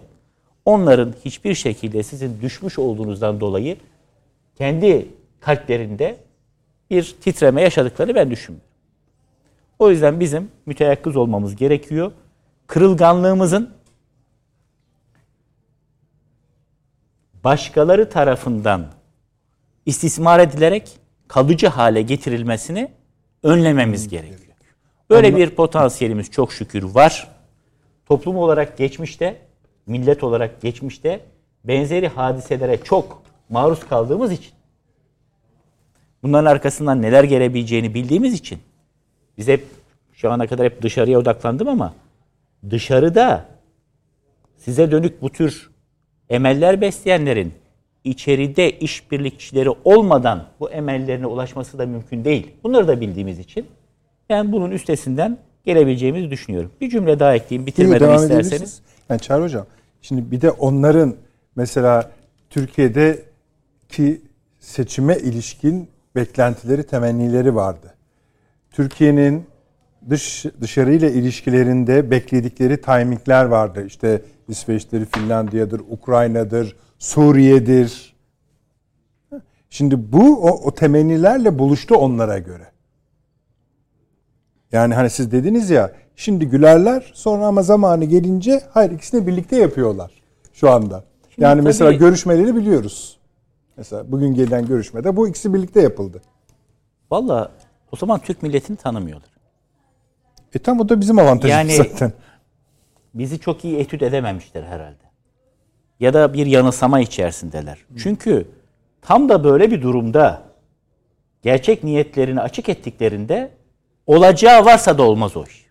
[0.64, 3.76] onların hiçbir şekilde sizin düşmüş olduğunuzdan dolayı
[4.58, 5.08] kendi
[5.40, 6.16] kalplerinde
[6.90, 8.68] bir titreme yaşadıklarını ben düşünmüyorum.
[9.78, 12.12] O yüzden bizim müteyakkız olmamız gerekiyor.
[12.66, 13.70] Kırılganlığımızın
[17.44, 18.86] başkaları tarafından
[19.86, 20.88] istismar edilerek
[21.28, 22.90] kalıcı hale getirilmesini
[23.42, 24.38] önlememiz gerekiyor.
[25.10, 27.28] Böyle bir potansiyelimiz çok şükür var.
[28.06, 29.36] Toplum olarak geçmişte,
[29.86, 31.20] millet olarak geçmişte
[31.64, 34.52] benzeri hadiselere çok maruz kaldığımız için
[36.22, 38.58] bunların arkasından neler gelebileceğini bildiğimiz için
[39.38, 39.64] biz hep
[40.12, 41.94] şu ana kadar hep dışarıya odaklandım ama
[42.70, 43.48] dışarıda
[44.56, 45.70] size dönük bu tür
[46.30, 47.54] emeller besleyenlerin
[48.04, 52.50] içeride işbirlikçileri olmadan bu emellerine ulaşması da mümkün değil.
[52.64, 53.66] Bunları da bildiğimiz için
[54.30, 56.70] ben bunun üstesinden gelebileceğimizi düşünüyorum.
[56.80, 58.82] Bir cümle daha ekleyeyim bitirmeden isterseniz.
[59.08, 59.66] Yani Çağrı Hocam
[60.02, 61.14] şimdi bir de onların
[61.56, 62.10] mesela
[62.50, 64.20] Türkiye'deki
[64.60, 67.94] seçime ilişkin beklentileri, temennileri vardı.
[68.70, 69.46] Türkiye'nin
[70.10, 73.86] dış dışarıyla ilişkilerinde bekledikleri timingler vardı.
[73.86, 78.16] İşte İsveç'tir, Finlandiya'dır, Ukrayna'dır, Suriye'dir.
[79.70, 82.66] Şimdi bu o, o temennilerle buluştu onlara göre.
[84.72, 90.10] Yani hani siz dediniz ya şimdi gülerler sonra ama zamanı gelince hayır ikisini birlikte yapıyorlar
[90.52, 91.04] şu anda.
[91.30, 93.18] Şimdi yani tabii, mesela görüşmeleri biliyoruz.
[93.76, 96.22] Mesela bugün gelen görüşmede bu ikisi birlikte yapıldı.
[97.10, 97.50] Valla
[97.92, 99.30] o zaman Türk milletini tanımıyorlar.
[100.54, 102.12] E tam o da bizim avantajımız yani, zaten.
[103.14, 105.11] Bizi çok iyi etüt edememişler herhalde.
[106.02, 107.78] Ya da bir yanılsama içerisindeler.
[107.96, 108.48] Çünkü
[109.02, 110.42] tam da böyle bir durumda
[111.42, 113.50] gerçek niyetlerini açık ettiklerinde
[114.06, 115.66] olacağı varsa da olmaz o iş.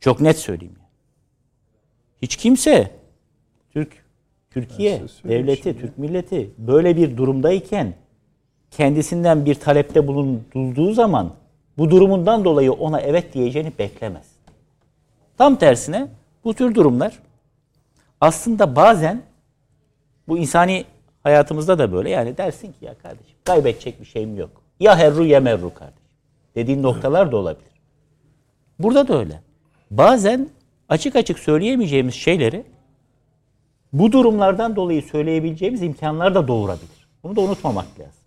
[0.00, 0.76] Çok net söyleyeyim.
[2.22, 2.90] Hiç kimse
[3.70, 4.04] Türk
[4.50, 7.94] Türkiye devleti, Türk milleti böyle bir durumdayken
[8.70, 11.32] kendisinden bir talepte bulunduğu zaman
[11.78, 14.26] bu durumundan dolayı ona evet diyeceğini beklemez.
[15.38, 16.08] Tam tersine
[16.44, 17.18] bu tür durumlar
[18.24, 19.22] aslında bazen
[20.28, 20.84] bu insani
[21.22, 24.50] hayatımızda da böyle yani dersin ki ya kardeşim kaybedecek bir şeyim yok.
[24.80, 26.04] Ya herru ya merru kardeşim.
[26.54, 27.72] Dediğin noktalar da olabilir.
[28.78, 29.40] Burada da öyle.
[29.90, 30.48] Bazen
[30.88, 32.64] açık açık söyleyemeyeceğimiz şeyleri
[33.92, 37.08] bu durumlardan dolayı söyleyebileceğimiz imkanlar da doğurabilir.
[37.22, 38.22] Bunu da unutmamak lazım.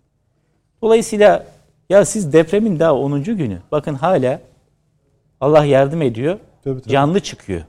[0.82, 1.46] Dolayısıyla
[1.90, 3.22] ya siz depremin daha 10.
[3.22, 3.58] günü.
[3.72, 4.40] Bakın hala
[5.40, 6.38] Allah yardım ediyor.
[6.64, 6.92] Tabii, tabii.
[6.92, 7.62] Canlı çıkıyor.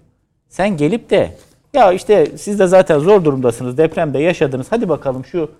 [0.49, 1.35] Sen gelip de
[1.73, 3.77] ya işte siz de zaten zor durumdasınız.
[3.77, 4.67] Depremde yaşadınız.
[4.69, 5.51] Hadi bakalım şu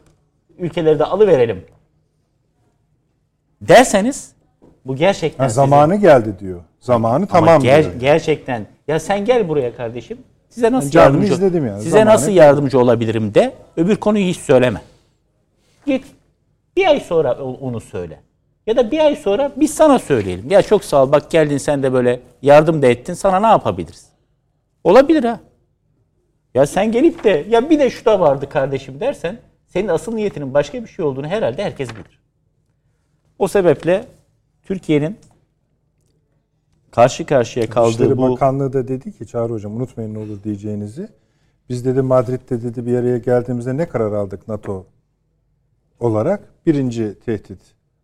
[0.57, 1.65] ülkeleri de alıverelim.
[3.61, 4.31] Derseniz
[4.86, 6.07] bu gerçekten ha, zamanı size...
[6.07, 6.61] geldi diyor.
[6.80, 7.94] Zamanı tamam ger- diyor.
[7.99, 8.68] Gerçekten.
[8.88, 10.18] Ya sen gel buraya kardeşim.
[10.49, 11.77] Size nasıl ben yardımcı izledim yani.
[11.77, 14.81] Size zamanı nasıl yardımcı olabilirim de öbür konuyu hiç söyleme.
[15.86, 16.06] Git
[16.77, 18.19] bir ay sonra onu söyle.
[18.68, 20.52] Ya da bir ay sonra biz sana söyleyelim.
[20.52, 23.14] Ya çok sağ ol bak geldin sen de böyle yardım da ettin.
[23.14, 24.06] Sana ne yapabiliriz?
[24.84, 25.40] Olabilir ha.
[26.54, 30.54] Ya sen gelip de ya bir de şu da vardı kardeşim dersen senin asıl niyetinin
[30.54, 32.20] başka bir şey olduğunu herhalde herkes bilir.
[33.40, 34.06] O sebeple
[34.64, 35.18] Türkiye'nin
[36.92, 41.10] karşı karşıya kaldığı İşleri bu Bakanlığı da dedi ki Çağrı Hocam unutmayın ne olur diyeceğinizi.
[41.70, 44.86] Biz dedi Madrid'de dedi bir araya geldiğimizde ne karar aldık NATO
[46.00, 46.42] olarak?
[46.66, 47.60] Birinci tehdit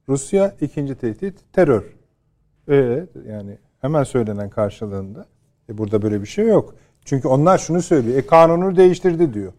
[0.09, 1.83] Rusya, ikinci tehdit terör.
[2.67, 5.25] Evet yani hemen söylenen karşılığında.
[5.69, 6.75] E burada böyle bir şey yok.
[7.05, 8.17] Çünkü onlar şunu söylüyor.
[8.17, 9.53] E kanunu değiştirdi diyor.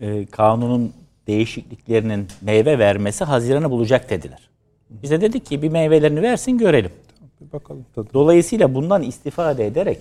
[0.00, 0.92] e, kanunun
[1.26, 4.50] değişikliklerinin meyve vermesi Haziran'ı bulacak dediler.
[4.90, 6.92] Bize dedik ki bir meyvelerini versin görelim.
[7.40, 8.08] Bir bakalım tadı.
[8.14, 10.00] Dolayısıyla bundan istifade ederek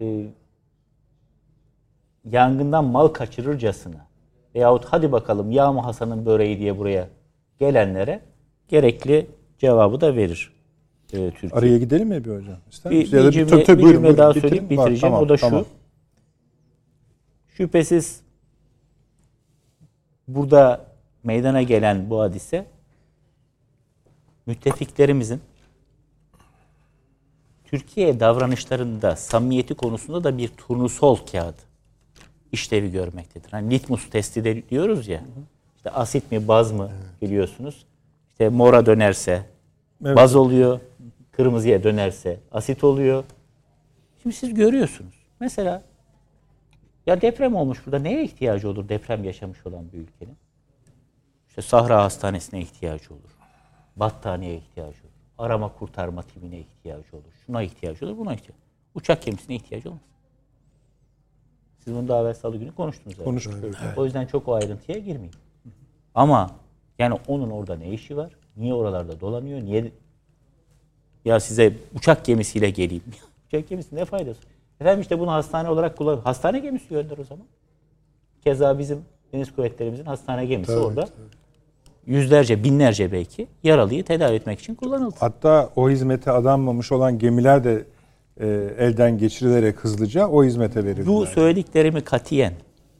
[0.00, 0.26] e,
[2.30, 4.06] yangından mal kaçırırcasına
[4.54, 7.08] veyahut hadi bakalım yağ Hasan'ın böreği diye buraya
[7.58, 8.20] gelenlere
[8.68, 9.26] gerekli
[9.58, 10.52] cevabı da verir
[11.14, 11.52] e, Türkiye.
[11.52, 12.56] Araya gidelim mi bir hocam?
[12.70, 14.18] İster Bir, bir cümle, tabii, tabii, bir buyurun, cümle buyurun.
[14.18, 14.48] daha Bitirin.
[14.48, 15.00] söyleyip Var, bitireceğim.
[15.00, 15.40] tamam, o da şu.
[15.40, 15.64] tamam.
[17.48, 18.20] Şüphesiz
[20.28, 20.86] burada
[21.24, 22.66] meydana gelen bu hadise
[24.46, 25.40] müttefiklerimizin
[27.64, 31.62] Türkiye davranışlarında samimiyeti konusunda da bir turnusol kağıdı
[32.52, 33.50] işlevi görmektedir.
[33.50, 35.22] Hani litmus testi de diyoruz ya.
[35.76, 36.90] İşte asit mi baz mı
[37.22, 37.86] biliyorsunuz.
[38.30, 39.46] İşte mora dönerse
[40.04, 40.16] Evet.
[40.16, 40.80] baz oluyor.
[41.32, 43.24] Kırmızıya dönerse asit oluyor.
[44.22, 45.14] Şimdi siz görüyorsunuz.
[45.40, 45.82] Mesela
[47.06, 50.36] ya deprem olmuş burada neye ihtiyacı olur deprem yaşamış olan bir ülkenin?
[51.48, 53.36] İşte Sahra Hastanesi'ne ihtiyacı olur.
[53.96, 55.10] Battaniyeye ihtiyacı olur.
[55.38, 57.32] Arama kurtarma timine ihtiyacı olur.
[57.46, 58.62] Şuna ihtiyacı olur, buna ihtiyacı
[58.94, 60.02] Uçak gemisine ihtiyacı olmaz.
[61.78, 63.16] Siz bunu daha evvel salı günü konuştunuz.
[63.16, 63.24] zaten.
[63.24, 63.64] Konuştuk.
[63.96, 65.34] O yüzden çok o ayrıntıya girmeyin.
[66.14, 66.50] Ama
[66.98, 68.32] yani onun orada ne işi var?
[68.56, 69.60] Niye oralarda dolanıyor?
[69.60, 69.92] Niye
[71.24, 73.02] ya size uçak gemisiyle geleyim?
[73.48, 74.40] uçak gemisi ne faydası?
[74.80, 76.20] Efendim işte bunu hastane olarak kullan.
[76.20, 77.46] Hastane gemisi gönder o zaman.
[78.44, 78.98] Keza bizim
[79.32, 81.08] deniz kuvvetlerimizin hastane gemisi orada.
[82.06, 85.16] Yüzlerce, binlerce belki yaralıyı tedavi etmek için kullanıldı.
[85.18, 87.84] Hatta o hizmete adanmamış olan gemiler de
[88.40, 88.46] e,
[88.78, 91.06] elden geçirilerek hızlıca o hizmete verildi.
[91.06, 92.52] Bu söylediklerimi katiyen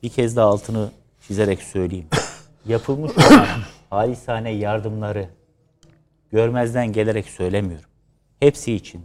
[0.03, 0.91] bir kez daha altını
[1.27, 2.07] çizerek söyleyeyim.
[2.67, 3.47] Yapılmış olan
[3.91, 5.29] halisane yardımları
[6.33, 7.90] görmezden gelerek söylemiyorum.
[8.41, 9.01] Hepsi için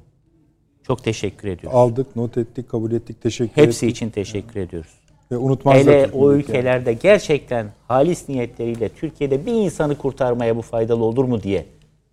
[0.88, 1.80] çok teşekkür ediyorum.
[1.80, 3.96] Aldık, not ettik, kabul ettik, teşekkür Hepsi ettik.
[3.96, 4.92] için teşekkür ediyoruz.
[5.32, 6.38] Ve unutmazlar Hele o milleti yani.
[6.40, 11.66] ülkelerde gerçekten halis niyetleriyle Türkiye'de bir insanı kurtarmaya bu faydalı olur mu diye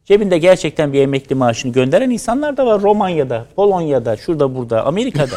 [0.04, 5.36] cebinde gerçekten bir emekli maaşını gönderen insanlar da var Romanya'da, Polonya'da, şurada burada, Amerika'da.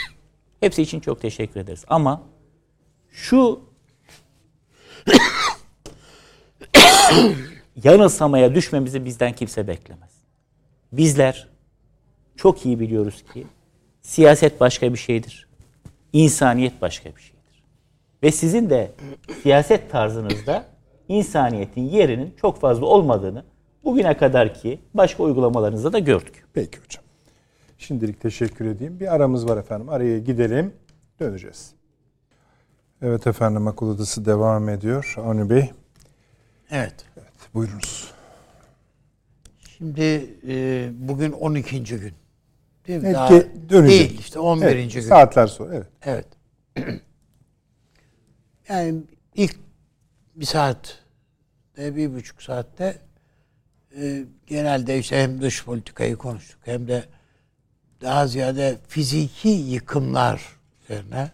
[0.60, 1.84] Hepsi için çok teşekkür ederiz.
[1.88, 2.22] Ama
[3.10, 3.60] şu
[7.84, 10.21] yanılsamaya düşmemizi bizden kimse beklemez.
[10.92, 11.48] Bizler
[12.36, 13.46] çok iyi biliyoruz ki
[14.02, 15.48] siyaset başka bir şeydir.
[16.12, 17.62] İnsaniyet başka bir şeydir.
[18.22, 18.92] Ve sizin de
[19.42, 20.64] siyaset tarzınızda
[21.08, 23.44] insaniyetin yerinin çok fazla olmadığını
[23.84, 26.44] bugüne kadar ki başka uygulamalarınızda da gördük.
[26.52, 27.04] Peki hocam.
[27.78, 29.00] Şimdilik teşekkür edeyim.
[29.00, 29.88] Bir aramız var efendim.
[29.88, 30.72] Araya gidelim.
[31.20, 31.72] Döneceğiz.
[33.02, 35.14] Evet efendim akıl odası devam ediyor.
[35.18, 35.70] Avni Bey.
[36.70, 36.94] Evet.
[37.16, 38.12] Evet, buyurunuz.
[39.82, 41.82] Şimdi e, bugün 12.
[41.82, 42.14] gün.
[42.86, 43.06] Değil mi?
[43.06, 43.30] Evet, Daha.
[43.30, 44.66] Değil işte 11.
[44.66, 45.00] Evet, gün.
[45.00, 45.86] Saatler sonra evet.
[46.02, 46.26] Evet.
[48.68, 49.02] yani
[49.34, 49.56] ilk
[50.34, 50.98] bir saat
[51.76, 52.98] bir buçuk saatte
[53.96, 57.04] e, genelde işte hem dış politikayı konuştuk hem de
[58.00, 60.42] daha ziyade fiziki yıkımlar
[60.82, 61.30] üzerine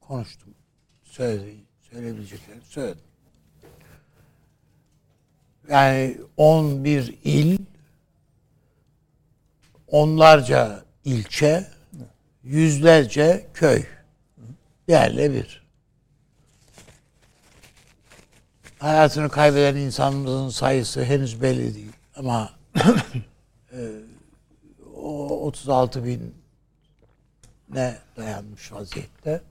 [0.00, 0.54] konuştum.
[1.02, 1.56] Söyledi,
[1.90, 3.04] söyleyebileceklerini söyledim.
[5.68, 7.58] Yani 11 il,
[9.88, 11.66] onlarca ilçe,
[12.42, 13.84] yüzlerce köy.
[14.88, 15.64] Yerle bir.
[18.78, 21.92] Hayatını kaybeden insanımızın sayısı henüz belli değil.
[22.16, 22.50] Ama
[23.72, 23.80] e,
[24.96, 26.34] o 36 bin
[27.68, 29.42] ne dayanmış vaziyette.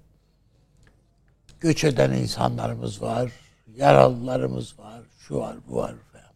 [1.60, 3.32] Göç eden insanlarımız var.
[3.76, 5.02] Yaralılarımız var.
[5.28, 6.34] Şu var, bu var falan.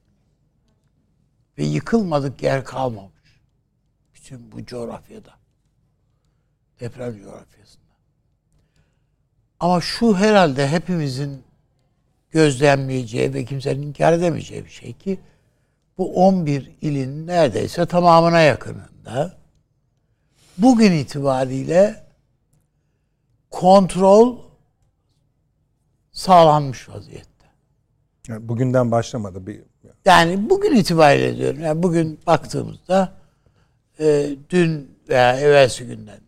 [1.57, 3.41] Ve yıkılmadık yer kalmamış.
[4.15, 5.33] Bütün bu coğrafyada
[6.79, 7.83] deprem coğrafyasında.
[9.59, 11.43] Ama şu herhalde hepimizin
[12.31, 15.19] gözlemleyeceği ve kimsenin inkar edemeyeceği bir şey ki
[15.97, 19.37] bu 11 ilin neredeyse tamamına yakınında
[20.57, 22.05] bugün itibariyle
[23.49, 24.37] kontrol
[26.11, 27.36] sağlanmış vaziyette.
[28.27, 29.47] Yani bugünden başlamadı.
[29.47, 29.61] Bir,
[30.05, 31.59] Yani bugün itibariyle diyorum.
[31.59, 33.13] Yani bugün baktığımızda
[33.99, 36.19] e, dün veya evvelsi günden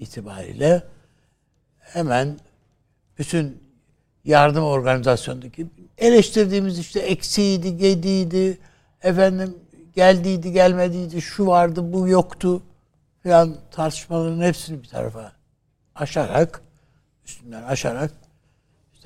[0.00, 0.82] itibariyle
[1.78, 2.36] hemen
[3.18, 3.62] bütün
[4.24, 5.66] yardım organizasyonundaki
[5.98, 8.58] eleştirdiğimiz işte eksiydi, gediydi,
[9.02, 9.54] efendim
[9.94, 12.62] geldiydi, gelmediydi, şu vardı, bu yoktu
[13.22, 15.32] falan tartışmaların hepsini bir tarafa
[15.94, 16.62] aşarak,
[17.26, 18.12] üstünden aşarak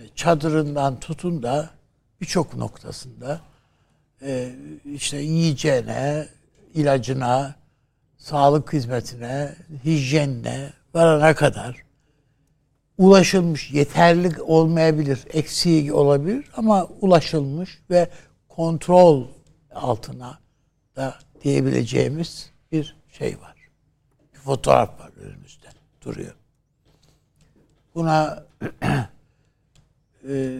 [0.00, 1.70] işte çadırından tutun da
[2.20, 3.40] birçok noktasında
[4.22, 4.54] e,
[4.84, 6.28] işte yiyeceğine,
[6.74, 7.54] ilacına,
[8.16, 9.54] sağlık hizmetine,
[9.84, 11.82] hijyenine varana kadar
[12.98, 18.10] ulaşılmış, yeterli olmayabilir, eksiği olabilir ama ulaşılmış ve
[18.48, 19.26] kontrol
[19.74, 20.38] altına
[20.96, 21.14] da
[21.44, 23.56] diyebileceğimiz bir şey var.
[24.34, 25.66] Bir fotoğraf var önümüzde,
[26.04, 26.34] duruyor.
[27.94, 28.44] Buna
[30.28, 30.58] e,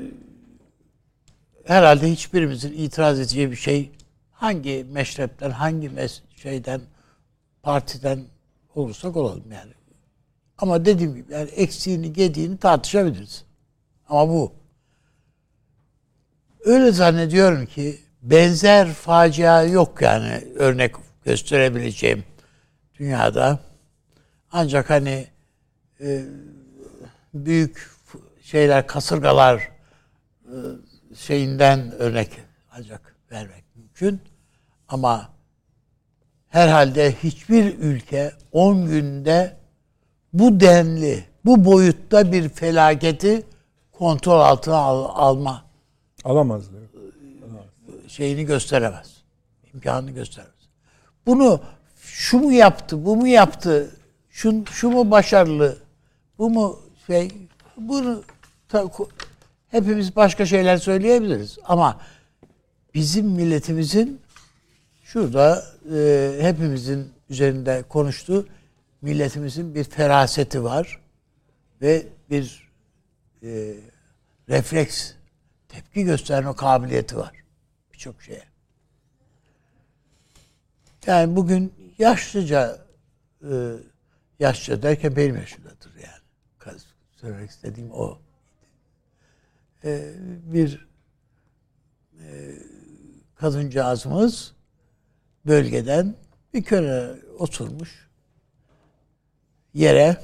[1.65, 3.91] herhalde hiçbirimizin itiraz edeceği bir şey
[4.33, 6.81] hangi meşrepten, hangi mes şeyden,
[7.63, 8.25] partiden
[8.75, 9.73] olursak olalım yani.
[10.59, 13.45] Ama dediğim gibi yani eksiğini, gediğini tartışabiliriz.
[14.09, 14.53] Ama bu.
[16.65, 22.25] Öyle zannediyorum ki benzer facia yok yani örnek gösterebileceğim
[22.99, 23.59] dünyada.
[24.53, 25.27] Ancak hani
[26.01, 26.25] e,
[27.35, 27.91] büyük
[28.51, 29.71] şeyler, kasırgalar
[30.45, 30.57] e,
[31.17, 32.31] şeyinden örnek
[32.73, 34.21] ancak vermek mümkün.
[34.89, 35.29] Ama
[36.49, 39.57] herhalde hiçbir ülke 10 günde
[40.33, 43.47] bu denli, bu boyutta bir felaketi
[43.93, 45.65] kontrol altına al, alma
[46.25, 46.83] alamaz diyor.
[48.09, 49.23] şeyini gösteremez.
[49.75, 50.55] İmkanını gösteremez.
[51.27, 51.61] Bunu
[51.97, 53.97] şu mu yaptı, bu mu yaptı,
[54.31, 55.79] şu, şu mu başarılı,
[56.39, 57.31] bu mu şey,
[57.77, 58.23] bunu
[59.69, 61.59] hepimiz başka şeyler söyleyebiliriz.
[61.65, 62.01] Ama
[62.95, 64.21] bizim milletimizin
[65.03, 65.65] şurada
[65.95, 68.47] e, hepimizin üzerinde konuştuğu
[69.03, 71.01] milletimizin bir feraseti var
[71.83, 72.71] ve bir
[73.43, 73.75] e,
[74.49, 75.13] refleks,
[75.69, 77.33] tepki gösterme kabiliyeti var
[77.93, 78.45] birçok şeye.
[81.07, 82.79] Yani bugün yaşlıca
[83.43, 83.73] e,
[84.39, 86.81] yaşlıca derken benim yaşımdadır yani.
[87.21, 88.19] Söylemek istediğim o.
[89.85, 90.13] E,
[90.53, 90.89] bir
[92.21, 92.55] e,
[93.35, 94.53] kadıncağızımız
[95.47, 96.15] bölgeden
[96.55, 98.09] bir köre oturmuş
[99.75, 100.17] yere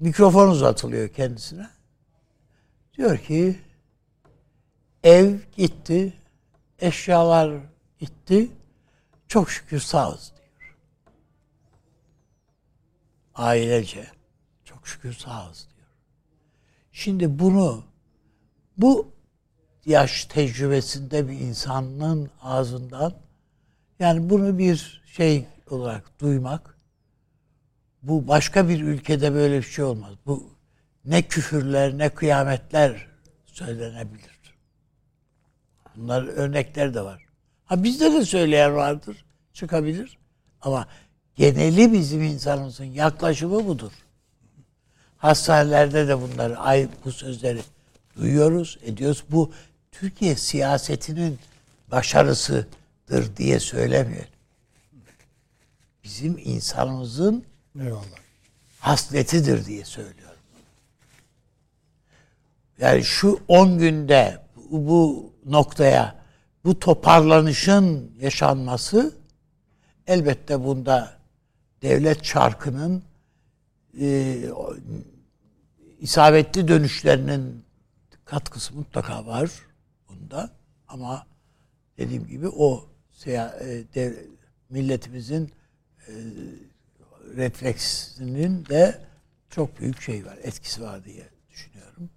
[0.00, 1.70] mikrofon uzatılıyor kendisine.
[2.96, 3.60] Diyor ki
[5.02, 6.12] ev gitti,
[6.78, 7.60] eşyalar
[7.98, 8.50] gitti,
[9.28, 10.76] çok şükür sağız diyor.
[13.34, 14.10] Ailece
[14.64, 15.75] çok şükür sağız diyor.
[16.98, 17.84] Şimdi bunu
[18.76, 19.12] bu
[19.86, 23.14] yaş tecrübesinde bir insanın ağzından
[23.98, 26.78] yani bunu bir şey olarak duymak
[28.02, 30.14] bu başka bir ülkede böyle bir şey olmaz.
[30.26, 30.50] Bu
[31.04, 33.06] ne küfürler ne kıyametler
[33.46, 34.56] söylenebilir.
[35.96, 37.26] Bunlar örnekler de var.
[37.64, 39.24] Ha bizde de söyleyen vardır.
[39.52, 40.18] Çıkabilir.
[40.60, 40.86] Ama
[41.34, 43.92] geneli bizim insanımızın yaklaşımı budur.
[45.18, 47.60] Hastanelerde de bunları ay bu sözleri
[48.16, 49.24] duyuyoruz, ediyoruz.
[49.30, 49.52] Bu
[49.92, 51.38] Türkiye siyasetinin
[51.90, 54.26] başarısıdır diye söylemiyor.
[56.04, 57.44] Bizim insanımızın
[57.80, 58.02] Eyvallah.
[58.80, 60.40] Hasletidir diye söylüyorum.
[62.80, 66.14] Yani şu 10 günde bu noktaya
[66.64, 69.14] bu toparlanışın yaşanması
[70.06, 71.16] elbette bunda
[71.82, 73.02] devlet çarkının
[74.00, 74.38] e,
[76.00, 77.64] isabetli dönüşlerinin
[78.24, 79.50] katkısı mutlaka var
[80.08, 80.50] bunda
[80.88, 81.26] ama
[81.98, 82.88] dediğim gibi o
[83.26, 83.84] e,
[84.70, 85.52] milletimizin
[86.08, 86.12] e,
[87.36, 89.00] refleksinin de
[89.50, 92.10] çok büyük şey var, etkisi var diye düşünüyorum.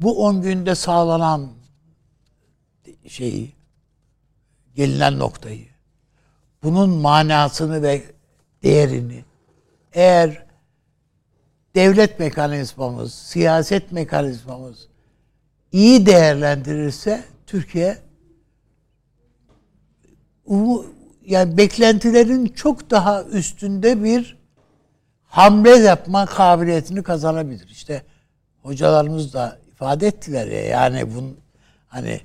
[0.00, 1.52] Bu 10 günde sağlanan
[3.06, 3.52] şeyi,
[4.74, 5.66] gelinen noktayı,
[6.62, 8.02] bunun manasını ve
[8.62, 9.24] değerini
[9.92, 10.41] eğer
[11.74, 14.88] devlet mekanizmamız, siyaset mekanizmamız
[15.72, 17.98] iyi değerlendirirse Türkiye
[21.26, 24.38] yani beklentilerin çok daha üstünde bir
[25.24, 27.68] hamle yapma kabiliyetini kazanabilir.
[27.68, 28.02] İşte
[28.62, 31.36] hocalarımız da ifade ettiler ya yani bun
[31.88, 32.20] hani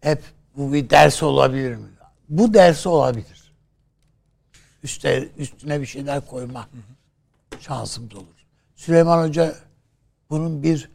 [0.00, 0.22] hep
[0.56, 1.88] bu bir ders olabilir mi?
[2.28, 3.52] Bu dersi olabilir.
[4.82, 6.68] Üste, üstüne bir şeyler koyma
[7.60, 8.33] şansımız olur.
[8.74, 9.54] Süleyman Hoca
[10.30, 10.90] bunun bir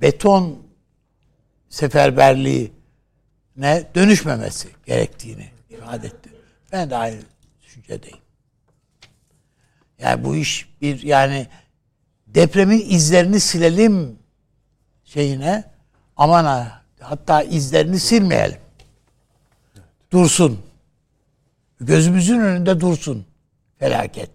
[0.00, 0.58] beton
[1.68, 2.72] seferberliği
[3.56, 6.30] ne dönüşmemesi gerektiğini ifade etti.
[6.72, 7.20] Ben de aynı
[7.62, 8.18] düşüncedeyim.
[9.98, 11.46] Yani bu iş bir yani
[12.26, 14.18] depremin izlerini silelim
[15.04, 15.64] şeyine
[16.16, 18.58] aman ha hatta izlerini silmeyelim.
[20.12, 20.60] Dursun.
[21.80, 23.26] Gözümüzün önünde dursun
[23.78, 24.30] felaket.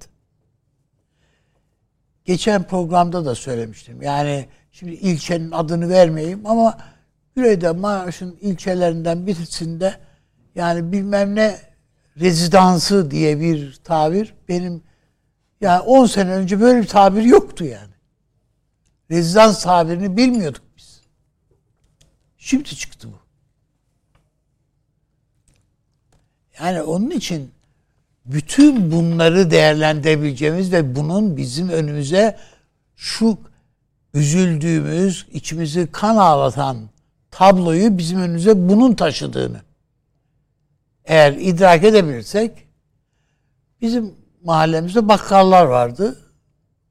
[2.28, 4.02] Geçen programda da söylemiştim.
[4.02, 6.78] Yani şimdi ilçenin adını vermeyeyim ama
[7.36, 9.96] Güneyde Maraş'ın ilçelerinden birisinde
[10.56, 11.58] yani bilmem ne
[12.20, 14.84] rezidansı diye bir tabir benim
[15.62, 17.94] yani 10 sene önce böyle bir tabir yoktu yani.
[19.12, 21.02] Rezidans tabirini bilmiyorduk biz.
[22.38, 23.20] Şimdi çıktı bu.
[26.60, 27.52] Yani onun için
[28.28, 32.38] bütün bunları değerlendirebileceğimiz ve bunun bizim önümüze
[32.96, 33.38] şu
[34.14, 36.78] üzüldüğümüz, içimizi kan ağlatan
[37.32, 39.62] tabloyu bizim önümüze bunun taşıdığını
[41.06, 42.68] eğer idrak edebilirsek
[43.82, 46.20] bizim mahallemizde bakkallar vardı.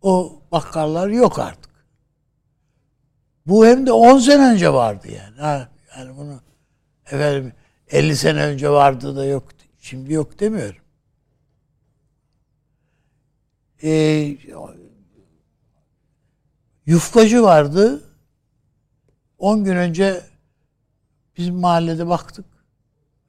[0.02, 1.70] O bakkallar yok artık.
[3.46, 5.40] Bu hem de 10 sene önce vardı yani.
[5.40, 5.68] Ha,
[5.98, 6.40] yani bunu
[7.06, 7.52] efendim
[7.88, 9.44] 50 sene önce vardı da yok.
[9.80, 10.85] Şimdi yok demiyorum.
[13.86, 14.36] Ee,
[16.86, 18.02] yufkacı vardı.
[19.38, 20.20] 10 gün önce
[21.36, 22.44] bizim mahallede baktık.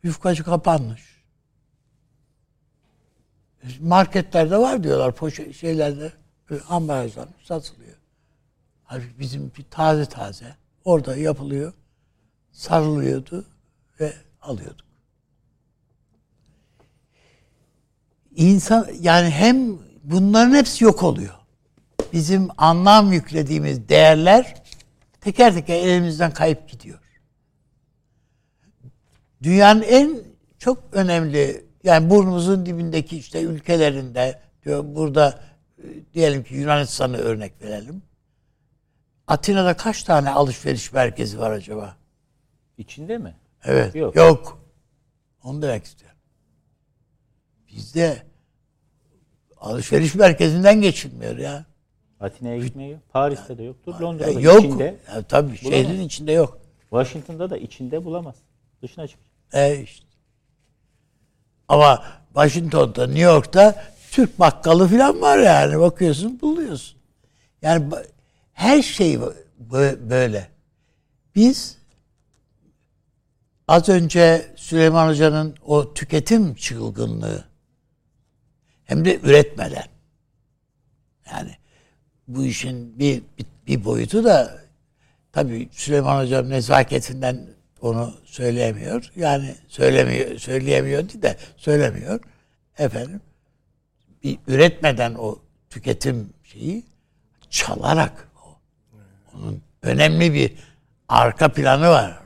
[0.03, 1.23] Yufkacı kapanmış.
[3.79, 6.13] Marketlerde var diyorlar poşet şeylerde
[6.69, 7.97] ambalajlar satılıyor.
[8.84, 10.55] Halbuki bizim bir taze taze
[10.85, 11.73] orada yapılıyor.
[12.51, 13.45] Sarılıyordu
[13.99, 14.88] ve alıyorduk.
[18.35, 21.34] İnsan yani hem bunların hepsi yok oluyor.
[22.13, 24.63] Bizim anlam yüklediğimiz değerler
[25.21, 26.99] teker teker elimizden kayıp gidiyor.
[29.43, 30.19] Dünyanın en
[30.59, 35.41] çok önemli yani burnumuzun dibindeki işte ülkelerinde diyor burada
[35.77, 38.01] e, diyelim ki Yunanistan'ı örnek verelim.
[39.27, 41.97] Atina'da kaç tane alışveriş merkezi var acaba?
[42.77, 43.35] İçinde mi?
[43.63, 43.95] Evet.
[43.95, 44.15] Yok.
[44.15, 44.61] Yok.
[45.43, 46.17] Onu demek istiyorum.
[47.67, 48.26] Bizde
[49.61, 51.65] alışveriş merkezinden geçilmiyor ya.
[52.19, 52.99] Atina'ya gitmiyor.
[53.09, 53.99] Paris'te de yoktur.
[54.01, 54.65] Londra'da ya yok.
[54.65, 54.97] içinde.
[55.07, 55.59] Ya, tabii bulamaz.
[55.59, 56.59] şehrin içinde yok.
[56.89, 58.35] Washington'da da içinde bulamaz.
[58.81, 59.31] Dışına çıkacak.
[59.53, 60.05] E işte.
[61.67, 62.03] Ama
[62.34, 65.79] Washington'da, New York'ta Türk bakkalı falan var yani.
[65.79, 66.97] Bakıyorsun, buluyorsun.
[67.61, 67.85] Yani
[68.53, 69.19] her şey
[69.99, 70.47] böyle.
[71.35, 71.77] Biz
[73.67, 77.43] az önce Süleyman Hoca'nın o tüketim çılgınlığı
[78.88, 79.85] hem de üretmeden
[81.31, 81.51] yani
[82.27, 84.61] bu işin bir, bir, bir boyutu da
[85.31, 87.47] tabii Süleyman Hoca'nın nezaketinden
[87.81, 89.11] onu söyleyemiyor.
[89.15, 92.19] Yani söylemiyor, söyleyemiyor değil de söylemiyor.
[92.77, 93.22] Efendim
[94.23, 95.39] bir üretmeden o
[95.69, 96.84] tüketim şeyi
[97.49, 98.57] çalarak o.
[99.34, 100.53] Onun önemli bir
[101.07, 102.19] arka planı var.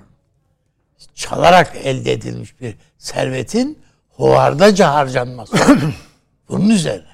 [1.15, 3.79] Çalarak elde edilmiş bir servetin
[4.09, 5.57] hovardaca harcanması.
[6.51, 7.11] Bunun üzerine.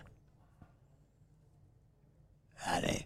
[2.68, 3.00] Yani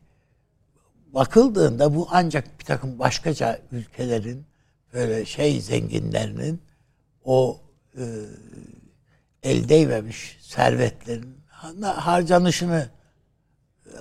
[1.14, 4.46] bakıldığında bu ancak bir takım başkaca ülkelerin
[4.94, 6.62] böyle şey zenginlerinin
[7.26, 7.60] o
[7.98, 8.04] e,
[9.44, 11.38] el değmemiş servetlerin
[11.82, 12.90] harcanışını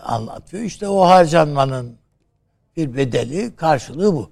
[0.03, 0.63] anlatıyor.
[0.63, 1.99] İşte o harcanmanın
[2.77, 4.31] bir bedeli, karşılığı bu.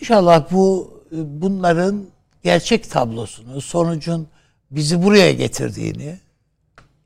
[0.00, 2.06] İnşallah bu bunların
[2.42, 4.28] gerçek tablosunu, sonucun
[4.70, 6.23] bizi buraya getirdiğini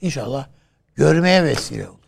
[0.01, 0.47] inşallah
[0.95, 1.99] görmeye vesile olur.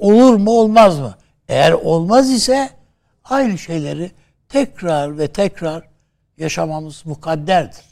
[0.00, 1.14] olur mu olmaz mı?
[1.48, 2.70] Eğer olmaz ise
[3.24, 4.10] aynı şeyleri
[4.48, 5.88] tekrar ve tekrar
[6.38, 7.84] yaşamamız mukadderdir.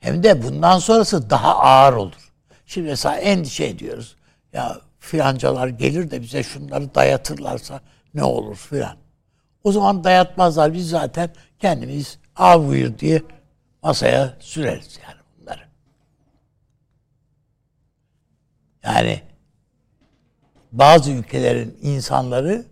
[0.00, 2.32] Hem de bundan sonrası daha ağır olur.
[2.66, 4.16] Şimdi mesela endişe ediyoruz.
[4.52, 7.80] Ya filancalar gelir de bize şunları dayatırlarsa
[8.14, 8.96] ne olur filan.
[9.64, 10.72] O zaman dayatmazlar.
[10.72, 13.22] Biz zaten kendimiz av buyur diye
[13.82, 15.62] masaya süreriz yani bunları.
[18.82, 19.22] Yani
[20.72, 22.66] bazı ülkelerin insanları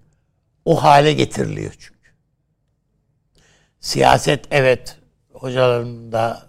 [0.64, 2.10] o hale getiriliyor çünkü.
[3.80, 4.98] Siyaset evet
[5.32, 6.46] hocaların da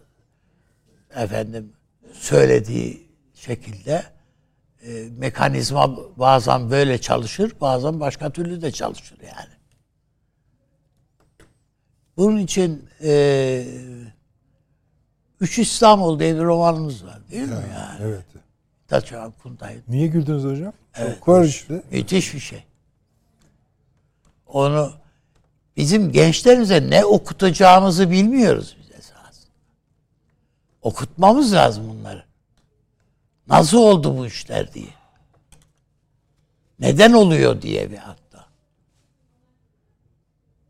[1.15, 1.73] efendim
[2.13, 4.03] söylediği şekilde
[4.81, 9.53] e, mekanizma bazen böyle çalışır, bazen başka türlü de çalışır yani.
[12.17, 13.65] Bunun için e,
[15.39, 17.99] Üç İstanbul diye bir romanımız var değil mi yani?
[18.01, 18.25] Evet.
[18.87, 19.77] Taçan Kuntay.
[19.87, 20.73] Niye güldünüz hocam?
[20.95, 21.15] Evet.
[21.19, 21.83] Çok var işte.
[21.91, 22.63] Müthiş bir şey.
[24.47, 24.93] Onu
[25.77, 29.39] bizim gençlerimize ne okutacağımızı bilmiyoruz biz esas.
[30.81, 32.23] Okutmamız lazım bunları.
[33.47, 34.89] Nasıl oldu bu işler diye.
[36.79, 38.45] Neden oluyor diye bir hatta.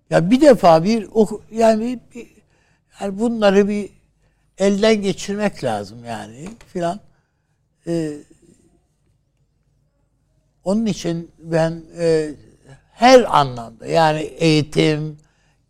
[0.09, 2.27] Ya bir defa bir oku- yani bir,
[3.01, 3.89] yani bunları bir
[4.57, 6.99] elden geçirmek lazım yani filan.
[7.87, 8.17] Ee,
[10.63, 12.35] onun için ben e,
[12.91, 15.17] her anlamda yani eğitim,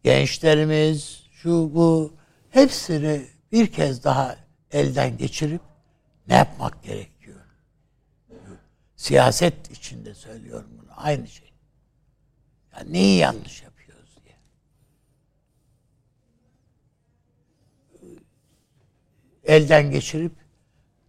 [0.04, 2.14] gençlerimiz, şu bu
[2.50, 4.38] hepsini bir kez daha
[4.72, 5.62] elden geçirip
[6.28, 7.40] ne yapmak gerekiyor?
[8.96, 10.90] Siyaset içinde söylüyorum bunu.
[10.96, 11.52] Aynı şey.
[12.74, 14.36] Yani neyi yanlış yapıyoruz diye.
[19.44, 20.34] Elden geçirip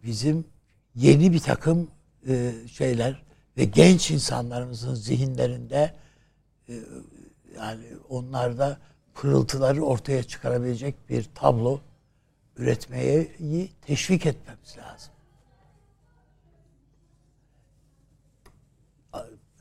[0.03, 0.47] bizim
[0.95, 1.91] yeni bir takım
[2.27, 3.23] e, şeyler
[3.57, 5.95] ve genç insanlarımızın zihinlerinde
[6.69, 6.73] e,
[7.55, 8.79] yani onlarda
[9.13, 11.81] pırıltıları ortaya çıkarabilecek bir tablo
[12.57, 15.13] üretmeyi teşvik etmemiz lazım.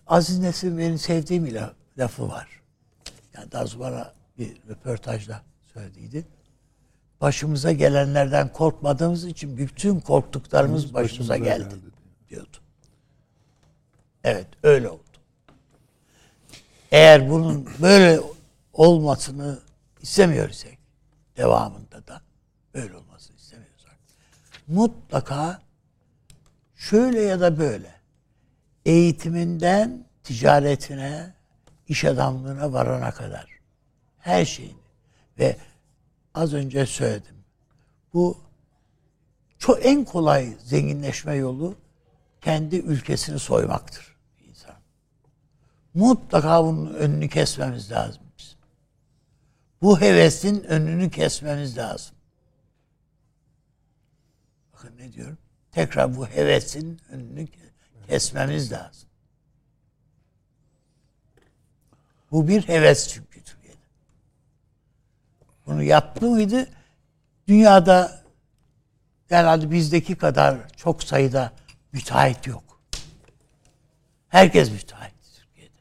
[0.07, 1.57] Aziz Nesin benim sevdiğim
[1.99, 2.63] lafı var.
[3.35, 5.43] Yani daha sonra bir röportajda
[5.73, 6.27] söylediydi.
[7.21, 11.75] Başımıza gelenlerden korkmadığımız için bütün korktuklarımız başımıza, geldi,
[12.31, 12.57] diyordu.
[14.25, 15.03] Evet öyle oldu.
[16.91, 18.21] Eğer bunun böyle
[18.73, 19.59] olmasını
[20.03, 20.73] istemiyorsak
[21.37, 22.23] devamında da
[22.75, 23.97] böyle olmasını istemiyorsak
[24.67, 25.63] mutlaka
[26.77, 27.95] şöyle ya da böyle
[28.85, 31.35] eğitiminden ticaretine,
[31.89, 33.47] iş adamlığına varana kadar
[34.19, 34.79] her şeyini
[35.39, 35.57] ve
[36.39, 37.37] az önce söyledim.
[38.15, 38.39] Bu
[39.59, 41.75] çok en kolay zenginleşme yolu
[42.41, 44.17] kendi ülkesini soymaktır
[44.49, 44.75] insan.
[45.95, 48.57] Mutlaka bunun önünü kesmemiz lazım biz.
[49.83, 52.17] Bu hevesin önünü kesmemiz lazım.
[54.73, 55.39] Bakın ne diyorum?
[55.73, 57.71] Tekrar bu hevesin önünü ke-
[58.09, 59.09] kesmemiz lazım.
[62.31, 63.28] Bu bir heves çünkü.
[65.69, 66.67] Bunu yaptı mıydı?
[67.49, 68.21] Dünyada
[69.29, 71.53] herhalde bizdeki kadar çok sayıda
[71.93, 72.63] müteahhit yok.
[74.29, 75.73] Herkes müteahhit Türkiye'de.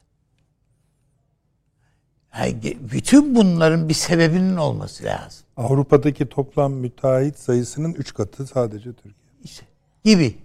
[2.38, 5.44] Yani bütün bunların bir sebebinin olması lazım.
[5.56, 9.14] Avrupa'daki toplam müteahhit sayısının 3 katı sadece Türkiye.
[9.44, 9.66] İşte
[10.04, 10.38] gibi.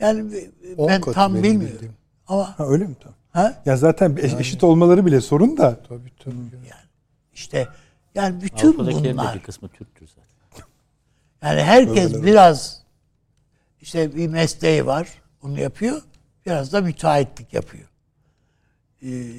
[0.00, 0.32] Yani
[0.78, 1.60] ben tam bilmiyorum.
[1.74, 1.94] bildiğim.
[2.26, 2.94] Ama Ha öyle mi?
[3.00, 3.16] Tamam.
[3.32, 3.62] ha?
[3.66, 5.80] Ya zaten eş- eşit olmaları bile sorun da.
[5.88, 6.36] Tabii tabii.
[7.34, 7.68] işte
[8.16, 10.66] yani bütün Avrupa'dakilerin de bunlar bir kısmı Türktür zaten.
[11.42, 12.82] Yani herkes biraz
[13.80, 15.22] işte bir mesleği var.
[15.42, 16.02] Onu yapıyor.
[16.46, 17.88] Biraz da müteahhitlik yapıyor.
[19.02, 19.32] Ee,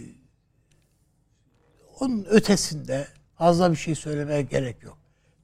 [2.00, 4.98] onun ötesinde fazla bir şey söylemeye gerek yok.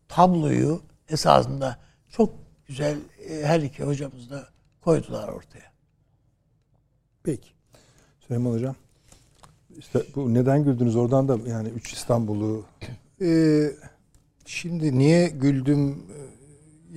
[0.07, 1.77] Tabloyu esasında
[2.09, 2.33] çok
[2.65, 2.97] güzel
[3.29, 4.47] e, her iki hocamız da
[4.81, 5.71] koydular ortaya.
[7.23, 7.49] Peki.
[8.19, 8.75] Süleyman Hocam.
[9.77, 12.65] İşte bu neden güldünüz oradan da yani 3 İstanbul'u
[13.23, 13.71] Ee,
[14.45, 15.89] şimdi niye güldüm?
[15.89, 16.33] Ee,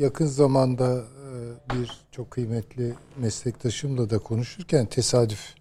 [0.02, 5.54] Yakın zamanda e, bir çok kıymetli meslektaşımla da konuşurken tesadüf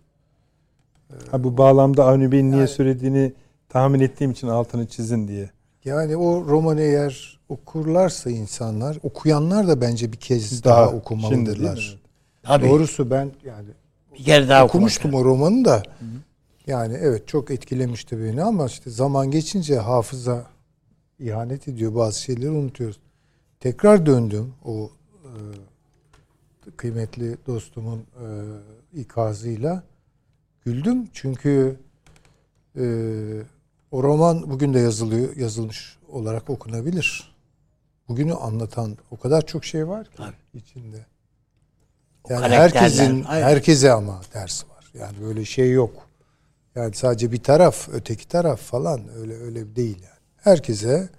[1.32, 3.34] ha, bu bağlamda Avni Bey'in niye söylediğini
[3.70, 5.50] tahmin ettiğim için altını çizin diye.
[5.86, 12.00] Yani o romanı eğer okurlarsa insanlar, okuyanlar da bence bir kez daha, değil okumalıdırlar.
[12.44, 13.68] Tabii Doğrusu ben yani
[14.14, 15.84] bir kere daha okumuştum okumak o romanı da.
[16.68, 20.55] Yani evet çok etkilemişti beni ama işte zaman geçince hafıza
[21.20, 21.96] ihanet ediyor.
[21.96, 23.00] Bazı şeyleri unutuyoruz.
[23.60, 24.92] Tekrar döndüm o
[25.24, 25.32] e,
[26.78, 28.28] kıymetli dostumun e,
[29.00, 29.84] ikazıyla.
[30.66, 31.80] Güldüm çünkü
[32.76, 32.86] e,
[33.92, 37.36] o roman bugün de yazılıyor, yazılmış olarak okunabilir.
[38.08, 40.36] Bugünü anlatan o kadar çok şey var ki Tabii.
[40.54, 41.06] içinde.
[42.30, 43.48] Yani herkesin aynen.
[43.48, 44.92] herkese ama dersi var.
[44.94, 46.10] Yani böyle şey yok.
[46.76, 50.15] Yani sadece bir taraf, öteki taraf falan öyle öyle değil yani.
[50.46, 51.10] Herkese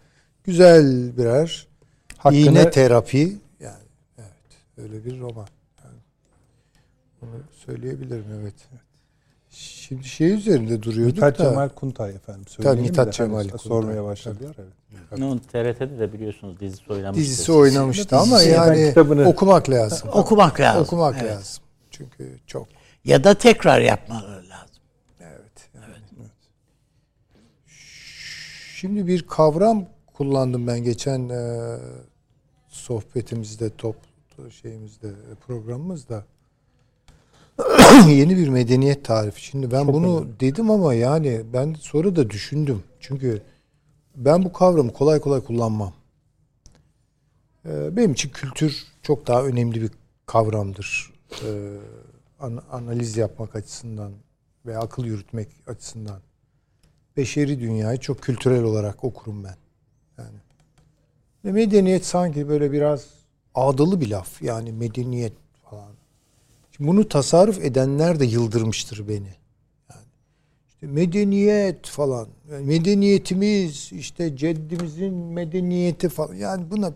[0.44, 1.66] güzel birer
[2.18, 3.74] Hakkını- iğne terapi yani
[4.18, 4.28] evet
[4.78, 5.46] öyle bir roman.
[5.84, 5.96] Yani
[7.22, 8.54] onu söyleyebilirim evet.
[9.50, 11.44] Şimdi şey üzerinde duruyorduk Mithat da.
[11.44, 12.44] Cemal Kuntay efendim.
[12.62, 13.68] De Mithat hani Cemal işte Kuntay.
[13.68, 14.72] Sormaya başladılar evet.
[15.22, 17.24] Onun TRT'de de biliyorsunuz dizisi oynamıştı.
[17.24, 20.08] Dizisi oynamıştı ama Dizisi, yani kitabını- okumak lazım.
[20.12, 20.82] okumak lazım.
[20.82, 21.32] Okumak Evet.
[21.32, 21.62] lazım.
[21.90, 22.68] Çünkü çok
[23.04, 24.82] Ya da tekrar yapmaları lazım.
[25.20, 25.68] Evet.
[25.74, 26.02] evet.
[28.86, 31.76] Şimdi bir kavram kullandım ben geçen e,
[32.68, 33.96] sohbetimizde, top
[34.50, 36.24] şeyimizde, e, programımızda.
[38.08, 39.44] Yeni bir medeniyet tarifi.
[39.44, 42.82] Şimdi ben bunu dedim ama yani ben sonra da düşündüm.
[43.00, 43.42] Çünkü
[44.16, 45.92] ben bu kavramı kolay kolay kullanmam.
[47.68, 49.90] E, benim için kültür çok daha önemli bir
[50.26, 51.12] kavramdır.
[51.32, 51.48] E,
[52.70, 54.12] analiz yapmak açısından
[54.66, 56.25] ve akıl yürütmek açısından.
[57.16, 59.56] Beşeri dünyayı çok kültürel olarak okurum ben.
[60.18, 60.38] Yani
[61.44, 63.06] ve medeniyet sanki böyle biraz
[63.54, 64.42] ağdalı bir laf.
[64.42, 65.32] Yani medeniyet
[65.70, 65.92] falan.
[66.72, 69.34] Şimdi bunu tasarruf edenler de yıldırmıştır beni.
[69.90, 70.06] Yani
[70.68, 72.28] işte medeniyet falan.
[72.52, 76.34] Yani medeniyetimiz işte ceddimizin medeniyeti falan.
[76.34, 76.92] Yani buna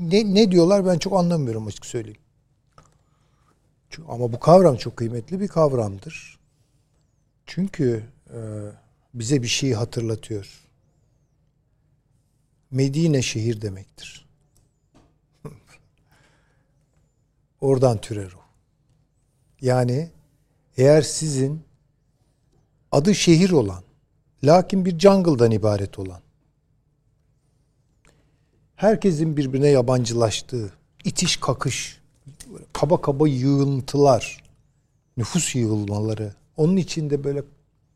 [0.00, 2.20] ne, ne diyorlar ben çok anlamıyorum açık söyleyeyim.
[4.08, 6.38] Ama bu kavram çok kıymetli bir kavramdır.
[7.46, 8.38] Çünkü e,
[9.14, 10.60] bize bir şeyi hatırlatıyor.
[12.70, 14.26] Medine şehir demektir.
[17.60, 18.40] Oradan türer o.
[19.60, 20.10] Yani
[20.76, 21.62] eğer sizin
[22.92, 23.82] adı şehir olan,
[24.44, 26.20] lakin bir jungle'dan ibaret olan,
[28.76, 30.72] herkesin birbirine yabancılaştığı,
[31.04, 32.00] itiş kakış,
[32.72, 34.44] kaba kaba yığıntılar,
[35.16, 37.42] nüfus yığılmaları, onun içinde böyle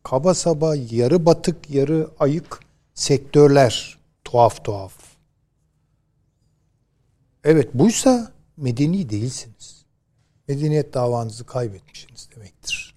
[0.03, 2.61] kaba saba, yarı batık, yarı ayık
[2.95, 4.95] sektörler, tuhaf tuhaf.
[7.45, 9.85] Evet buysa medeni değilsiniz.
[10.49, 12.95] Medeniyet davanızı kaybetmişsiniz demektir.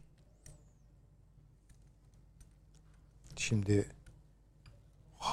[3.36, 3.86] Şimdi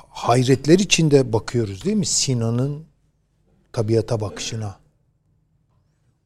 [0.08, 2.06] hayretler içinde bakıyoruz değil mi?
[2.06, 2.86] Sinan'ın
[3.72, 4.78] tabiata bakışına.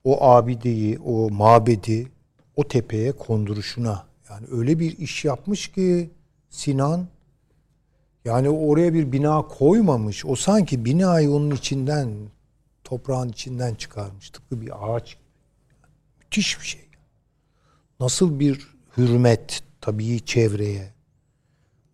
[0.04, 2.12] O abideyi, o mabedi
[2.56, 4.11] o tepeye konduruşuna.
[4.32, 6.10] Yani öyle bir iş yapmış ki
[6.50, 7.06] Sinan
[8.24, 10.26] yani oraya bir bina koymamış.
[10.26, 12.14] O sanki binayı onun içinden,
[12.84, 14.30] toprağın içinden çıkarmış.
[14.30, 15.16] Tıpkı bir ağaç.
[16.20, 16.88] Müthiş bir şey.
[18.00, 20.92] Nasıl bir hürmet tabii çevreye,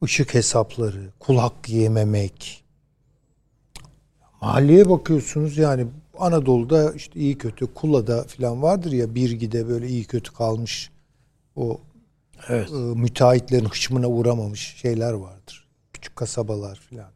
[0.04, 2.64] ışık hesapları, kulak yememek.
[4.40, 5.86] Mahalleye bakıyorsunuz yani
[6.18, 10.90] Anadolu'da işte iyi kötü Kula'da falan vardır ya bir gide böyle iyi kötü kalmış
[11.56, 11.80] o
[12.48, 12.70] evet.
[12.70, 15.68] e, müteahhitlerin hışmına uğramamış şeyler vardır.
[15.92, 17.10] Küçük kasabalar falan.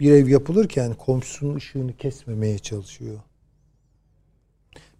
[0.00, 3.18] Bir ev yapılırken komşusunun ışığını kesmemeye çalışıyor.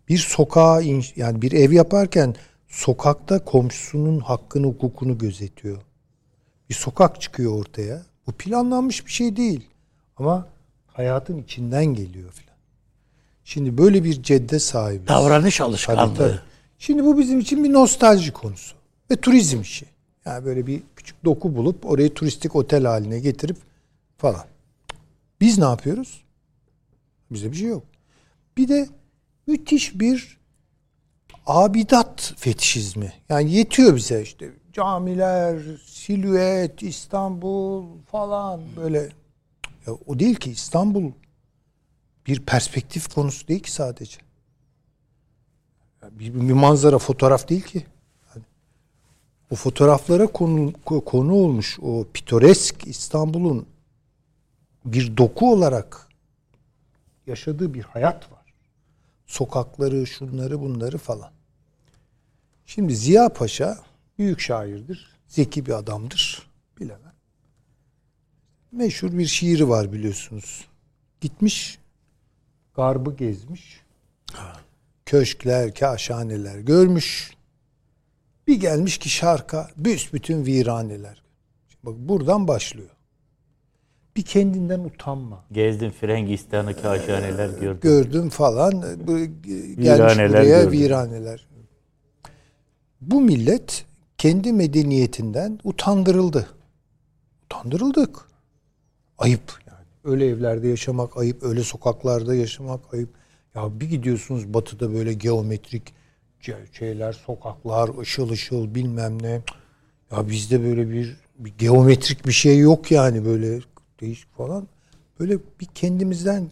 [0.09, 0.81] Bir sokağa
[1.17, 2.35] yani bir ev yaparken
[2.69, 5.83] sokakta komşusunun hakkını hukukunu gözetiyor.
[6.71, 8.03] Bir sokak çıkıyor ortaya.
[8.27, 9.69] Bu planlanmış bir şey değil.
[10.17, 10.49] Ama
[10.87, 12.57] hayatın içinden geliyor filan.
[13.45, 15.09] Şimdi böyle bir cedde sahibi.
[15.09, 16.15] Davranış alışkanlığı.
[16.15, 16.50] Tabii, tabii.
[16.81, 18.77] Şimdi bu bizim için bir nostalji konusu
[19.11, 19.87] ve turizm işi.
[20.25, 23.57] Yani böyle bir küçük doku bulup orayı turistik otel haline getirip
[24.17, 24.45] falan.
[25.41, 26.25] Biz ne yapıyoruz?
[27.31, 27.85] Bize bir şey yok.
[28.57, 28.89] Bir de
[29.47, 30.39] müthiş bir
[31.47, 33.13] abidat fetişizmi.
[33.29, 38.99] Yani yetiyor bize işte camiler, silüet, İstanbul falan böyle.
[39.87, 41.13] Ya o değil ki İstanbul
[42.27, 44.30] bir perspektif konusu değil ki sadece.
[46.03, 47.87] Bir, bir manzara fotoğraf değil ki.
[48.35, 48.45] Yani
[49.51, 53.67] o fotoğraflara konu, konu olmuş o pitoresk İstanbul'un
[54.85, 56.09] bir doku olarak
[57.27, 58.55] yaşadığı bir hayat var.
[59.27, 61.31] Sokakları, şunları, bunları falan.
[62.67, 63.79] Şimdi Ziya Paşa
[64.19, 65.17] büyük şairdir.
[65.29, 66.51] Zeki bir adamdır.
[66.81, 67.13] Bilemem.
[68.73, 70.65] Meşhur bir şiiri var biliyorsunuz.
[71.21, 71.79] Gitmiş,
[72.75, 73.81] garbı gezmiş.
[74.33, 74.61] Ha
[75.11, 77.31] köşkler, kaşhaneler görmüş.
[78.47, 81.23] Bir gelmiş ki şarka büsbütün viraneler.
[81.69, 82.91] Şimdi bak buradan başlıyor.
[84.17, 85.45] Bir kendinden utanma.
[85.53, 87.79] Gezdim Frengistan'ı kaşhaneler gördüm.
[87.83, 88.71] Gördüm falan.
[88.81, 90.81] Gelmiş viraneler buraya gördüm.
[90.81, 91.49] viraneler.
[93.01, 93.85] Bu millet
[94.19, 96.47] kendi medeniyetinden utandırıldı.
[97.45, 98.19] Utandırıldık.
[99.19, 99.87] Ayıp yani.
[100.05, 103.20] Öyle evlerde yaşamak ayıp, öyle sokaklarda yaşamak ayıp.
[103.55, 105.95] Ya bir gidiyorsunuz batıda böyle geometrik
[106.73, 109.43] şeyler, sokaklar, ışıl ışıl bilmem ne.
[110.13, 113.61] Ya bizde böyle bir, bir geometrik bir şey yok yani böyle
[114.01, 114.69] değişik falan.
[115.21, 116.51] Böyle bir kendimizden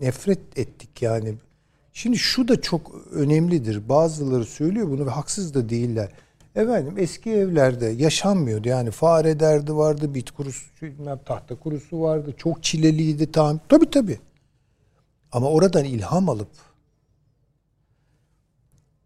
[0.00, 1.34] nefret ettik yani.
[1.92, 3.88] Şimdi şu da çok önemlidir.
[3.88, 6.10] Bazıları söylüyor bunu ve haksız da değiller.
[6.54, 8.68] Efendim eski evlerde yaşanmıyordu.
[8.68, 10.66] Yani fare derdi vardı, bit kurusu,
[11.24, 12.34] tahta kurusu vardı.
[12.36, 13.60] Çok çileliydi tamam.
[13.68, 14.18] Tabii tabii.
[15.32, 16.50] Ama oradan ilham alıp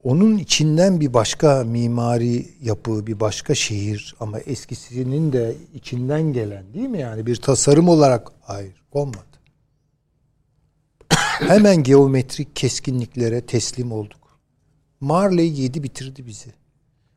[0.04, 6.88] onun içinden bir başka mimari yapı, bir başka şehir ama eskisinin de içinden gelen değil
[6.88, 9.24] mi yani bir tasarım olarak hayır konmadı.
[11.38, 14.38] Hemen geometrik keskinliklere teslim olduk.
[15.00, 16.52] Marley yedi bitirdi bizi.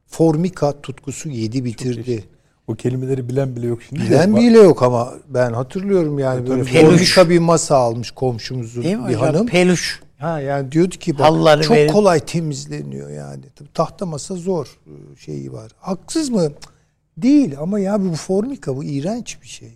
[0.05, 2.23] Formika tutkusu yedi bitirdi.
[2.67, 4.01] O kelimeleri bilen bile yok şimdi.
[4.01, 7.17] Bilen bile yok ama ben hatırlıyorum yani böyle Peluş.
[7.17, 9.33] bir masa almış komşumuzun Değil mi bir hocam?
[9.35, 9.47] hanım.
[9.47, 10.01] Peluş.
[10.17, 11.91] Ha yani diyordu ki bak, Halıları çok verin.
[11.91, 13.43] kolay temizleniyor yani.
[13.55, 15.71] Tabii tahta masa zor e, şeyi var.
[15.79, 16.51] Haksız mı?
[17.17, 19.71] Değil ama ya bu fornika bu iğrenç bir şey.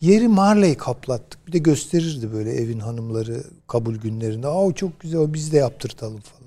[0.00, 1.46] Yeri marley kaplattık.
[1.46, 4.46] Bir de gösterirdi böyle evin hanımları kabul günlerinde.
[4.46, 6.44] Aa o çok güzel o biz de yaptırtalım falan.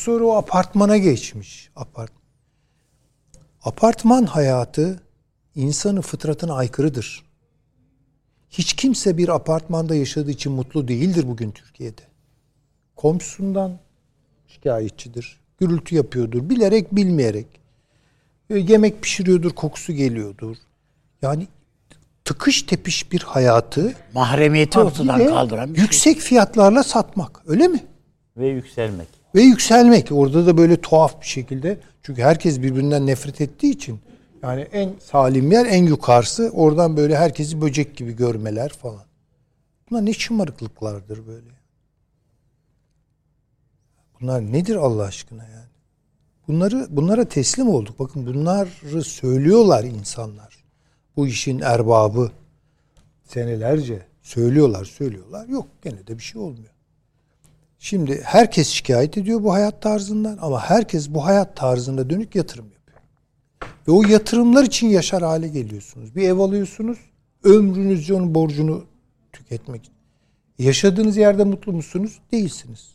[0.00, 1.70] Sonra o apartmana geçmiş.
[1.76, 2.12] Apart
[3.66, 5.00] Apartman hayatı
[5.54, 7.24] insanın fıtratına aykırıdır.
[8.50, 12.02] Hiç kimse bir apartmanda yaşadığı için mutlu değildir bugün Türkiye'de.
[12.96, 13.78] Komşusundan
[14.46, 15.40] şikayetçidir.
[15.58, 16.50] Gürültü yapıyordur.
[16.50, 17.46] Bilerek bilmeyerek.
[18.50, 19.50] Yemek pişiriyordur.
[19.50, 20.56] Kokusu geliyordur.
[21.22, 21.46] Yani
[22.24, 25.82] tıkış tepiş bir hayatı Mahremiyeti ortadan kaldıran bir şey.
[25.82, 27.42] yüksek fiyatlarla satmak.
[27.46, 27.84] Öyle mi?
[28.36, 29.08] Ve yükselmek.
[29.36, 30.12] Ve yükselmek.
[30.12, 31.78] Orada da böyle tuhaf bir şekilde.
[32.02, 34.00] Çünkü herkes birbirinden nefret ettiği için.
[34.42, 36.50] Yani en salim yer en yukarısı.
[36.54, 39.04] Oradan böyle herkesi böcek gibi görmeler falan.
[39.90, 41.50] Bunlar ne şımarıklıklardır böyle.
[44.20, 45.70] Bunlar nedir Allah aşkına yani?
[46.48, 47.98] Bunları bunlara teslim olduk.
[47.98, 50.64] Bakın bunları söylüyorlar insanlar.
[51.16, 52.30] Bu işin erbabı
[53.24, 55.48] senelerce söylüyorlar, söylüyorlar.
[55.48, 56.75] Yok gene de bir şey olmuyor.
[57.86, 62.98] Şimdi herkes şikayet ediyor bu hayat tarzından ama herkes bu hayat tarzına dönük yatırım yapıyor.
[63.88, 66.16] Ve o yatırımlar için yaşar hale geliyorsunuz.
[66.16, 66.98] Bir ev alıyorsunuz,
[67.44, 68.84] ömrünüzce onun borcunu
[69.32, 69.94] tüketmek için.
[70.58, 72.18] Yaşadığınız yerde mutlu musunuz?
[72.32, 72.90] Değilsiniz.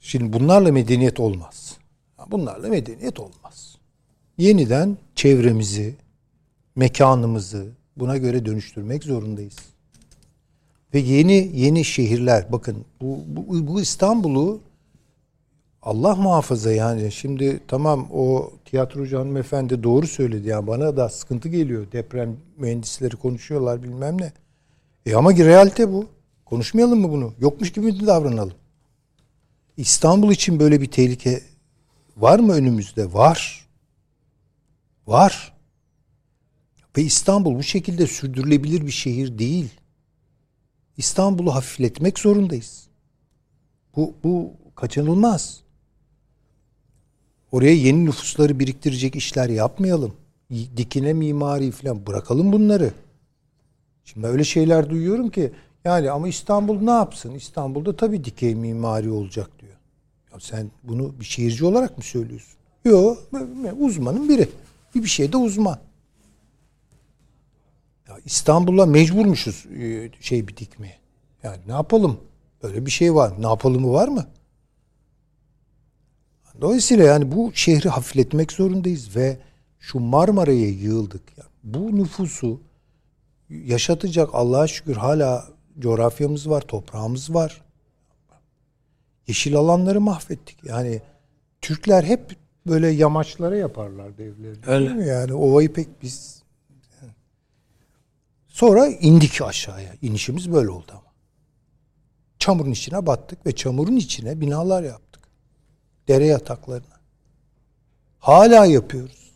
[0.00, 1.76] Şimdi bunlarla medeniyet olmaz.
[2.30, 3.78] Bunlarla medeniyet olmaz.
[4.38, 5.96] Yeniden çevremizi,
[6.76, 9.77] mekanımızı buna göre dönüştürmek zorundayız.
[10.94, 14.60] Ve yeni yeni şehirler bakın bu, bu, bu İstanbul'u
[15.82, 21.92] Allah muhafaza yani şimdi tamam o tiyatrocu hanımefendi doğru söyledi yani bana da sıkıntı geliyor
[21.92, 24.32] deprem mühendisleri konuşuyorlar bilmem ne.
[25.06, 26.06] E ama realite bu.
[26.44, 27.32] Konuşmayalım mı bunu?
[27.40, 28.54] Yokmuş gibi mi davranalım?
[29.76, 31.42] İstanbul için böyle bir tehlike
[32.16, 33.12] var mı önümüzde?
[33.12, 33.68] Var.
[35.06, 35.52] Var.
[36.96, 39.70] Ve İstanbul bu şekilde sürdürülebilir bir şehir değil.
[40.98, 42.86] İstanbul'u hafifletmek zorundayız.
[43.96, 45.60] Bu, bu kaçınılmaz.
[47.52, 50.12] Oraya yeni nüfusları biriktirecek işler yapmayalım.
[50.50, 52.92] Dikine mimari falan bırakalım bunları.
[54.04, 55.52] Şimdi öyle şeyler duyuyorum ki
[55.84, 57.34] yani ama İstanbul ne yapsın?
[57.34, 59.76] İstanbul'da tabii dikey mimari olacak diyor.
[60.32, 62.58] Ya sen bunu bir şehirci olarak mı söylüyorsun?
[62.84, 63.18] Yok
[63.80, 64.48] uzmanın biri.
[64.94, 65.78] Bir bir şeyde uzman.
[68.24, 70.98] İstanbul'a mecburmuşuz e, şey bir dikmeye.
[71.42, 72.20] Yani ne yapalım?
[72.62, 73.32] Böyle bir şey var.
[73.38, 74.26] Ne yapalımı var mı?
[76.60, 79.38] Dolayısıyla yani bu şehri hafifletmek zorundayız ve
[79.80, 81.22] şu Marmara'ya yığıldık.
[81.36, 82.60] Yani bu nüfusu
[83.50, 87.62] yaşatacak Allah'a şükür hala coğrafyamız var, toprağımız var.
[89.26, 90.64] Yeşil alanları mahvettik.
[90.64, 91.02] Yani
[91.60, 92.36] Türkler hep
[92.66, 94.66] böyle yamaçlara yaparlardı evlerini.
[94.66, 94.88] Öyle.
[94.88, 95.06] Değil mi?
[95.06, 96.37] Yani ovayı pek biz
[98.58, 99.94] Sonra indik aşağıya.
[100.02, 101.12] İnişimiz böyle oldu ama.
[102.38, 105.22] Çamurun içine battık ve çamurun içine binalar yaptık.
[106.08, 107.00] Dere yataklarına.
[108.18, 109.32] Hala yapıyoruz.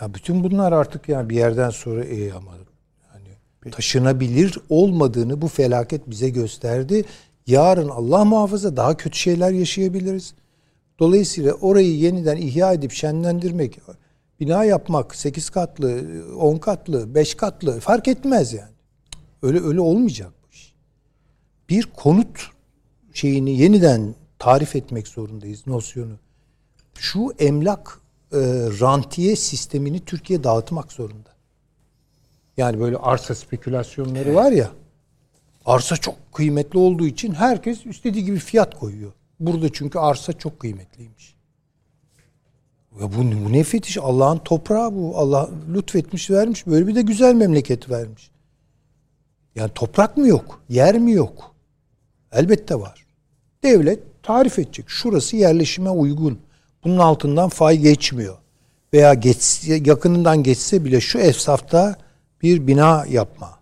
[0.00, 2.52] Ya bütün bunlar artık yani bir yerden sonra e ama
[3.14, 7.04] yani taşınabilir olmadığını bu felaket bize gösterdi.
[7.46, 10.34] Yarın Allah muhafaza daha kötü şeyler yaşayabiliriz.
[10.98, 13.78] Dolayısıyla orayı yeniden ihya edip şenlendirmek,
[14.40, 16.04] bina yapmak 8 katlı,
[16.38, 18.72] 10 katlı, 5 katlı fark etmez yani.
[19.42, 20.74] Öyle öyle olmayacak bu iş.
[21.68, 22.50] Bir konut
[23.12, 26.12] şeyini yeniden tarif etmek zorundayız nosyonu.
[26.94, 28.00] Şu emlak
[28.32, 28.38] e,
[28.80, 31.30] rantiye sistemini Türkiye dağıtmak zorunda.
[32.56, 34.70] Yani böyle arsa spekülasyonları var ya.
[35.64, 39.12] Arsa çok kıymetli olduğu için herkes istediği gibi fiyat koyuyor.
[39.40, 41.39] Burada çünkü arsa çok kıymetliymiş.
[42.98, 43.98] Ya bu, bu ne fetiş?
[43.98, 45.18] Allah'ın toprağı bu.
[45.18, 46.66] Allah lütfetmiş vermiş.
[46.66, 48.30] Böyle bir de güzel memleket vermiş.
[49.54, 50.60] Yani toprak mı yok?
[50.68, 51.54] Yer mi yok?
[52.32, 53.06] Elbette var.
[53.62, 54.84] Devlet tarif edecek.
[54.88, 56.38] Şurası yerleşime uygun.
[56.84, 58.36] Bunun altından fay geçmiyor.
[58.94, 61.96] Veya geçse, yakınından geçse bile şu efsafta
[62.42, 63.58] bir bina yapma.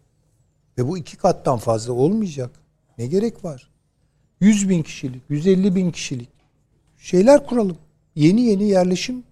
[0.78, 2.50] Ve bu iki kattan fazla olmayacak.
[2.98, 3.70] Ne gerek var?
[4.40, 6.28] 100 bin kişilik, 150 bin kişilik
[6.98, 7.76] şeyler kuralım.
[8.18, 9.24] Yeni yeni yerleşim.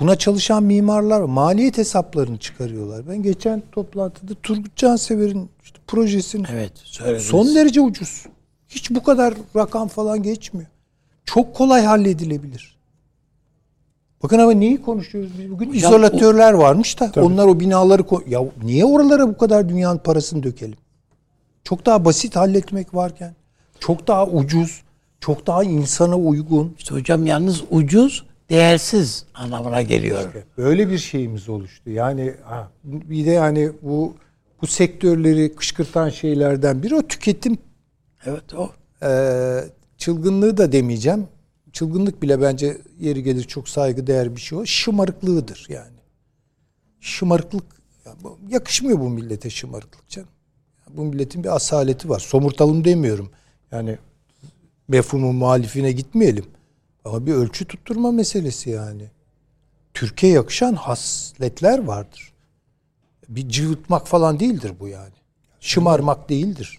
[0.00, 3.08] Buna çalışan mimarlar maliyet hesaplarını çıkarıyorlar.
[3.08, 7.26] Ben geçen toplantıda Turgut Cansever'in işte projesini Evet, söylediniz.
[7.26, 8.26] son derece ucuz.
[8.68, 10.68] Hiç bu kadar rakam falan geçmiyor.
[11.24, 12.76] Çok kolay halledilebilir.
[14.22, 15.72] Bakın ama neyi konuşuyoruz biz bugün?
[15.72, 20.78] İzolatörler varmış da onlar o binaları ya niye oralara bu kadar dünyanın parasını dökelim?
[21.64, 23.34] Çok daha basit halletmek varken,
[23.80, 24.82] çok daha ucuz,
[25.20, 26.74] çok daha insana uygun.
[26.78, 30.32] İşte hocam yalnız ucuz, değersiz anlamına geliyor.
[30.58, 31.90] Böyle bir şeyimiz oluştu.
[31.90, 34.14] Yani ha, bir de yani bu
[34.62, 37.58] bu sektörleri kışkırtan şeylerden biri o tüketim
[38.26, 38.70] Evet o.
[39.02, 39.60] Ee,
[39.98, 41.26] çılgınlığı da demeyeceğim.
[41.72, 44.66] Çılgınlık bile bence yeri gelir çok saygı değer bir şey o.
[44.66, 45.96] Şımarıklığıdır yani.
[47.00, 47.64] Şımarıklık
[48.48, 50.28] yakışmıyor bu millete şımarıklık canım.
[50.88, 52.18] Bu milletin bir asaleti var.
[52.18, 53.30] Somurtalım demiyorum.
[53.72, 53.98] Yani
[54.94, 56.44] mefhumun muhalifine gitmeyelim.
[57.04, 59.02] Ama bir ölçü tutturma meselesi yani.
[59.94, 62.32] Türkiye yakışan hasletler vardır.
[63.28, 65.12] Bir cıvıtmak falan değildir bu yani.
[65.60, 66.78] Şımarmak değildir.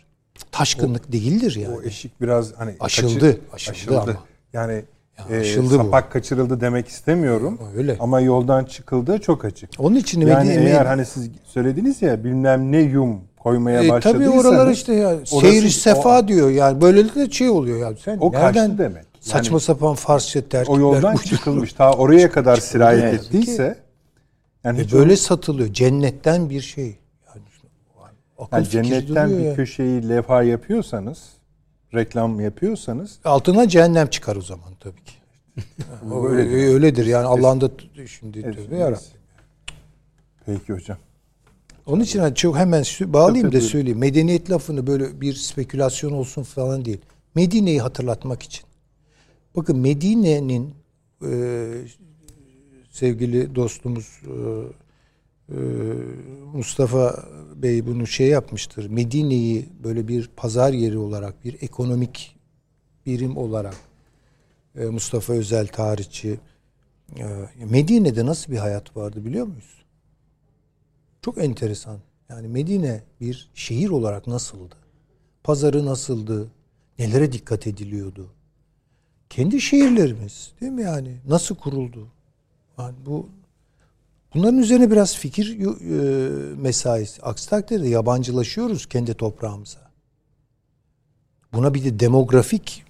[0.52, 1.76] Taşkınlık değildir yani.
[1.76, 4.16] O eşik biraz hani Aşıldı, kaçır- aşıldı ama.
[4.54, 4.84] Yani
[5.30, 5.84] Ya e, aşıldı bu.
[5.84, 7.58] sapak kaçırıldı demek istemiyorum.
[7.62, 7.98] Ama öyle.
[8.00, 9.70] Ama yoldan çıkıldığı çok açık.
[9.80, 14.36] Onun için Yani eğer hani siz söylediniz ya bilmem ne yum koymaya E, başladıysanız.
[14.36, 18.78] tabii oralar işte ya seyir sefa diyor yani böylelikle şey oluyor ya sen O nereden
[18.78, 19.06] demek.
[19.20, 21.24] saçma Yani sapan Farsça terkipler o yoldan uyduruyor?
[21.24, 21.74] çıkılmış.
[21.74, 23.14] Ta oraya kadar sirayet Evet.
[23.24, 23.78] ettiyse
[24.64, 26.86] yani E, böyle satılıyor cennetten bir şey.
[27.36, 27.42] Yani,
[28.40, 29.56] akıl yani cennetten bir ya.
[29.56, 31.20] köşeyi levha yapıyorsanız,
[31.94, 35.14] reklam yapıyorsanız Altına cehennem çıkar o zaman tabii ki.
[36.12, 37.70] O öyle, öyledir yani Allah'ın da
[38.08, 39.06] şimdi Evet, tövbe yarabbim.
[40.46, 40.98] Peki hocam.
[41.86, 44.00] Onun için hani çok hemen bağlayayım da söyleyeyim.
[44.00, 47.02] Medeniyet lafını böyle bir spekülasyon olsun falan değil.
[47.36, 48.64] Medine'yi hatırlatmak için.
[49.56, 50.74] Bakın Medine'nin
[51.26, 51.72] e,
[52.90, 54.34] sevgili dostumuz e,
[55.50, 55.58] e,
[56.54, 57.26] Mustafa
[57.56, 58.90] Bey bunu şey yapmıştır.
[58.90, 62.36] Medine'yi böyle bir pazar yeri olarak, bir ekonomik
[63.06, 63.76] birim olarak
[64.76, 66.40] e, Mustafa Özel tarihçi
[67.18, 67.26] e,
[67.70, 69.81] Medine'de nasıl bir hayat vardı biliyor muyuz?
[71.22, 72.00] Çok enteresan.
[72.30, 74.76] Yani Medine bir şehir olarak nasıldı?
[75.44, 76.52] Pazarı nasıldı?
[77.00, 78.30] Nelere dikkat ediliyordu?
[79.30, 81.18] Kendi şehirlerimiz değil mi yani?
[81.28, 82.08] Nasıl kuruldu?
[82.78, 83.30] Yani bu
[84.34, 87.22] bunların üzerine biraz fikir e, mesaisi.
[87.22, 89.92] Aksi takdirde yabancılaşıyoruz kendi toprağımıza.
[91.54, 92.86] Buna bir de demografik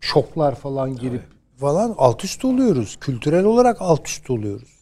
[0.00, 1.22] şoklar falan girip
[1.56, 2.96] falan alt üst oluyoruz.
[3.00, 4.73] Kültürel olarak alt üst oluyoruz.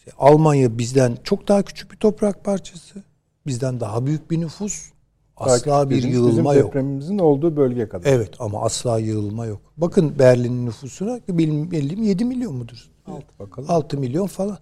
[0.00, 3.02] İşte Almanya bizden çok daha küçük bir toprak parçası.
[3.46, 4.90] Bizden daha büyük bir nüfus.
[5.36, 6.54] Asla bir yığılma bizim yok.
[6.54, 8.10] depremimizin olduğu bölge kadar.
[8.10, 9.60] Evet ama asla yığılma yok.
[9.76, 12.90] Bakın Berlin'in nüfusuna benim bildiğim 7 milyon mudur?
[13.38, 13.70] Bakalım.
[13.70, 14.58] 6 milyon falan.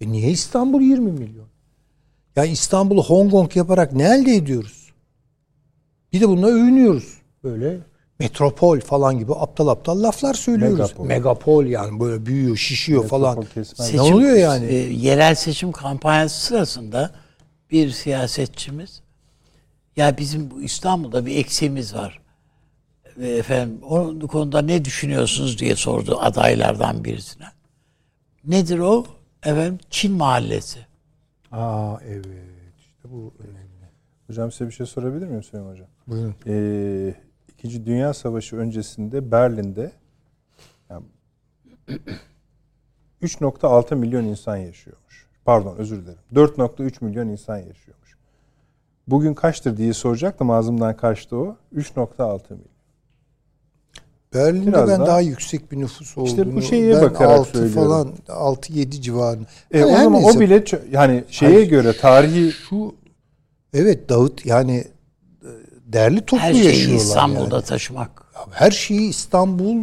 [0.00, 1.46] E niye İstanbul 20 milyon?
[2.36, 4.92] Ya İstanbul'u Hong Kong yaparak ne elde ediyoruz?
[6.12, 7.20] Bir de bununla övünüyoruz.
[7.44, 7.78] Böyle
[8.18, 10.78] metropol falan gibi aptal aptal laflar söylüyoruz.
[10.78, 11.06] Megapol.
[11.06, 13.38] Megapol, yani böyle büyüyor, şişiyor falan.
[13.38, 13.94] Metropol kesmez.
[13.94, 14.66] Ne oluyor yani?
[14.66, 17.10] e, yerel seçim kampanyası sırasında
[17.70, 19.02] bir siyasetçimiz
[19.96, 22.20] ya bizim bu İstanbul'da bir eksiğimiz var.
[23.16, 27.46] Ve efendim onun konuda ne düşünüyorsunuz diye sordu adaylardan birisine.
[28.44, 29.06] Nedir o?
[29.42, 30.78] Efendim Çin mahallesi.
[31.52, 32.26] Aa evet.
[32.80, 33.66] İşte bu önemli.
[34.26, 35.86] Hocam size bir şey sorabilir miyim Süleyman Hocam?
[36.06, 36.34] Buyurun.
[36.46, 37.14] Ee,
[37.58, 39.92] İkinci Dünya Savaşı öncesinde Berlin'de
[40.90, 41.04] yani
[43.22, 45.26] 3.6 milyon insan yaşıyormuş.
[45.44, 46.18] Pardon özür dilerim.
[46.34, 48.16] 4.3 milyon insan yaşıyormuş.
[49.08, 51.56] Bugün kaçtır diye soracaktım ağzımdan kaçtı o.
[51.76, 52.76] 3.6 milyon.
[54.34, 56.28] Berlin'de Biraz ben daha- daha, yüksek bir nüfus olduğunu.
[56.28, 57.82] İşte bu şeye ben bakarak 6 söylüyorum.
[57.88, 59.46] falan 6-7 civarında.
[59.70, 60.38] E, Yani o zaman neyse.
[60.38, 61.68] o bile yani şeye Hayır.
[61.70, 62.94] göre tarihi şu
[63.72, 64.84] evet Davut yani e,
[65.86, 67.64] derli toplu Her şeyi yaşıyorlar İstanbul'da yani.
[67.64, 68.22] taşımak.
[68.50, 69.76] Her şeyi İstanbul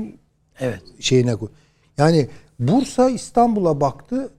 [0.59, 0.81] Evet.
[0.99, 1.49] şeyine koy.
[1.97, 4.29] Yani Bursa İstanbul'a baktı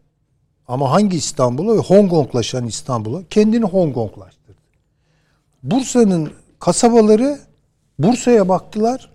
[0.69, 4.59] ama hangi İstanbul'a Hong Konglaşan İstanbul'a kendini Hong Konglaştırdı.
[5.63, 7.39] Bursa'nın kasabaları
[7.99, 9.11] Bursa'ya baktılar.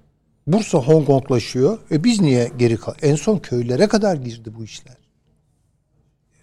[0.47, 1.77] Bursa Hong Konglaşıyor.
[1.91, 2.93] E biz niye geri kal?
[3.01, 4.97] En son köylere kadar girdi bu işler.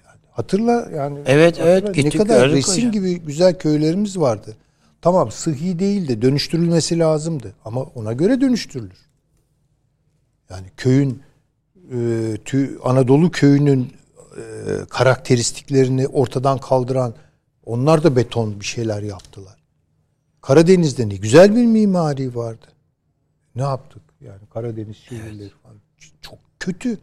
[0.07, 1.19] Yani hatırla yani.
[1.27, 2.93] Evet, evet, Ne kadar resim hocam.
[2.93, 4.57] gibi güzel köylerimiz vardı.
[5.07, 7.55] Tamam sıhhi değil de dönüştürülmesi lazımdı.
[7.65, 9.09] Ama ona göre dönüştürülür.
[10.51, 11.23] Yani köyün
[11.91, 11.95] e,
[12.45, 13.93] tü- Anadolu köyünün
[14.37, 14.43] e,
[14.91, 17.15] karakteristiklerini ortadan kaldıran
[17.66, 19.57] onlar da beton bir şeyler yaptılar.
[20.41, 22.66] Karadeniz'de ne güzel bir mimari vardı.
[23.55, 24.03] Ne yaptık?
[24.20, 26.99] Yani Karadeniz şehirleri falan ç- çok kötü.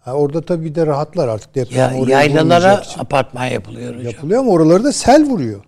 [0.00, 4.04] Ha, orada tabii bir de rahatlar artık deprem Ya, oraya yaylalara apartman yapılıyor hocam.
[4.12, 5.64] yapılıyor ama oraları da sel vuruyor.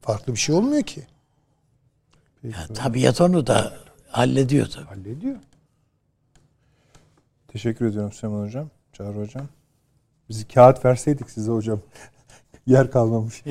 [0.00, 1.06] Farklı bir şey olmuyor ki.
[2.42, 3.72] Ya, tabiat onu da
[4.08, 4.86] hallediyor tabii.
[4.86, 5.36] Hallediyor.
[7.48, 8.70] Teşekkür ediyorum Süleyman Hocam.
[8.92, 9.46] Çağrı Hocam.
[10.28, 11.80] Bizi kağıt verseydik size hocam.
[12.66, 13.44] Yer kalmamış.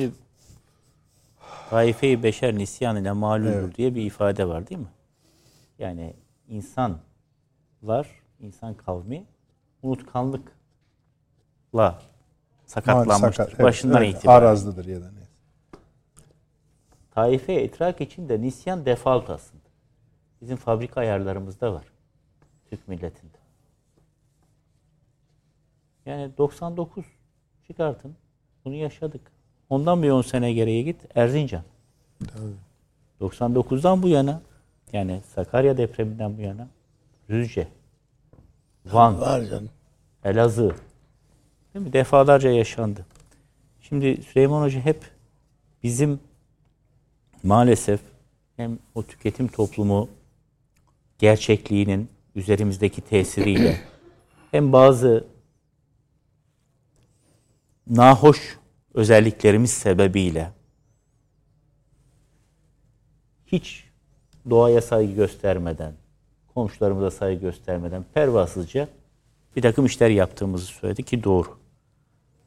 [1.70, 3.76] Taife-i beşer nisyan ile malumdur Evet.
[3.76, 4.88] diye bir ifade var değil mi?
[5.78, 6.14] Yani
[6.48, 7.00] insanlar,
[8.40, 9.24] insan kavmi
[9.82, 10.52] unutkanlıkla
[12.66, 13.32] sakatlanmıştır.
[13.32, 14.46] Sakat, evet, Başından evet, itibaren.
[14.46, 15.19] Arazlıdır ya da ne.
[17.20, 19.62] Taife etrak için de nisyan default aslında.
[20.42, 21.84] Bizim fabrika ayarlarımızda var.
[22.70, 23.36] Türk milletinde.
[26.06, 27.04] Yani 99
[27.66, 28.16] çıkartın.
[28.64, 29.20] Bunu yaşadık.
[29.70, 30.96] Ondan bir 10 sene geriye git.
[31.14, 31.62] Erzincan.
[33.20, 34.42] 99'dan bu yana
[34.92, 36.68] yani Sakarya depreminden bu yana
[37.28, 37.68] Düzce,
[38.86, 39.70] Van, Var canım.
[40.24, 40.74] Elazığ
[41.74, 41.92] değil mi?
[41.92, 43.06] defalarca yaşandı.
[43.80, 45.10] Şimdi Süleyman Hoca hep
[45.82, 46.20] bizim
[47.42, 48.00] maalesef
[48.56, 50.08] hem o tüketim toplumu
[51.18, 53.80] gerçekliğinin üzerimizdeki tesiriyle
[54.50, 55.24] hem bazı
[57.86, 58.58] nahoş
[58.94, 60.50] özelliklerimiz sebebiyle
[63.46, 63.84] hiç
[64.50, 65.92] doğaya saygı göstermeden,
[66.54, 68.88] komşularımıza saygı göstermeden pervasızca
[69.56, 71.58] bir takım işler yaptığımızı söyledi ki doğru.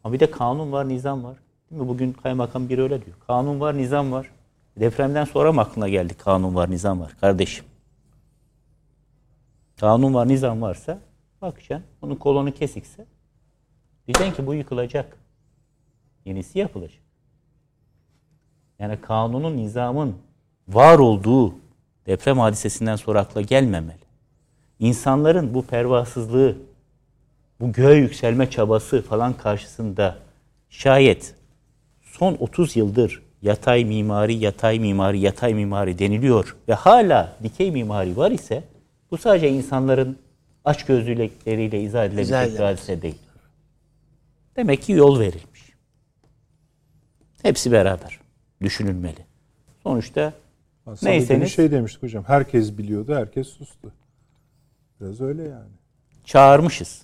[0.03, 1.38] Ama bir de kanun var, nizam var.
[1.72, 1.88] Değil mi?
[1.88, 3.18] Bugün kaymakam biri öyle diyor.
[3.28, 4.30] Kanun var, nizam var.
[4.80, 7.66] Depremden sonra mı aklına geldi kanun var, nizam var kardeşim?
[9.80, 11.00] Kanun var, nizam varsa
[11.41, 11.88] bakacaksın.
[12.02, 13.06] Onun kolonu kesikse
[14.08, 15.18] diyeceksin ki bu yıkılacak.
[16.26, 17.04] Yenisi yapılacak.
[18.80, 20.16] Yani kanunun, nizamın
[20.68, 21.56] var olduğu
[22.06, 24.04] deprem hadisesinden sonra akla gelmemeli.
[24.80, 26.58] İnsanların bu pervasızlığı,
[27.60, 30.18] bu göğe yükselme çabası falan karşısında
[30.70, 31.36] şayet
[32.02, 38.32] son 30 yıldır yatay mimari, yatay mimari, yatay mimari deniliyor ve hala dikey mimari var
[38.32, 38.64] ise
[39.11, 40.18] bu sadece insanların
[40.65, 43.18] açgözlülükleriyle izah edilebilecek İzah bir hadise değil.
[44.56, 45.74] Demek ki yol verilmiş.
[47.41, 48.20] Hepsi beraber
[48.61, 49.26] düşünülmeli.
[49.84, 50.34] Sonuçta
[50.86, 52.24] Aslında Neyseniz- şey demiştik hocam.
[52.28, 53.91] Herkes biliyordu, herkes sustu.
[55.02, 55.70] Biraz öyle yani.
[56.24, 57.02] çağırmışız.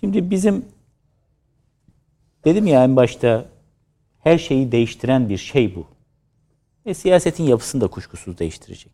[0.00, 0.64] Şimdi bizim
[2.44, 3.44] dedim ya en başta
[4.22, 5.86] her şeyi değiştiren bir şey bu.
[6.86, 8.92] Ve siyasetin yapısını da kuşkusuz değiştirecek.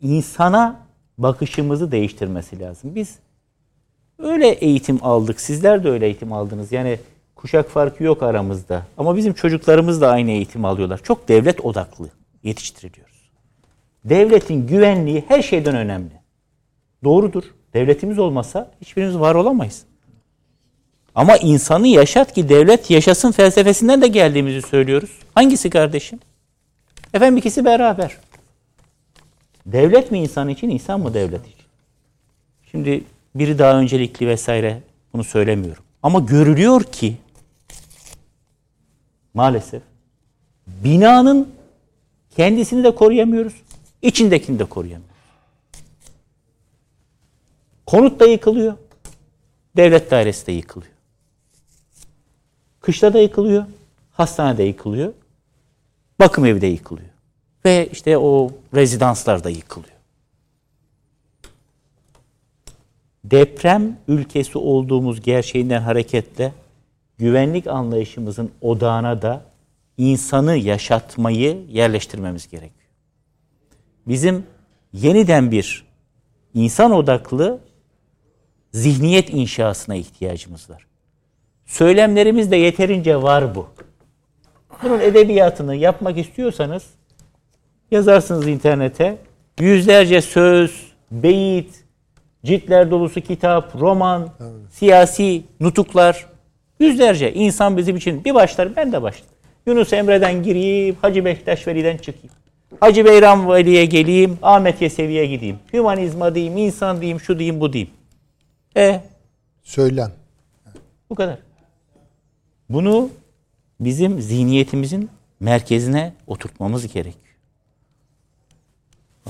[0.00, 0.86] İnsana
[1.18, 2.94] bakışımızı değiştirmesi lazım.
[2.94, 3.18] Biz
[4.18, 5.40] öyle eğitim aldık.
[5.40, 6.72] Sizler de öyle eğitim aldınız.
[6.72, 6.98] Yani
[7.34, 8.86] kuşak farkı yok aramızda.
[8.98, 11.00] Ama bizim çocuklarımız da aynı eğitim alıyorlar.
[11.02, 12.08] Çok devlet odaklı
[12.42, 13.30] yetiştiriliyoruz.
[14.04, 16.12] Devletin güvenliği her şeyden önemli.
[17.04, 17.44] Doğrudur.
[17.74, 19.84] Devletimiz olmasa hiçbirimiz var olamayız.
[21.14, 25.10] Ama insanı yaşat ki devlet yaşasın felsefesinden de geldiğimizi söylüyoruz.
[25.34, 26.20] Hangisi kardeşim?
[27.14, 28.18] Efendim ikisi beraber.
[29.66, 31.66] Devlet mi insan için, insan mı devlet için?
[32.70, 34.82] Şimdi biri daha öncelikli vesaire
[35.12, 35.82] bunu söylemiyorum.
[36.02, 37.16] Ama görülüyor ki
[39.34, 39.82] maalesef
[40.66, 41.54] binanın
[42.36, 43.54] kendisini de koruyamıyoruz,
[44.02, 45.12] içindekini de koruyamıyoruz.
[47.86, 48.76] Konut da yıkılıyor,
[49.76, 50.91] devlet dairesi de yıkılıyor.
[52.82, 53.64] Kışla da yıkılıyor,
[54.12, 55.12] hastane de yıkılıyor,
[56.18, 57.08] bakım evi de yıkılıyor.
[57.64, 59.96] Ve işte o rezidanslar da yıkılıyor.
[63.24, 66.52] Deprem ülkesi olduğumuz gerçeğinden hareketle
[67.18, 69.44] güvenlik anlayışımızın odağına da
[69.98, 72.90] insanı yaşatmayı yerleştirmemiz gerekiyor.
[74.06, 74.46] Bizim
[74.92, 75.84] yeniden bir
[76.54, 77.60] insan odaklı
[78.72, 80.91] zihniyet inşasına ihtiyacımız var.
[81.72, 83.68] Söylemlerimizde yeterince var bu.
[84.82, 86.86] Bunun edebiyatını yapmak istiyorsanız
[87.90, 89.16] yazarsınız internete.
[89.60, 91.84] Yüzlerce söz, beyit,
[92.44, 94.28] ciltler dolusu kitap, roman,
[94.70, 96.26] siyasi nutuklar.
[96.80, 99.34] Yüzlerce insan bizim için bir başlar ben de başlarım.
[99.66, 102.36] Yunus Emre'den gireyim, Hacı Bektaş Veli'den çıkayım.
[102.80, 105.58] Hacı Beyram Veli'ye geleyim, Ahmet Yesevi'ye gideyim.
[105.72, 107.90] Hümanizma diyeyim, insan diyeyim, şu diyeyim, bu diyeyim.
[108.76, 109.00] E
[109.62, 110.12] Söylem.
[111.10, 111.51] bu kadar.
[112.72, 113.10] Bunu
[113.80, 117.36] bizim zihniyetimizin merkezine oturtmamız gerekiyor.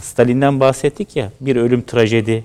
[0.01, 2.45] Stalin'den bahsettik ya, bir ölüm trajedi,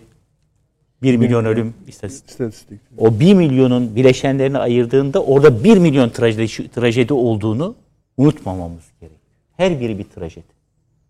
[1.02, 2.30] bir milyon ölüm istatistik.
[2.30, 2.80] İstatistik.
[2.98, 7.76] O bir milyonun bileşenlerini ayırdığında orada bir milyon trajedi, trajedi olduğunu
[8.18, 9.22] unutmamamız gerekiyor.
[9.58, 10.46] Her biri bir trajedi.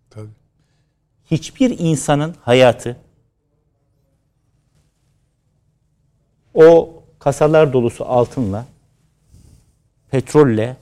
[0.09, 0.29] Tabii.
[1.31, 2.97] hiçbir insanın hayatı
[6.53, 8.65] o kasalar dolusu altınla,
[10.11, 10.75] petrolle,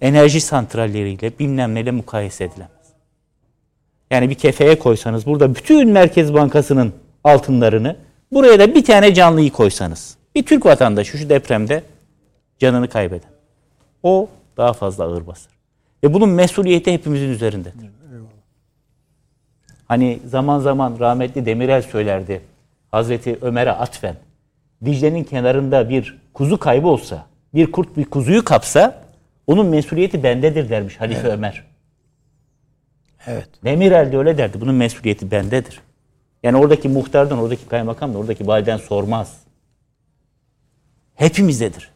[0.00, 2.70] enerji santralleriyle bilmem neyle mukayese edilemez.
[4.10, 6.92] Yani bir kefeye koysanız burada bütün Merkez Bankası'nın
[7.24, 7.96] altınlarını
[8.32, 10.16] buraya da bir tane canlıyı koysanız.
[10.34, 11.82] Bir Türk vatandaşı şu depremde
[12.58, 13.30] canını kaybeden.
[14.02, 15.52] O daha fazla ağır basar.
[16.04, 17.90] Ve bunun mesuliyeti hepimizin üzerindedir.
[19.88, 22.40] Hani zaman zaman rahmetli Demirel söylerdi.
[22.90, 24.16] Hazreti Ömer'e atfen.
[24.84, 29.04] Dicle'nin kenarında bir kuzu kaybı olsa, bir kurt bir kuzuyu kapsa
[29.46, 31.64] onun mesuliyeti bendedir dermiş Halife Ömer.
[33.26, 33.48] Evet.
[33.64, 34.60] Demirel de öyle derdi.
[34.60, 35.80] Bunun mesuliyeti bendedir.
[36.42, 39.42] Yani oradaki muhtardan, oradaki kaymakamdan, oradaki validen sormaz.
[41.14, 41.90] Hepimizdedir.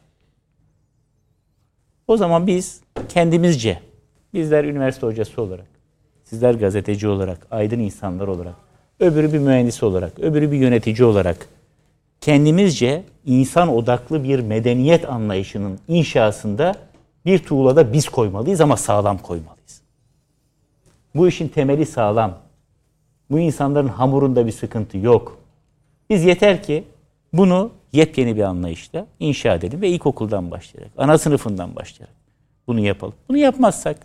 [2.09, 3.81] O zaman biz kendimizce,
[4.35, 5.67] bizler üniversite hocası olarak,
[6.25, 8.55] sizler gazeteci olarak, aydın insanlar olarak,
[9.01, 11.49] öbürü bir mühendis olarak, öbürü bir yönetici olarak
[12.21, 16.75] kendimizce insan odaklı bir medeniyet anlayışının inşasında
[17.27, 19.83] bir tuğlada biz koymalıyız ama sağlam koymalıyız.
[21.15, 22.39] Bu işin temeli sağlam.
[23.31, 25.39] Bu insanların hamurunda bir sıkıntı yok.
[26.11, 26.85] Biz yeter ki
[27.33, 32.15] bunu yepyeni bir anlayışla inşa edelim ve ilkokuldan başlayarak, ana sınıfından başlayarak
[32.67, 33.15] bunu yapalım.
[33.29, 33.99] Bunu yapmazsak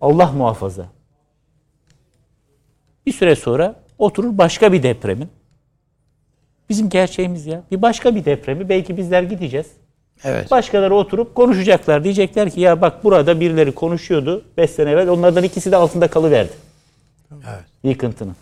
[0.00, 0.86] Allah muhafaza
[3.06, 5.28] bir süre sonra oturur başka bir depremin
[6.72, 7.62] bizim gerçeğimiz ya.
[7.70, 9.66] Bir başka bir depremi belki bizler gideceğiz.
[10.24, 10.50] Evet.
[10.50, 12.04] Başkaları oturup konuşacaklar.
[12.04, 15.08] Diyecekler ki ya bak burada birileri konuşuyordu 5 sene evvel.
[15.08, 16.52] Onlardan ikisi de altında kalıverdi.
[17.32, 17.64] Evet.
[17.84, 18.36] Yıkıntının.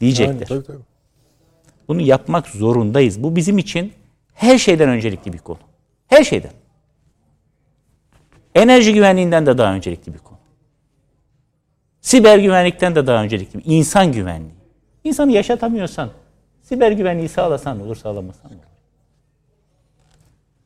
[0.00, 0.34] Diyecekler.
[0.34, 0.78] Aynen, tabii, tabii.
[1.88, 3.22] Bunu yapmak zorundayız.
[3.22, 3.92] Bu bizim için
[4.34, 5.58] her şeyden öncelikli bir konu.
[6.06, 6.52] Her şeyden.
[8.54, 10.38] Enerji güvenliğinden de daha öncelikli bir konu.
[12.00, 14.58] Siber güvenlikten de daha öncelikli bir insan güvenliği.
[15.04, 16.10] İnsanı yaşatamıyorsan
[16.68, 18.60] siber güvenliği sağlasan olur sağlamasan olur.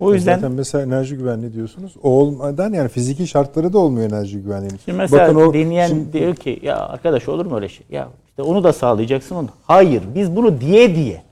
[0.00, 1.92] O yüzden Zaten mesela enerji güvenliği diyorsunuz.
[2.02, 4.80] O olmadan yani fiziki şartları da olmuyor enerji güvenliğinin.
[4.84, 7.86] Şimdi mesela Bakın o dinleyen şimdi- diyor ki ya arkadaş olur mu öyle şey?
[7.90, 9.48] Ya işte onu da sağlayacaksın onu.
[9.62, 11.22] Hayır biz bunu diye diye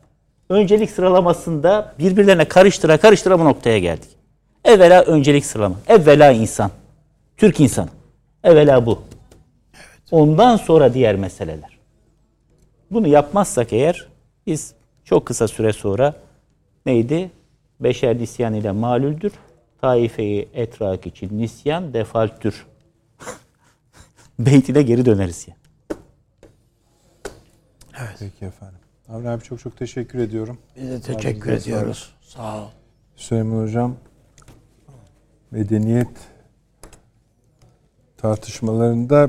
[0.48, 4.08] öncelik sıralamasında birbirlerine karıştıra karıştıra bu noktaya geldik.
[4.64, 5.76] Evvela öncelik sıralama.
[5.88, 6.70] Evvela insan.
[7.36, 7.88] Türk insanı.
[8.44, 8.98] Evvela bu.
[10.10, 11.78] Ondan sonra diğer meseleler.
[12.90, 14.08] Bunu yapmazsak eğer
[14.46, 16.14] biz çok kısa süre sonra
[16.86, 17.30] neydi?
[17.80, 19.32] Beşer nisyan ile malüldür.
[19.80, 22.66] Taifeyi etrak için nisyan defaltür.
[24.38, 25.56] Beytine geri döneriz ya.
[28.18, 28.78] Peki efendim.
[29.08, 30.58] Avni abi çok çok teşekkür ediyorum.
[30.76, 32.14] Biz de teşekkür Ağzınıza ediyoruz.
[32.22, 32.68] Sağ ol.
[33.16, 33.96] Süleyman Hocam
[35.50, 36.08] medeniyet
[38.16, 39.28] tartışmalarında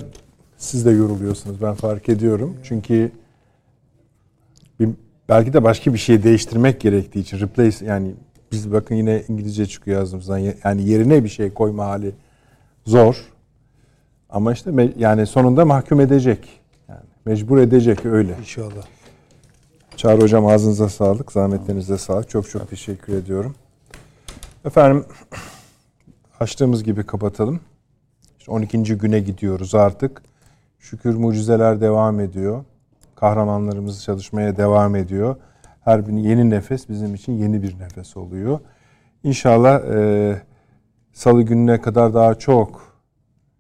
[0.58, 2.58] siz de yoruluyorsunuz ben fark ediyorum.
[2.64, 3.12] Çünkü
[5.32, 8.16] belki de başka bir şey değiştirmek gerektiği için replace yani
[8.52, 12.12] biz bakın yine İngilizce çıkıyor ağzımızdan yani yerine bir şey koyma hali
[12.86, 13.26] zor.
[14.30, 16.50] Ama işte yani sonunda mahkum edecek.
[16.90, 18.36] Yani mecbur edecek öyle.
[18.40, 18.86] İnşallah.
[19.96, 22.30] Çağrı Hocam ağzınıza sağlık, zahmetlerinize sağlık.
[22.30, 23.56] Çok çok teşekkür ediyorum.
[24.66, 25.06] Efendim,
[26.40, 27.60] açtığımız gibi kapatalım.
[28.40, 28.98] İşte 12.
[28.98, 30.22] güne gidiyoruz artık.
[30.80, 32.64] Şükür mucizeler devam ediyor.
[33.22, 35.36] Kahramanlarımız çalışmaya devam ediyor.
[35.82, 38.60] Her bir yeni nefes bizim için yeni bir nefes oluyor.
[39.24, 40.42] İnşallah e,
[41.14, 42.98] salı gününe kadar daha çok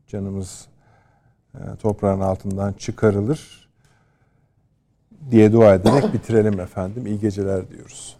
[0.07, 0.67] canımız
[1.55, 3.69] e, toprağın altından çıkarılır
[5.31, 7.07] diye dua ederek bitirelim efendim.
[7.07, 8.17] İyi geceler diyoruz.